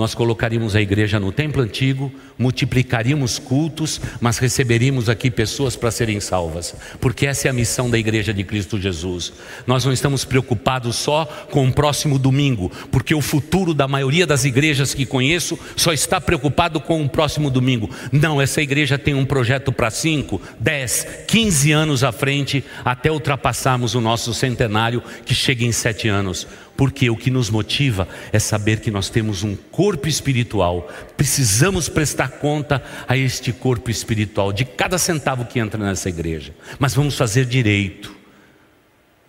nós 0.00 0.14
colocaríamos 0.14 0.74
a 0.74 0.80
igreja 0.80 1.20
no 1.20 1.30
templo 1.30 1.62
antigo, 1.62 2.10
multiplicaríamos 2.38 3.38
cultos, 3.38 4.00
mas 4.18 4.38
receberíamos 4.38 5.10
aqui 5.10 5.30
pessoas 5.30 5.76
para 5.76 5.90
serem 5.90 6.18
salvas, 6.20 6.74
porque 6.98 7.26
essa 7.26 7.48
é 7.48 7.50
a 7.50 7.52
missão 7.52 7.90
da 7.90 7.98
igreja 7.98 8.32
de 8.32 8.42
Cristo 8.42 8.80
Jesus. 8.80 9.30
Nós 9.66 9.84
não 9.84 9.92
estamos 9.92 10.24
preocupados 10.24 10.96
só 10.96 11.26
com 11.50 11.68
o 11.68 11.72
próximo 11.72 12.18
domingo, 12.18 12.72
porque 12.90 13.14
o 13.14 13.20
futuro 13.20 13.74
da 13.74 13.86
maioria 13.86 14.26
das 14.26 14.46
igrejas 14.46 14.94
que 14.94 15.04
conheço 15.04 15.58
só 15.76 15.92
está 15.92 16.18
preocupado 16.18 16.80
com 16.80 17.04
o 17.04 17.08
próximo 17.08 17.50
domingo. 17.50 17.90
Não, 18.10 18.40
essa 18.40 18.62
igreja 18.62 18.96
tem 18.96 19.12
um 19.12 19.26
projeto 19.26 19.70
para 19.70 19.90
5, 19.90 20.40
10, 20.58 21.06
15 21.26 21.72
anos 21.72 22.02
à 22.02 22.10
frente, 22.10 22.64
até 22.82 23.12
ultrapassarmos 23.12 23.94
o 23.94 24.00
nosso 24.00 24.32
centenário, 24.32 25.02
que 25.26 25.34
chega 25.34 25.62
em 25.62 25.72
sete 25.72 26.08
anos 26.08 26.46
porque 26.76 27.10
o 27.10 27.16
que 27.16 27.30
nos 27.30 27.50
motiva 27.50 28.08
é 28.32 28.38
saber 28.38 28.80
que 28.80 28.90
nós 28.90 29.08
temos 29.08 29.42
um 29.42 29.54
corpo 29.54 30.08
espiritual, 30.08 30.88
precisamos 31.16 31.88
prestar 31.88 32.28
conta 32.32 32.82
a 33.06 33.16
este 33.16 33.52
corpo 33.52 33.90
espiritual 33.90 34.52
de 34.52 34.64
cada 34.64 34.98
centavo 34.98 35.44
que 35.44 35.58
entra 35.58 35.82
nessa 35.82 36.08
igreja, 36.08 36.54
mas 36.78 36.94
vamos 36.94 37.16
fazer 37.16 37.44
direito, 37.44 38.16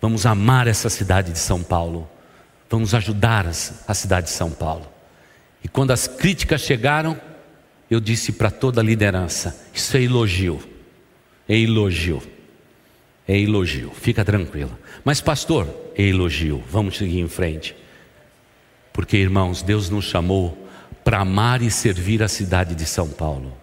vamos 0.00 0.24
amar 0.24 0.66
essa 0.66 0.88
cidade 0.88 1.32
de 1.32 1.38
São 1.38 1.62
Paulo, 1.62 2.08
vamos 2.70 2.94
ajudar 2.94 3.46
a 3.46 3.94
cidade 3.94 4.26
de 4.26 4.32
São 4.32 4.50
Paulo. 4.50 4.90
E 5.62 5.68
quando 5.68 5.90
as 5.90 6.08
críticas 6.08 6.62
chegaram, 6.62 7.20
eu 7.90 8.00
disse 8.00 8.32
para 8.32 8.50
toda 8.50 8.80
a 8.80 8.84
liderança: 8.84 9.66
isso 9.72 9.96
é 9.96 10.02
elogio, 10.02 10.62
é 11.48 11.56
elogio, 11.58 12.22
é 13.28 13.38
elogio, 13.38 13.92
fica 13.94 14.24
tranquila. 14.24 14.78
Mas, 15.04 15.20
pastor, 15.20 15.68
é 15.96 16.02
elogio, 16.02 16.62
vamos 16.70 16.96
seguir 16.96 17.20
em 17.20 17.28
frente. 17.28 17.74
Porque, 18.92 19.16
irmãos, 19.16 19.62
Deus 19.62 19.90
nos 19.90 20.04
chamou 20.04 20.68
para 21.02 21.20
amar 21.20 21.62
e 21.62 21.70
servir 21.70 22.22
a 22.22 22.28
cidade 22.28 22.74
de 22.74 22.86
São 22.86 23.08
Paulo. 23.08 23.56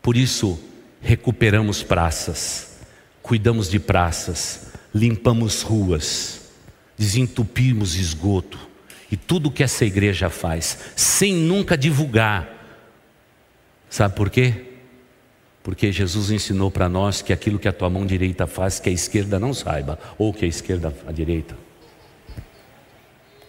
Por 0.00 0.16
isso, 0.16 0.58
recuperamos 1.00 1.82
praças, 1.82 2.78
cuidamos 3.22 3.68
de 3.68 3.78
praças, 3.78 4.72
limpamos 4.94 5.62
ruas, 5.62 6.42
desentupimos 6.96 7.96
esgoto 7.96 8.58
e 9.10 9.16
tudo 9.16 9.50
que 9.50 9.62
essa 9.62 9.84
igreja 9.84 10.30
faz, 10.30 10.78
sem 10.96 11.34
nunca 11.34 11.76
divulgar. 11.76 12.48
Sabe 13.90 14.14
por 14.14 14.30
quê? 14.30 14.65
Porque 15.66 15.90
Jesus 15.90 16.30
ensinou 16.30 16.70
para 16.70 16.88
nós 16.88 17.22
que 17.22 17.32
aquilo 17.32 17.58
que 17.58 17.66
a 17.66 17.72
tua 17.72 17.90
mão 17.90 18.06
direita 18.06 18.46
faz, 18.46 18.78
que 18.78 18.88
a 18.88 18.92
esquerda 18.92 19.36
não 19.36 19.52
saiba, 19.52 19.98
ou 20.16 20.32
que 20.32 20.44
a 20.44 20.48
esquerda 20.48 20.94
a 21.04 21.10
direita. 21.10 21.58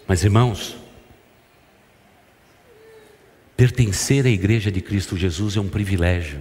Mas 0.07 0.23
irmãos, 0.23 0.75
pertencer 3.55 4.25
à 4.25 4.29
igreja 4.29 4.71
de 4.71 4.81
Cristo 4.81 5.15
Jesus 5.15 5.57
é 5.57 5.59
um 5.59 5.69
privilégio. 5.69 6.39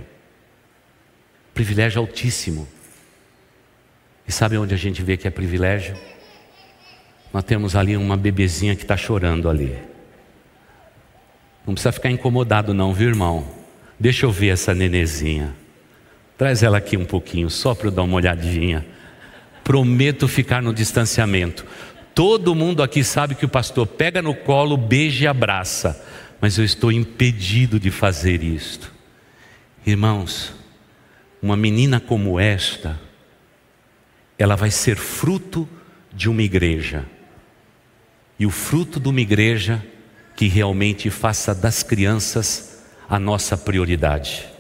Privilégio 1.53 2.01
altíssimo. 2.01 2.67
E 4.27 4.33
sabe 4.33 4.57
onde 4.57 4.73
a 4.73 4.79
gente 4.79 5.03
vê 5.03 5.19
que 5.19 5.29
é 5.29 5.31
privilégio? 5.31 5.95
Nós 7.35 7.45
temos 7.45 7.77
ali 7.77 7.99
uma 7.99 8.17
bebezinha 8.17 8.75
que 8.75 8.83
está 8.83 8.97
chorando 8.97 9.47
ali. 9.47 9.79
Não 11.67 11.75
precisa 11.75 11.93
ficar 11.93 12.11
incomodado, 12.11 12.73
não, 12.73 12.95
viu, 12.95 13.11
irmão? 13.11 13.47
Deixa 14.01 14.25
eu 14.25 14.33
ver 14.33 14.49
essa 14.49 14.75
nenezinha. 14.75 15.66
Traz 16.37 16.63
ela 16.63 16.79
aqui 16.79 16.97
um 16.97 17.05
pouquinho, 17.05 17.49
só 17.49 17.75
para 17.75 17.89
eu 17.89 17.91
dar 17.91 18.03
uma 18.03 18.17
olhadinha. 18.17 18.87
Prometo 19.65 20.29
ficar 20.29 20.63
no 20.63 20.75
distanciamento. 20.75 21.65
Todo 22.15 22.55
mundo 22.55 22.83
aqui 22.83 23.03
sabe 23.03 23.35
que 23.35 23.45
o 23.45 23.49
pastor 23.49 23.87
pega 23.87 24.23
no 24.23 24.35
colo, 24.35 24.77
beija 24.77 25.25
e 25.25 25.29
abraça, 25.29 26.03
mas 26.41 26.59
eu 26.59 26.65
estou 26.65 26.93
impedido 26.93 27.81
de 27.81 27.91
fazer 27.91 28.43
isto. 28.43 28.93
Irmãos, 29.87 30.55
uma 31.41 31.57
menina 31.57 32.01
como 32.01 32.41
esta, 32.41 32.99
ela 34.39 34.57
vai 34.57 34.71
ser 34.71 34.97
fruto 34.97 35.69
de 36.13 36.29
uma 36.29 36.43
igreja. 36.43 37.05
E 38.39 38.45
o 38.45 38.51
fruto 38.51 39.01
de 39.01 39.09
uma 39.09 39.21
igreja 39.21 39.85
que 40.35 40.49
realmente 40.49 41.09
faça 41.09 41.55
das 41.55 41.83
crianças 41.83 42.85
a 43.09 43.19
nossa 43.19 43.57
prioridade. 43.57 44.56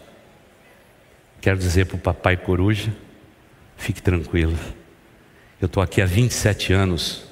Quero 1.47 1.61
dizer 1.61 1.87
para 1.87 1.95
o 1.95 2.01
papai 2.01 2.37
coruja, 2.37 2.93
fique 3.77 4.03
tranquilo. 4.03 4.59
Eu 5.61 5.67
estou 5.67 5.81
aqui 5.81 6.03
há 6.03 6.05
27 6.05 6.73
anos 6.73 7.23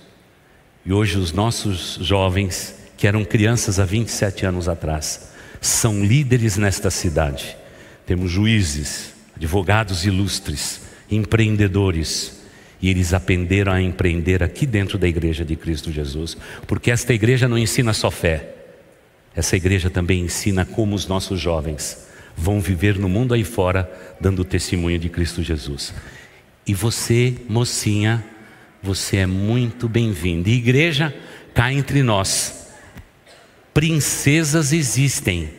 e 0.87 0.93
hoje 0.93 1.19
os 1.19 1.33
nossos 1.33 1.99
jovens, 2.01 2.77
que 2.97 3.09
eram 3.09 3.25
crianças 3.25 3.81
há 3.81 3.85
27 3.85 4.47
anos 4.47 4.69
atrás, 4.69 5.33
são 5.61 6.05
líderes 6.05 6.57
nesta 6.57 6.93
cidade. 6.93 7.57
Temos 8.07 8.31
juízes, 8.31 9.15
advogados 9.35 10.07
ilustres, 10.07 10.83
empreendedores, 11.11 12.41
e 12.81 12.89
eles 12.91 13.13
aprenderam 13.13 13.73
a 13.73 13.83
empreender 13.83 14.45
aqui 14.45 14.65
dentro 14.65 14.97
da 14.97 15.09
igreja 15.09 15.45
de 15.45 15.57
Cristo 15.57 15.91
Jesus, 15.91 16.37
porque 16.69 16.93
esta 16.93 17.13
igreja 17.13 17.49
não 17.49 17.59
ensina 17.59 17.93
só 17.93 18.13
fé, 18.13 18.55
essa 19.35 19.57
igreja 19.57 19.91
também 19.91 20.21
ensina 20.21 20.65
como 20.65 20.95
os 20.95 21.09
nossos 21.09 21.41
jovens 21.41 22.14
vão 22.37 22.61
viver 22.61 22.99
no 22.99 23.09
mundo 23.09 23.35
aí 23.35 23.45
fora, 23.45 23.91
dando 24.21 24.45
testemunho 24.45 24.99
de 24.99 25.09
Cristo 25.09 25.43
Jesus. 25.43 25.95
E 26.67 26.75
você, 26.75 27.35
mocinha, 27.49 28.25
você 28.83 29.19
é 29.19 29.27
muito 29.27 29.89
bem-vindo. 29.89 30.49
Igreja, 30.49 31.15
cá 31.55 31.73
entre 31.73 32.03
nós, 32.03 32.69
princesas 33.73 34.73
existem. 34.73 35.51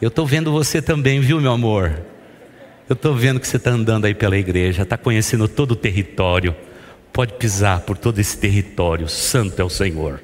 Eu 0.00 0.08
estou 0.08 0.26
vendo 0.26 0.50
você 0.50 0.82
também, 0.82 1.20
viu, 1.20 1.40
meu 1.40 1.52
amor? 1.52 2.02
Eu 2.88 2.94
estou 2.94 3.14
vendo 3.14 3.40
que 3.40 3.46
você 3.46 3.56
está 3.56 3.70
andando 3.70 4.04
aí 4.04 4.14
pela 4.14 4.36
igreja, 4.36 4.82
está 4.82 4.96
conhecendo 4.96 5.48
todo 5.48 5.72
o 5.72 5.76
território. 5.76 6.54
Pode 7.12 7.34
pisar 7.34 7.80
por 7.80 7.96
todo 7.96 8.18
esse 8.18 8.36
território. 8.36 9.08
Santo 9.08 9.60
é 9.60 9.64
o 9.64 9.70
Senhor. 9.70 10.22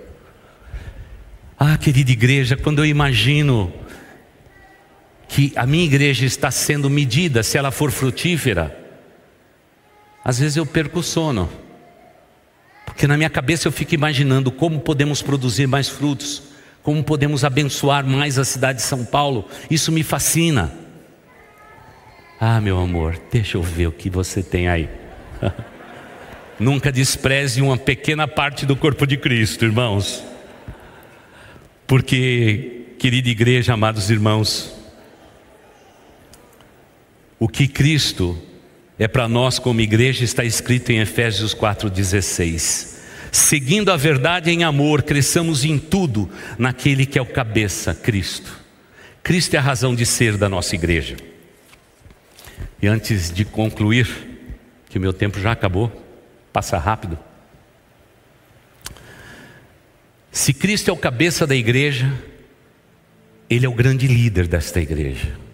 Ah, 1.58 1.76
querida 1.76 2.10
igreja, 2.10 2.56
quando 2.56 2.80
eu 2.80 2.86
imagino 2.86 3.72
que 5.28 5.52
a 5.54 5.66
minha 5.66 5.84
igreja 5.84 6.24
está 6.24 6.50
sendo 6.50 6.88
medida, 6.88 7.42
se 7.42 7.58
ela 7.58 7.70
for 7.70 7.90
frutífera, 7.92 8.76
às 10.24 10.38
vezes 10.38 10.56
eu 10.56 10.66
perco 10.66 11.00
o 11.00 11.02
sono. 11.02 11.48
Porque 12.86 13.06
na 13.06 13.16
minha 13.16 13.30
cabeça 13.30 13.68
eu 13.68 13.72
fico 13.72 13.94
imaginando 13.94 14.50
como 14.50 14.80
podemos 14.80 15.22
produzir 15.22 15.66
mais 15.66 15.88
frutos, 15.88 16.42
como 16.82 17.04
podemos 17.04 17.44
abençoar 17.44 18.04
mais 18.06 18.38
a 18.38 18.44
cidade 18.44 18.78
de 18.78 18.84
São 18.84 19.04
Paulo. 19.04 19.46
Isso 19.70 19.92
me 19.92 20.02
fascina. 20.02 20.72
Ah, 22.40 22.60
meu 22.60 22.78
amor, 22.78 23.20
deixa 23.30 23.58
eu 23.58 23.62
ver 23.62 23.88
o 23.88 23.92
que 23.92 24.08
você 24.08 24.42
tem 24.42 24.68
aí. 24.68 24.88
Nunca 26.58 26.90
despreze 26.90 27.60
uma 27.60 27.76
pequena 27.76 28.26
parte 28.26 28.64
do 28.64 28.74
corpo 28.74 29.06
de 29.06 29.16
Cristo, 29.16 29.64
irmãos. 29.64 30.24
Porque, 31.86 32.94
querida 32.98 33.28
igreja, 33.28 33.74
amados 33.74 34.10
irmãos, 34.10 34.77
o 37.38 37.48
que 37.48 37.68
Cristo 37.68 38.36
é 38.98 39.06
para 39.06 39.28
nós 39.28 39.58
como 39.58 39.80
igreja 39.80 40.24
está 40.24 40.44
escrito 40.44 40.90
em 40.90 40.98
Efésios 40.98 41.54
4,16. 41.54 42.96
Seguindo 43.30 43.92
a 43.92 43.96
verdade 43.96 44.50
em 44.50 44.64
amor, 44.64 45.02
cresçamos 45.02 45.64
em 45.64 45.78
tudo 45.78 46.28
naquele 46.58 47.06
que 47.06 47.18
é 47.18 47.22
o 47.22 47.26
cabeça, 47.26 47.94
Cristo. 47.94 48.58
Cristo 49.22 49.54
é 49.54 49.58
a 49.58 49.62
razão 49.62 49.94
de 49.94 50.04
ser 50.04 50.36
da 50.36 50.48
nossa 50.48 50.74
igreja. 50.74 51.16
E 52.80 52.88
antes 52.88 53.30
de 53.30 53.44
concluir, 53.44 54.08
que 54.88 54.98
o 54.98 55.00
meu 55.00 55.12
tempo 55.12 55.38
já 55.38 55.52
acabou, 55.52 55.92
passa 56.52 56.78
rápido. 56.78 57.18
Se 60.32 60.52
Cristo 60.52 60.88
é 60.88 60.92
o 60.92 60.96
cabeça 60.96 61.46
da 61.46 61.54
igreja, 61.54 62.12
Ele 63.50 63.66
é 63.66 63.68
o 63.68 63.74
grande 63.74 64.06
líder 64.06 64.46
desta 64.46 64.80
igreja. 64.80 65.47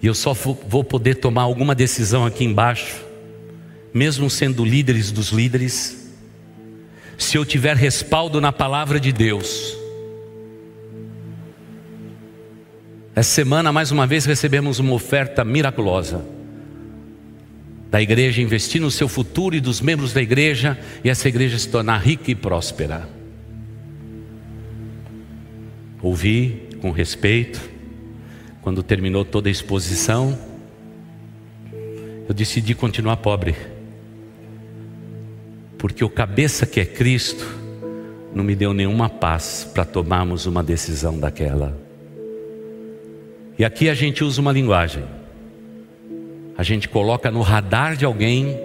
E 0.00 0.06
eu 0.06 0.14
só 0.14 0.32
vou 0.32 0.84
poder 0.84 1.16
tomar 1.16 1.42
alguma 1.42 1.74
decisão 1.74 2.24
aqui 2.24 2.44
embaixo, 2.44 3.04
mesmo 3.92 4.30
sendo 4.30 4.64
líderes 4.64 5.10
dos 5.10 5.30
líderes, 5.30 6.12
se 7.16 7.36
eu 7.36 7.44
tiver 7.44 7.76
respaldo 7.76 8.40
na 8.40 8.52
palavra 8.52 9.00
de 9.00 9.12
Deus. 9.12 9.76
Essa 13.14 13.30
semana, 13.30 13.72
mais 13.72 13.90
uma 13.90 14.06
vez, 14.06 14.24
recebemos 14.24 14.78
uma 14.78 14.92
oferta 14.92 15.44
miraculosa 15.44 16.24
da 17.90 18.00
igreja 18.00 18.42
investir 18.42 18.80
no 18.80 18.90
seu 18.90 19.08
futuro 19.08 19.56
e 19.56 19.60
dos 19.60 19.80
membros 19.80 20.12
da 20.12 20.20
igreja 20.20 20.78
e 21.02 21.08
essa 21.08 21.28
igreja 21.28 21.58
se 21.58 21.68
tornar 21.68 21.98
rica 21.98 22.30
e 22.30 22.34
próspera. 22.34 23.08
Ouvi 26.00 26.68
com 26.80 26.90
respeito, 26.90 27.60
quando 28.62 28.82
terminou 28.82 29.24
toda 29.24 29.48
a 29.48 29.52
exposição, 29.52 30.38
eu 32.28 32.34
decidi 32.34 32.74
continuar 32.74 33.16
pobre, 33.18 33.56
porque 35.78 36.04
o 36.04 36.10
cabeça 36.10 36.66
que 36.66 36.80
é 36.80 36.84
Cristo 36.84 37.46
não 38.34 38.44
me 38.44 38.54
deu 38.54 38.74
nenhuma 38.74 39.08
paz 39.08 39.68
para 39.72 39.84
tomarmos 39.84 40.44
uma 40.44 40.62
decisão 40.62 41.18
daquela. 41.18 41.78
E 43.58 43.64
aqui 43.64 43.88
a 43.88 43.94
gente 43.94 44.22
usa 44.22 44.40
uma 44.40 44.52
linguagem, 44.52 45.04
a 46.56 46.62
gente 46.62 46.88
coloca 46.88 47.30
no 47.30 47.40
radar 47.40 47.96
de 47.96 48.04
alguém 48.04 48.60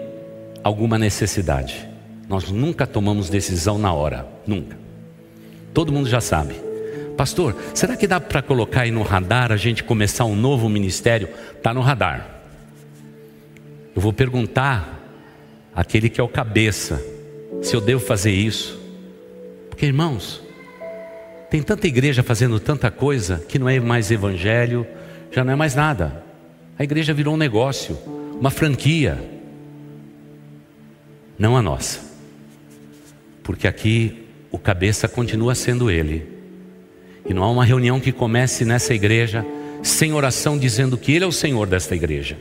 alguma 0.64 0.98
necessidade. 1.00 1.88
Nós 2.28 2.50
nunca 2.50 2.88
tomamos 2.88 3.30
decisão 3.30 3.78
na 3.78 3.94
hora, 3.94 4.28
nunca. 4.46 4.78
Todo 5.74 5.92
mundo 5.92 6.10
já 6.10 6.22
sabe. 6.22 6.73
Pastor, 7.18 7.56
será 7.74 7.96
que 7.96 8.08
dá 8.08 8.20
para 8.20 8.42
colocar 8.42 8.82
aí 8.82 8.92
no 8.92 9.04
radar 9.04 9.52
a 9.52 9.58
gente 9.58 9.84
começar 9.84 10.26
um 10.26 10.36
novo 10.36 10.68
ministério? 10.68 11.30
Está 11.56 11.74
no 11.74 11.82
radar. 11.82 12.42
Eu 13.96 14.02
vou 14.02 14.12
perguntar 14.12 15.00
àquele 15.76 16.10
que 16.10 16.20
é 16.20 16.24
o 16.24 16.28
cabeça 16.28 17.04
se 17.62 17.76
eu 17.76 17.82
devo 17.82 18.04
fazer 18.04 18.32
isso. 18.32 18.80
Porque, 19.70 19.86
irmãos, 19.86 20.42
tem 21.50 21.62
tanta 21.62 21.88
igreja 21.88 22.24
fazendo 22.24 22.60
tanta 22.60 22.90
coisa 22.90 23.44
que 23.48 23.60
não 23.60 23.70
é 23.70 23.80
mais 23.80 24.10
evangelho, 24.10 24.88
já 25.32 25.44
não 25.44 25.54
é 25.54 25.56
mais 25.56 25.76
nada. 25.76 26.24
A 26.78 26.84
igreja 26.84 27.14
virou 27.14 27.36
um 27.36 27.38
negócio, 27.38 27.98
uma 28.40 28.50
franquia. 28.50 29.18
Não 31.38 31.56
a 31.56 31.62
nossa. 31.62 32.00
Porque 33.44 33.68
aqui 33.68 34.28
o 34.52 34.58
cabeça 34.58 35.08
continua 35.08 35.54
sendo 35.54 35.92
ele. 35.92 36.33
E 37.26 37.34
não 37.34 37.44
há 37.44 37.52
uma 37.52 37.66
reunião 37.66 38.00
que 38.00 38.12
comece 38.12 38.66
nessa 38.66 38.94
igreja 38.94 39.46
sem 39.82 40.14
oração 40.14 40.58
dizendo 40.58 40.98
que 40.98 41.12
Ele 41.12 41.26
é 41.26 41.28
o 41.28 41.32
Senhor 41.32 41.68
desta 41.68 41.96
igreja. 41.96 42.38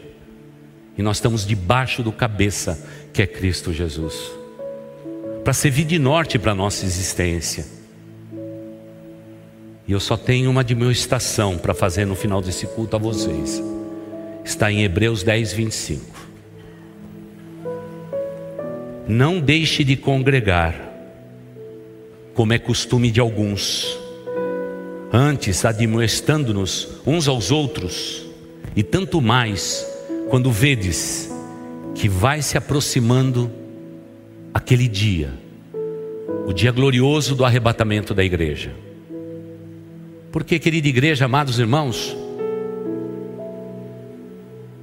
E 0.97 1.03
nós 1.03 1.17
estamos 1.17 1.47
debaixo 1.47 2.03
do 2.03 2.13
cabeça 2.13 2.79
que 3.13 3.23
é 3.23 3.27
Cristo 3.27 3.73
Jesus. 3.73 4.15
Para 5.43 5.53
servir 5.53 5.85
de 5.85 5.99
norte 5.99 6.39
para 6.39 6.53
a 6.53 6.55
nossa 6.55 6.85
existência. 6.85 7.67
E 9.87 9.93
eu 9.93 9.99
só 10.01 10.17
tenho 10.17 10.51
uma 10.51 10.61
admoestação 10.61 11.59
para 11.59 11.75
fazer 11.75 12.05
no 12.05 12.15
final 12.15 12.41
desse 12.41 12.67
culto 12.67 12.95
a 12.95 12.99
vocês. 12.99 13.63
Está 14.45 14.71
em 14.71 14.85
Hebreus 14.85 15.23
10, 15.23 15.53
25. 15.53 16.21
Não 19.09 19.41
deixe 19.41 19.83
de 19.83 19.97
congregar, 19.97 20.75
como 22.35 22.53
é 22.53 22.59
costume 22.59 23.11
de 23.11 23.19
alguns 23.19 24.02
antes 25.13 25.65
admoestando-nos 25.67 26.89
uns 27.07 27.29
aos 27.29 27.51
outros, 27.51 28.27
e 28.75 28.83
tanto 28.83 29.21
mais 29.21 29.87
quando 30.31 30.51
vedes 30.51 31.31
que 31.95 32.09
vai 32.09 32.41
se 32.41 32.57
aproximando 32.57 33.53
aquele 34.55 34.89
dia, 34.89 35.31
o 36.47 36.53
dia 36.53 36.73
glorioso 36.73 37.35
do 37.35 37.45
arrebatamento 37.45 38.15
da 38.15 38.25
igreja. 38.25 38.73
Porque, 40.31 40.59
querida 40.59 40.89
igreja, 40.89 41.27
amados 41.27 41.59
irmãos, 41.59 42.17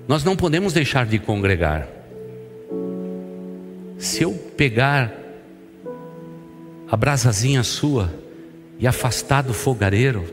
nós 0.07 0.23
não 0.23 0.35
podemos 0.35 0.73
deixar 0.73 1.07
de 1.07 1.17
congregar. 1.17 1.87
Se 3.97 4.21
eu 4.21 4.33
pegar 4.55 5.11
a 6.87 6.95
brasazinha 6.95 7.63
sua, 7.63 8.13
e 8.79 8.87
afastar 8.87 9.43
do 9.43 9.53
fogareiro, 9.53 10.23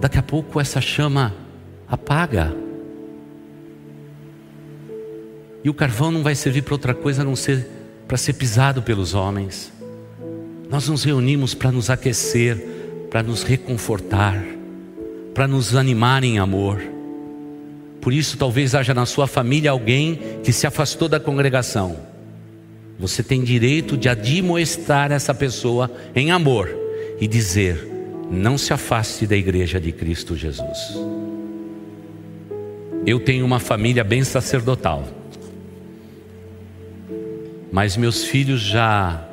daqui 0.00 0.18
a 0.18 0.22
pouco 0.22 0.58
essa 0.58 0.80
chama 0.80 1.34
apaga. 1.86 2.56
E 5.62 5.68
o 5.68 5.74
carvão 5.74 6.10
não 6.10 6.22
vai 6.22 6.34
servir 6.34 6.62
para 6.62 6.74
outra 6.74 6.94
coisa 6.94 7.20
a 7.20 7.24
não 7.24 7.36
ser 7.36 7.68
para 8.08 8.16
ser 8.16 8.34
pisado 8.34 8.82
pelos 8.82 9.14
homens. 9.14 9.72
Nós 10.70 10.88
nos 10.88 11.02
reunimos 11.02 11.54
para 11.54 11.72
nos 11.72 11.90
aquecer, 11.90 12.56
para 13.10 13.20
nos 13.20 13.42
reconfortar, 13.42 14.44
para 15.34 15.48
nos 15.48 15.74
animar 15.74 16.22
em 16.22 16.38
amor. 16.38 16.80
Por 18.00 18.12
isso, 18.12 18.38
talvez 18.38 18.76
haja 18.76 18.94
na 18.94 19.04
sua 19.06 19.26
família 19.26 19.72
alguém 19.72 20.20
que 20.44 20.52
se 20.52 20.68
afastou 20.68 21.08
da 21.08 21.18
congregação 21.18 22.15
você 22.98 23.22
tem 23.22 23.42
direito 23.44 23.96
de 23.96 24.08
admoestar 24.08 25.12
essa 25.12 25.34
pessoa 25.34 25.90
em 26.14 26.30
amor 26.30 26.74
e 27.20 27.28
dizer: 27.28 27.86
não 28.30 28.56
se 28.56 28.72
afaste 28.72 29.26
da 29.26 29.36
igreja 29.36 29.80
de 29.80 29.92
Cristo 29.92 30.34
Jesus. 30.34 30.78
Eu 33.06 33.20
tenho 33.20 33.44
uma 33.44 33.60
família 33.60 34.02
bem 34.02 34.24
sacerdotal. 34.24 35.06
Mas 37.70 37.96
meus 37.96 38.24
filhos 38.24 38.60
já 38.60 39.28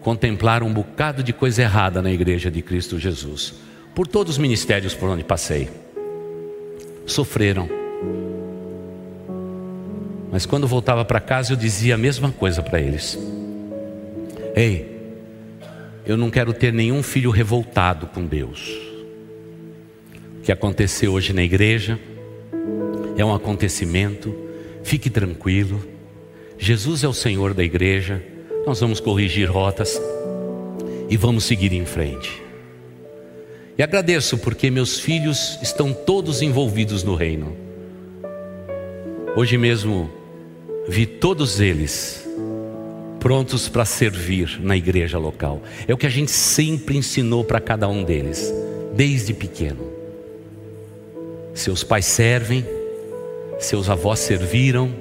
contemplaram 0.00 0.66
um 0.66 0.72
bocado 0.72 1.22
de 1.22 1.32
coisa 1.32 1.62
errada 1.62 2.00
na 2.00 2.10
igreja 2.10 2.50
de 2.50 2.62
Cristo 2.62 2.98
Jesus, 2.98 3.54
por 3.94 4.08
todos 4.08 4.32
os 4.34 4.38
ministérios 4.38 4.94
por 4.94 5.08
onde 5.08 5.22
passei. 5.22 5.68
Sofreram. 7.06 7.68
Mas 10.32 10.46
quando 10.46 10.66
voltava 10.66 11.04
para 11.04 11.20
casa, 11.20 11.52
eu 11.52 11.56
dizia 11.56 11.94
a 11.94 11.98
mesma 11.98 12.30
coisa 12.30 12.62
para 12.62 12.80
eles: 12.80 13.18
Ei, 14.54 15.00
eu 16.06 16.16
não 16.16 16.30
quero 16.30 16.52
ter 16.52 16.72
nenhum 16.72 17.02
filho 17.02 17.30
revoltado 17.30 18.06
com 18.06 18.24
Deus. 18.24 18.70
O 20.38 20.42
que 20.42 20.52
aconteceu 20.52 21.12
hoje 21.12 21.32
na 21.32 21.42
igreja 21.42 21.98
é 23.16 23.24
um 23.24 23.34
acontecimento, 23.34 24.34
fique 24.82 25.10
tranquilo. 25.10 25.82
Jesus 26.58 27.02
é 27.02 27.08
o 27.08 27.12
Senhor 27.12 27.54
da 27.54 27.64
igreja, 27.64 28.22
nós 28.66 28.80
vamos 28.80 29.00
corrigir 29.00 29.50
rotas 29.50 30.00
e 31.08 31.16
vamos 31.16 31.44
seguir 31.44 31.72
em 31.72 31.84
frente. 31.84 32.42
E 33.76 33.82
agradeço 33.82 34.38
porque 34.38 34.70
meus 34.70 35.00
filhos 35.00 35.58
estão 35.62 35.92
todos 35.92 36.42
envolvidos 36.42 37.02
no 37.02 37.14
reino. 37.14 37.56
Hoje 39.34 39.56
mesmo 39.56 40.19
vi 40.90 41.06
todos 41.06 41.60
eles 41.60 42.26
prontos 43.20 43.68
para 43.68 43.84
servir 43.84 44.58
na 44.60 44.76
igreja 44.76 45.18
local. 45.18 45.62
É 45.86 45.94
o 45.94 45.96
que 45.96 46.06
a 46.06 46.10
gente 46.10 46.32
sempre 46.32 46.96
ensinou 46.96 47.44
para 47.44 47.60
cada 47.60 47.88
um 47.88 48.02
deles, 48.02 48.52
desde 48.92 49.32
pequeno. 49.32 49.88
Seus 51.54 51.84
pais 51.84 52.06
servem, 52.06 52.66
seus 53.60 53.88
avós 53.88 54.18
serviram, 54.18 54.92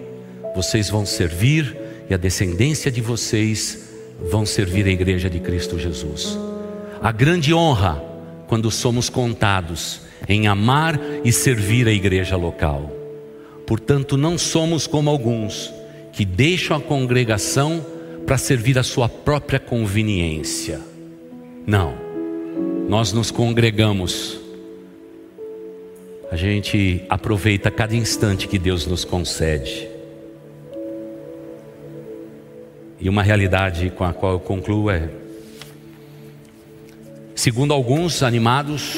vocês 0.56 0.92
vão 0.92 1.08
servir 1.08 1.76
e 2.08 2.14
a 2.14 2.18
descendência 2.18 2.92
de 2.92 3.02
vocês 3.02 3.90
vão 4.30 4.46
servir 4.46 4.86
a 4.86 4.92
igreja 4.92 5.28
de 5.28 5.40
Cristo 5.40 5.80
Jesus. 5.80 6.38
A 7.02 7.12
grande 7.12 7.52
honra 7.52 8.04
quando 8.48 8.70
somos 8.70 9.10
contados 9.10 10.02
em 10.28 10.46
amar 10.48 11.00
e 11.24 11.32
servir 11.32 11.88
a 11.88 11.92
igreja 11.92 12.36
local. 12.36 12.92
Portanto, 13.66 14.18
não 14.18 14.38
somos 14.38 14.86
como 14.86 15.10
alguns 15.10 15.79
que 16.20 16.26
deixam 16.26 16.76
a 16.76 16.82
congregação 16.82 17.82
para 18.28 18.38
servir 18.38 18.78
a 18.78 18.84
sua 18.84 19.08
própria 19.08 19.58
conveniência. 19.58 20.82
Não. 21.66 21.96
Nós 22.90 23.14
nos 23.14 23.32
congregamos. 23.32 24.38
A 26.30 26.36
gente 26.36 27.06
aproveita 27.08 27.72
cada 27.72 27.96
instante 27.96 28.50
que 28.50 28.60
Deus 28.60 28.86
nos 28.86 29.06
concede. 29.06 29.88
E 33.00 33.08
uma 33.08 33.24
realidade 33.24 33.90
com 33.90 34.04
a 34.04 34.12
qual 34.12 34.34
eu 34.34 34.40
concluo 34.42 34.90
é: 34.90 35.10
segundo 37.34 37.74
alguns 37.74 38.24
animados, 38.24 38.94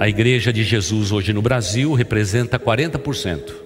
a 0.00 0.08
igreja 0.08 0.50
de 0.50 0.64
Jesus 0.64 1.12
hoje 1.12 1.34
no 1.34 1.42
Brasil 1.42 1.92
representa 1.92 2.58
40% 2.58 3.65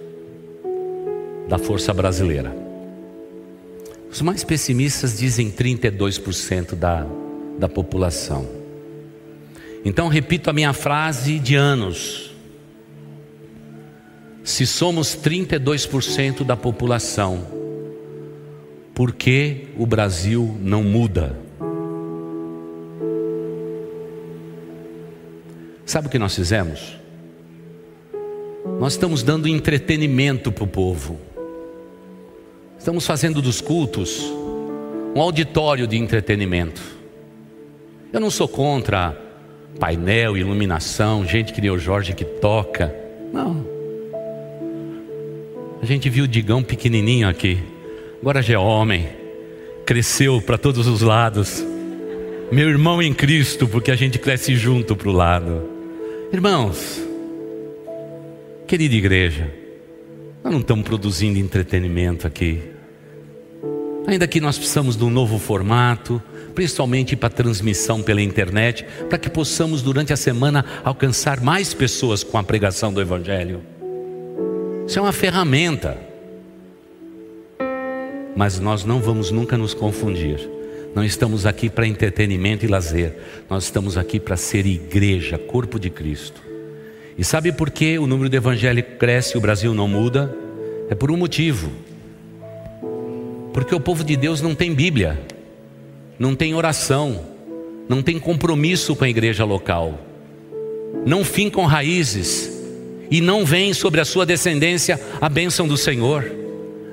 da 1.51 1.59
força 1.59 1.93
brasileira. 1.93 2.55
Os 4.09 4.23
mais 4.23 4.45
pessimistas 4.45 5.19
dizem 5.19 5.51
32% 5.51 6.77
da, 6.77 7.05
da 7.59 7.69
população. 7.69 8.49
Então, 9.85 10.07
repito 10.07 10.49
a 10.49 10.53
minha 10.53 10.73
frase 10.73 11.41
de 11.41 11.57
anos. 11.57 12.31
Se 14.45 14.65
somos 14.65 15.17
32% 15.17 16.45
da 16.45 16.57
população, 16.57 17.45
por 18.95 19.13
que 19.13 19.71
o 19.77 19.85
Brasil 19.85 20.57
não 20.61 20.85
muda? 20.85 21.37
Sabe 25.85 26.07
o 26.07 26.11
que 26.11 26.19
nós 26.19 26.37
fizemos? 26.37 26.97
Nós 28.79 28.93
estamos 28.93 29.25
dando 29.25 29.49
entretenimento 29.49 30.53
para 30.53 30.63
o 30.63 30.69
povo. 30.69 31.30
Estamos 32.81 33.07
fazendo 33.07 33.43
dos 33.43 33.61
cultos 33.61 34.23
um 35.15 35.21
auditório 35.21 35.87
de 35.87 35.99
entretenimento. 35.99 36.81
Eu 38.11 38.19
não 38.19 38.31
sou 38.31 38.49
contra 38.49 39.15
painel, 39.79 40.35
iluminação, 40.35 41.27
gente 41.27 41.53
que 41.53 41.61
nem 41.61 41.71
o 41.71 41.79
Jorge 41.79 42.15
que 42.15 42.25
toca. 42.25 42.91
Não. 43.35 43.67
A 45.83 45.85
gente 45.85 46.09
viu 46.09 46.25
o 46.25 46.29
Digão 46.29 46.63
pequenininho 46.63 47.29
aqui. 47.29 47.59
Agora 48.19 48.41
já 48.41 48.55
é 48.55 48.59
homem. 48.59 49.11
Cresceu 49.85 50.41
para 50.41 50.57
todos 50.57 50.87
os 50.87 51.03
lados. 51.03 51.63
Meu 52.51 52.67
irmão 52.67 53.03
em 53.03 53.13
Cristo, 53.13 53.69
porque 53.69 53.91
a 53.91 53.97
gente 53.97 54.19
cresce 54.19 54.57
junto 54.57 54.97
para 54.97 55.11
o 55.11 55.13
lado. 55.13 55.69
Irmãos, 56.33 56.99
querida 58.67 58.95
igreja, 58.95 59.60
nós 60.43 60.53
não 60.53 60.61
estamos 60.61 60.85
produzindo 60.85 61.39
entretenimento 61.39 62.27
aqui. 62.27 62.63
Ainda 64.07 64.27
que 64.27 64.41
nós 64.41 64.57
precisamos 64.57 64.97
de 64.97 65.05
um 65.05 65.11
novo 65.11 65.39
formato, 65.39 66.21
principalmente 66.55 67.15
para 67.15 67.29
transmissão 67.29 68.03
pela 68.03 68.23
internet, 68.23 68.85
para 69.09 69.19
que 69.19 69.29
possamos 69.29 69.83
durante 69.83 70.13
a 70.13 70.17
semana 70.17 70.65
alcançar 70.83 71.41
mais 71.41 71.75
pessoas 71.75 72.25
com 72.25 72.39
a 72.39 72.43
pregação 72.43 72.93
do 72.93 73.01
Evangelho. 73.01 73.63
Isso 74.87 74.99
é 74.99 75.03
uma 75.03 75.13
ferramenta. 75.13 75.97
Mas 78.35 78.59
nós 78.59 78.85
não 78.85 79.01
vamos 79.01 79.31
nunca 79.31 79.57
nos 79.57 79.75
confundir. 79.75 80.49
Não 80.95 81.05
estamos 81.05 81.47
aqui 81.47 81.69
para 81.69 81.87
entretenimento 81.87 82.65
e 82.65 82.69
lazer. 82.69 83.17
Nós 83.49 83.65
estamos 83.65 83.97
aqui 83.97 84.19
para 84.19 84.37
ser 84.37 84.67
igreja, 84.67 85.39
corpo 85.39 85.79
de 85.79 85.91
Cristo. 85.91 86.50
E 87.19 87.25
sabe 87.25 87.53
por 87.53 87.71
que 87.71 87.99
o 87.99 88.07
número 88.07 88.29
de 88.29 88.37
evangélicos 88.37 88.95
cresce 88.99 89.35
e 89.35 89.39
o 89.39 89.41
Brasil 89.41 89.75
não 89.75 89.89
muda? 89.89 90.35
É 90.89 90.95
por 90.95 91.11
um 91.11 91.17
motivo. 91.17 91.71
Porque 93.53 93.75
o 93.75 93.81
povo 93.81 94.05
de 94.05 94.17
Deus 94.17 94.41
não 94.41 94.55
tem 94.55 94.75
Bíblia, 94.75 95.21
não 96.19 96.35
tem 96.35 96.55
oração, 96.55 97.21
não 97.89 98.03
tem 98.03 98.19
compromisso 98.19 98.95
com 98.95 99.05
a 99.05 99.09
igreja 99.09 99.45
local, 99.45 99.99
não 101.05 101.25
fincam 101.25 101.65
raízes 101.67 102.51
e 103.11 103.21
não 103.21 103.45
vem 103.45 103.75
sobre 103.75 104.01
a 104.01 104.05
sua 104.05 104.25
descendência 104.25 105.01
a 105.21 105.29
bênção 105.29 105.67
do 105.67 105.77
Senhor, 105.77 106.25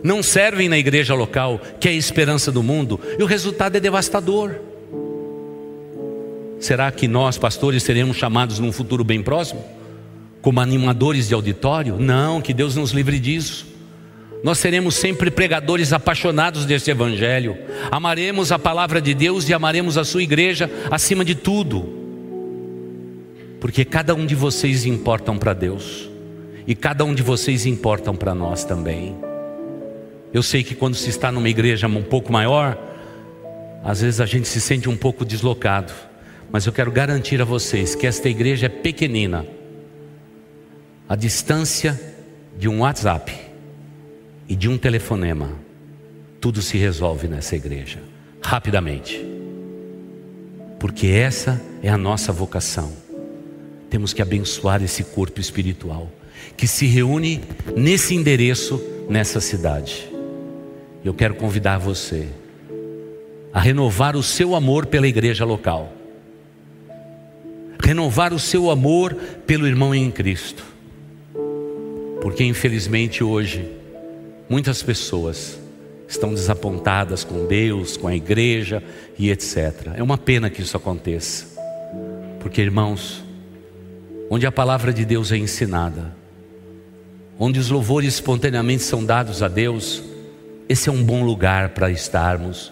não 0.03 0.23
servem 0.23 0.67
na 0.67 0.77
igreja 0.77 1.13
local, 1.13 1.61
que 1.79 1.87
é 1.87 1.91
a 1.91 1.95
esperança 1.95 2.51
do 2.51 2.63
mundo, 2.63 2.99
e 3.19 3.21
o 3.21 3.27
resultado 3.27 3.75
é 3.75 3.79
devastador. 3.79 4.55
Será 6.59 6.91
que 6.91 7.07
nós, 7.07 7.37
pastores, 7.37 7.83
seremos 7.83 8.17
chamados 8.17 8.57
num 8.57 8.71
futuro 8.71 9.03
bem 9.03 9.21
próximo? 9.21 9.63
Como 10.47 10.61
animadores 10.61 11.27
de 11.27 11.33
auditório? 11.33 11.97
Não, 11.99 12.39
que 12.39 12.53
Deus 12.53 12.73
nos 12.73 12.91
livre 12.91 13.19
disso. 13.19 13.67
Nós 14.41 14.57
seremos 14.57 14.95
sempre 14.95 15.29
pregadores 15.29 15.91
apaixonados 15.91 16.63
deste 16.63 16.89
Evangelho. 16.89 17.57
Amaremos 17.91 18.49
a 18.53 18.57
palavra 18.57 19.01
de 19.01 19.13
Deus 19.13 19.49
e 19.49 19.53
amaremos 19.53 19.97
a 19.97 20.05
sua 20.05 20.23
igreja 20.23 20.71
acima 20.89 21.25
de 21.25 21.35
tudo. 21.35 21.89
Porque 23.59 23.83
cada 23.83 24.15
um 24.15 24.25
de 24.25 24.35
vocês 24.35 24.85
importam 24.85 25.37
para 25.37 25.51
Deus. 25.51 26.09
E 26.65 26.73
cada 26.73 27.03
um 27.03 27.13
de 27.13 27.21
vocês 27.21 27.65
importam 27.65 28.15
para 28.15 28.33
nós 28.33 28.63
também. 28.63 29.17
Eu 30.33 30.41
sei 30.41 30.63
que 30.63 30.75
quando 30.75 30.95
se 30.95 31.09
está 31.09 31.29
numa 31.29 31.49
igreja 31.49 31.87
um 31.87 32.03
pouco 32.03 32.31
maior, 32.31 32.77
às 33.83 33.99
vezes 33.99 34.21
a 34.21 34.25
gente 34.25 34.47
se 34.47 34.61
sente 34.61 34.87
um 34.87 34.95
pouco 34.95 35.25
deslocado. 35.25 35.91
Mas 36.49 36.65
eu 36.65 36.71
quero 36.71 36.89
garantir 36.89 37.41
a 37.41 37.45
vocês 37.45 37.95
que 37.95 38.07
esta 38.07 38.29
igreja 38.29 38.67
é 38.67 38.69
pequenina. 38.69 39.56
A 41.09 41.15
distância 41.15 41.99
de 42.57 42.67
um 42.67 42.81
WhatsApp 42.81 43.33
e 44.49 44.55
de 44.55 44.67
um 44.67 44.77
telefonema, 44.77 45.53
tudo 46.41 46.61
se 46.61 46.77
resolve 46.77 47.29
nessa 47.29 47.55
igreja, 47.55 47.99
rapidamente. 48.43 49.25
Porque 50.77 51.07
essa 51.07 51.61
é 51.81 51.89
a 51.89 51.97
nossa 51.97 52.33
vocação. 52.33 52.91
Temos 53.89 54.11
que 54.11 54.21
abençoar 54.21 54.83
esse 54.83 55.01
corpo 55.01 55.39
espiritual 55.39 56.11
que 56.57 56.67
se 56.67 56.85
reúne 56.85 57.41
nesse 57.75 58.13
endereço, 58.13 58.83
nessa 59.09 59.39
cidade. 59.39 60.09
Eu 61.05 61.13
quero 61.13 61.35
convidar 61.35 61.77
você 61.77 62.27
a 63.53 63.61
renovar 63.61 64.17
o 64.17 64.21
seu 64.21 64.55
amor 64.55 64.87
pela 64.87 65.07
igreja 65.07 65.45
local, 65.45 65.93
renovar 67.81 68.33
o 68.33 68.39
seu 68.39 68.69
amor 68.69 69.15
pelo 69.45 69.65
irmão 69.65 69.95
em 69.95 70.11
Cristo, 70.11 70.76
porque 72.21 72.43
infelizmente 72.43 73.23
hoje 73.23 73.77
Muitas 74.49 74.81
pessoas 74.81 75.59
estão 76.07 76.33
desapontadas 76.33 77.25
com 77.25 77.45
Deus, 77.47 77.97
com 77.97 78.07
a 78.07 78.15
igreja 78.15 78.81
e 79.19 79.29
etc. 79.29 79.91
É 79.95 80.01
uma 80.01 80.17
pena 80.17 80.49
que 80.49 80.61
isso 80.61 80.77
aconteça, 80.77 81.47
porque 82.39 82.61
irmãos, 82.61 83.21
onde 84.29 84.45
a 84.45 84.51
palavra 84.51 84.93
de 84.93 85.03
Deus 85.03 85.33
é 85.33 85.37
ensinada, 85.37 86.15
onde 87.37 87.59
os 87.59 87.69
louvores 87.69 88.13
espontaneamente 88.13 88.83
são 88.83 89.03
dados 89.03 89.43
a 89.43 89.49
Deus, 89.49 90.01
esse 90.69 90.87
é 90.87 90.91
um 90.91 91.03
bom 91.03 91.25
lugar 91.25 91.69
para 91.69 91.91
estarmos, 91.91 92.71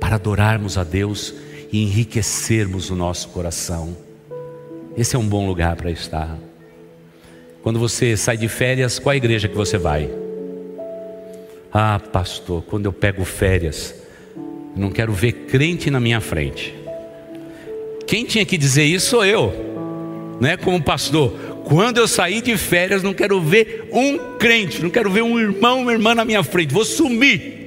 para 0.00 0.14
adorarmos 0.14 0.78
a 0.78 0.84
Deus 0.84 1.34
e 1.70 1.82
enriquecermos 1.82 2.88
o 2.88 2.96
nosso 2.96 3.28
coração. 3.28 3.94
Esse 4.96 5.16
é 5.16 5.18
um 5.18 5.28
bom 5.28 5.46
lugar 5.46 5.76
para 5.76 5.90
estar. 5.90 6.38
Quando 7.62 7.78
você 7.78 8.16
sai 8.16 8.36
de 8.36 8.48
férias, 8.48 8.98
qual 8.98 9.12
a 9.12 9.16
igreja 9.16 9.48
que 9.48 9.54
você 9.54 9.78
vai? 9.78 10.10
Ah, 11.72 12.00
pastor, 12.00 12.62
quando 12.64 12.86
eu 12.86 12.92
pego 12.92 13.24
férias, 13.24 13.94
não 14.76 14.90
quero 14.90 15.12
ver 15.12 15.32
crente 15.46 15.88
na 15.88 16.00
minha 16.00 16.20
frente. 16.20 16.74
Quem 18.04 18.24
tinha 18.24 18.44
que 18.44 18.58
dizer 18.58 18.84
isso 18.84 19.10
sou 19.10 19.24
eu, 19.24 19.52
né? 20.40 20.56
Como 20.56 20.82
pastor. 20.82 21.32
Quando 21.64 21.98
eu 21.98 22.08
sair 22.08 22.42
de 22.42 22.56
férias, 22.56 23.02
não 23.02 23.14
quero 23.14 23.40
ver 23.40 23.88
um 23.92 24.36
crente, 24.36 24.82
não 24.82 24.90
quero 24.90 25.08
ver 25.08 25.22
um 25.22 25.38
irmão, 25.38 25.82
uma 25.82 25.92
irmã 25.92 26.16
na 26.16 26.24
minha 26.24 26.42
frente, 26.42 26.74
vou 26.74 26.84
sumir. 26.84 27.60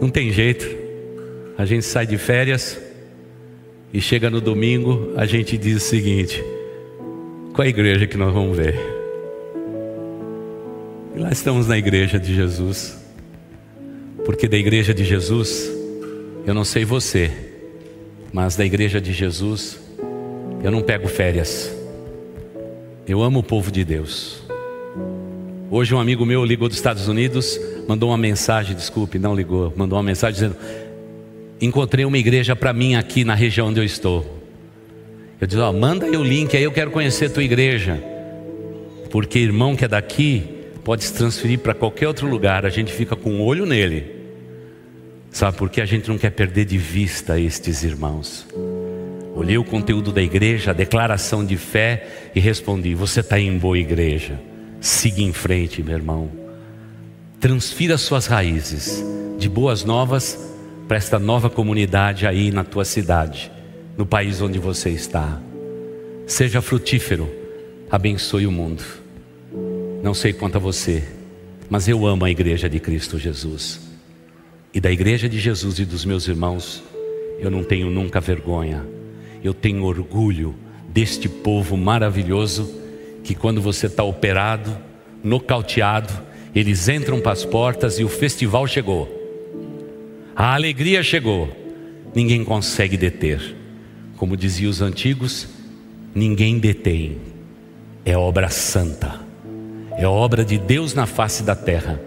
Não 0.00 0.10
tem 0.10 0.32
jeito. 0.32 0.68
A 1.56 1.64
gente 1.64 1.84
sai 1.84 2.06
de 2.06 2.18
férias 2.18 2.78
e 3.92 4.00
chega 4.00 4.28
no 4.28 4.40
domingo, 4.40 5.12
a 5.16 5.24
gente 5.24 5.56
diz 5.56 5.76
o 5.76 5.80
seguinte: 5.80 6.42
qual 7.54 7.64
é 7.64 7.66
a 7.66 7.70
igreja 7.70 8.06
que 8.06 8.16
nós 8.16 8.32
vamos 8.32 8.56
ver? 8.56 8.78
E 11.16 11.18
lá 11.18 11.30
estamos 11.30 11.66
na 11.66 11.76
igreja 11.76 12.18
de 12.18 12.34
Jesus. 12.34 12.96
Porque 14.24 14.46
da 14.46 14.56
igreja 14.56 14.92
de 14.92 15.04
Jesus, 15.04 15.70
eu 16.46 16.54
não 16.54 16.64
sei 16.64 16.84
você, 16.84 17.30
mas 18.32 18.56
da 18.56 18.64
igreja 18.64 19.00
de 19.00 19.12
Jesus, 19.12 19.80
eu 20.62 20.70
não 20.70 20.82
pego 20.82 21.08
férias. 21.08 21.74
Eu 23.06 23.22
amo 23.22 23.40
o 23.40 23.42
povo 23.42 23.70
de 23.70 23.84
Deus. 23.84 24.42
Hoje 25.70 25.94
um 25.94 26.00
amigo 26.00 26.24
meu 26.24 26.44
ligou 26.44 26.68
dos 26.68 26.76
Estados 26.76 27.08
Unidos, 27.08 27.58
mandou 27.88 28.10
uma 28.10 28.18
mensagem, 28.18 28.76
desculpe, 28.76 29.18
não 29.18 29.34
ligou, 29.34 29.72
mandou 29.76 29.98
uma 29.98 30.02
mensagem 30.02 30.34
dizendo: 30.34 30.56
Encontrei 31.60 32.04
uma 32.04 32.18
igreja 32.18 32.54
para 32.54 32.72
mim 32.72 32.94
aqui 32.94 33.24
na 33.24 33.34
região 33.34 33.68
onde 33.68 33.80
eu 33.80 33.84
estou. 33.84 34.37
Eu 35.40 35.46
disse: 35.46 35.60
ó, 35.60 35.72
manda 35.72 36.06
aí 36.06 36.16
o 36.16 36.22
link, 36.22 36.56
aí 36.56 36.62
eu 36.62 36.72
quero 36.72 36.90
conhecer 36.90 37.26
a 37.26 37.30
tua 37.30 37.44
igreja. 37.44 38.02
Porque 39.10 39.38
irmão 39.38 39.76
que 39.76 39.84
é 39.84 39.88
daqui 39.88 40.44
pode 40.84 41.04
se 41.04 41.14
transferir 41.14 41.58
para 41.60 41.74
qualquer 41.74 42.08
outro 42.08 42.26
lugar, 42.26 42.64
a 42.66 42.70
gente 42.70 42.92
fica 42.92 43.14
com 43.14 43.30
o 43.30 43.34
um 43.34 43.42
olho 43.42 43.64
nele. 43.64 44.16
Sabe 45.30 45.56
por 45.56 45.68
que 45.68 45.80
a 45.80 45.84
gente 45.84 46.08
não 46.08 46.18
quer 46.18 46.30
perder 46.30 46.64
de 46.64 46.78
vista 46.78 47.38
estes 47.38 47.82
irmãos? 47.84 48.46
Olhei 49.34 49.56
o 49.56 49.64
conteúdo 49.64 50.10
da 50.10 50.22
igreja, 50.22 50.70
a 50.70 50.74
declaração 50.74 51.44
de 51.44 51.56
fé 51.56 52.30
e 52.34 52.40
respondi: 52.40 52.94
Você 52.94 53.20
está 53.20 53.38
em 53.38 53.56
boa 53.56 53.78
igreja. 53.78 54.40
Siga 54.80 55.22
em 55.22 55.32
frente, 55.32 55.82
meu 55.82 55.94
irmão. 55.94 56.30
Transfira 57.40 57.96
suas 57.96 58.26
raízes 58.26 59.04
de 59.38 59.48
boas 59.48 59.84
novas 59.84 60.36
para 60.88 60.96
esta 60.96 61.18
nova 61.18 61.48
comunidade 61.48 62.26
aí 62.26 62.50
na 62.50 62.64
tua 62.64 62.84
cidade 62.84 63.57
no 63.98 64.06
país 64.06 64.40
onde 64.40 64.60
você 64.60 64.90
está. 64.90 65.42
Seja 66.24 66.62
frutífero, 66.62 67.28
abençoe 67.90 68.46
o 68.46 68.52
mundo. 68.52 68.84
Não 70.04 70.14
sei 70.14 70.32
quanto 70.32 70.54
a 70.54 70.60
você, 70.60 71.02
mas 71.68 71.88
eu 71.88 72.06
amo 72.06 72.24
a 72.24 72.30
igreja 72.30 72.68
de 72.68 72.78
Cristo 72.78 73.18
Jesus. 73.18 73.80
E 74.72 74.80
da 74.80 74.88
igreja 74.88 75.28
de 75.28 75.40
Jesus 75.40 75.80
e 75.80 75.84
dos 75.84 76.04
meus 76.04 76.28
irmãos, 76.28 76.80
eu 77.40 77.50
não 77.50 77.64
tenho 77.64 77.90
nunca 77.90 78.20
vergonha. 78.20 78.86
Eu 79.42 79.52
tenho 79.52 79.82
orgulho 79.82 80.54
deste 80.88 81.28
povo 81.28 81.76
maravilhoso 81.76 82.72
que 83.24 83.34
quando 83.34 83.60
você 83.60 83.86
está 83.86 84.04
operado, 84.04 84.78
nocauteado, 85.24 86.12
eles 86.54 86.88
entram 86.88 87.20
para 87.20 87.32
as 87.32 87.44
portas 87.44 87.98
e 87.98 88.04
o 88.04 88.08
festival 88.08 88.64
chegou. 88.68 89.08
A 90.36 90.54
alegria 90.54 91.02
chegou. 91.02 91.48
Ninguém 92.14 92.44
consegue 92.44 92.96
deter. 92.96 93.58
Como 94.18 94.36
diziam 94.36 94.68
os 94.68 94.82
antigos, 94.82 95.46
ninguém 96.12 96.58
detém. 96.58 97.18
É 98.04 98.16
obra 98.16 98.48
santa. 98.48 99.20
É 99.96 100.08
obra 100.08 100.44
de 100.44 100.58
Deus 100.58 100.92
na 100.92 101.06
face 101.06 101.44
da 101.44 101.54
terra, 101.54 102.00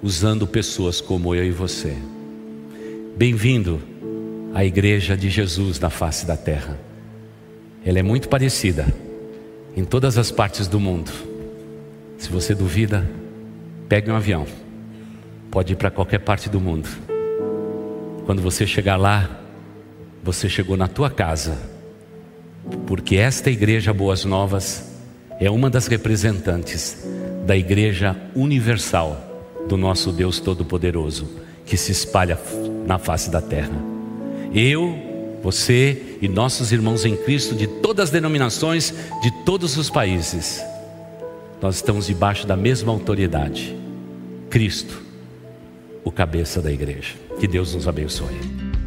usando 0.00 0.46
pessoas 0.46 1.00
como 1.00 1.34
eu 1.34 1.44
e 1.44 1.50
você. 1.50 1.96
Bem-vindo 3.16 3.82
à 4.54 4.64
igreja 4.64 5.16
de 5.16 5.28
Jesus 5.28 5.80
na 5.80 5.90
face 5.90 6.24
da 6.24 6.36
terra. 6.36 6.78
Ela 7.84 7.98
é 7.98 8.02
muito 8.02 8.28
parecida 8.28 8.86
em 9.76 9.84
todas 9.84 10.16
as 10.18 10.30
partes 10.30 10.68
do 10.68 10.78
mundo. 10.78 11.10
Se 12.16 12.30
você 12.30 12.54
duvida, 12.54 13.08
pegue 13.88 14.08
um 14.08 14.14
avião. 14.14 14.46
Pode 15.50 15.72
ir 15.72 15.76
para 15.76 15.90
qualquer 15.90 16.20
parte 16.20 16.48
do 16.48 16.60
mundo. 16.60 16.88
Quando 18.24 18.40
você 18.40 18.66
chegar 18.66 18.96
lá, 18.96 19.45
você 20.26 20.48
chegou 20.48 20.76
na 20.76 20.88
tua 20.88 21.08
casa, 21.08 21.56
porque 22.84 23.14
esta 23.14 23.48
igreja 23.48 23.92
Boas 23.92 24.24
Novas 24.24 24.90
é 25.38 25.48
uma 25.48 25.70
das 25.70 25.86
representantes 25.86 27.06
da 27.46 27.56
igreja 27.56 28.16
universal 28.34 29.54
do 29.68 29.76
nosso 29.76 30.10
Deus 30.10 30.40
Todo-Poderoso, 30.40 31.28
que 31.64 31.76
se 31.76 31.92
espalha 31.92 32.36
na 32.84 32.98
face 32.98 33.30
da 33.30 33.40
terra. 33.40 33.80
Eu, 34.52 35.38
você 35.44 36.16
e 36.20 36.26
nossos 36.26 36.72
irmãos 36.72 37.04
em 37.04 37.16
Cristo 37.16 37.54
de 37.54 37.68
todas 37.68 38.06
as 38.06 38.10
denominações, 38.10 38.92
de 39.22 39.30
todos 39.44 39.76
os 39.76 39.88
países, 39.88 40.60
nós 41.62 41.76
estamos 41.76 42.08
debaixo 42.08 42.48
da 42.48 42.56
mesma 42.56 42.90
autoridade. 42.90 43.76
Cristo, 44.50 45.00
o 46.02 46.10
cabeça 46.10 46.60
da 46.60 46.72
igreja. 46.72 47.14
Que 47.38 47.46
Deus 47.46 47.76
nos 47.76 47.86
abençoe. 47.86 48.65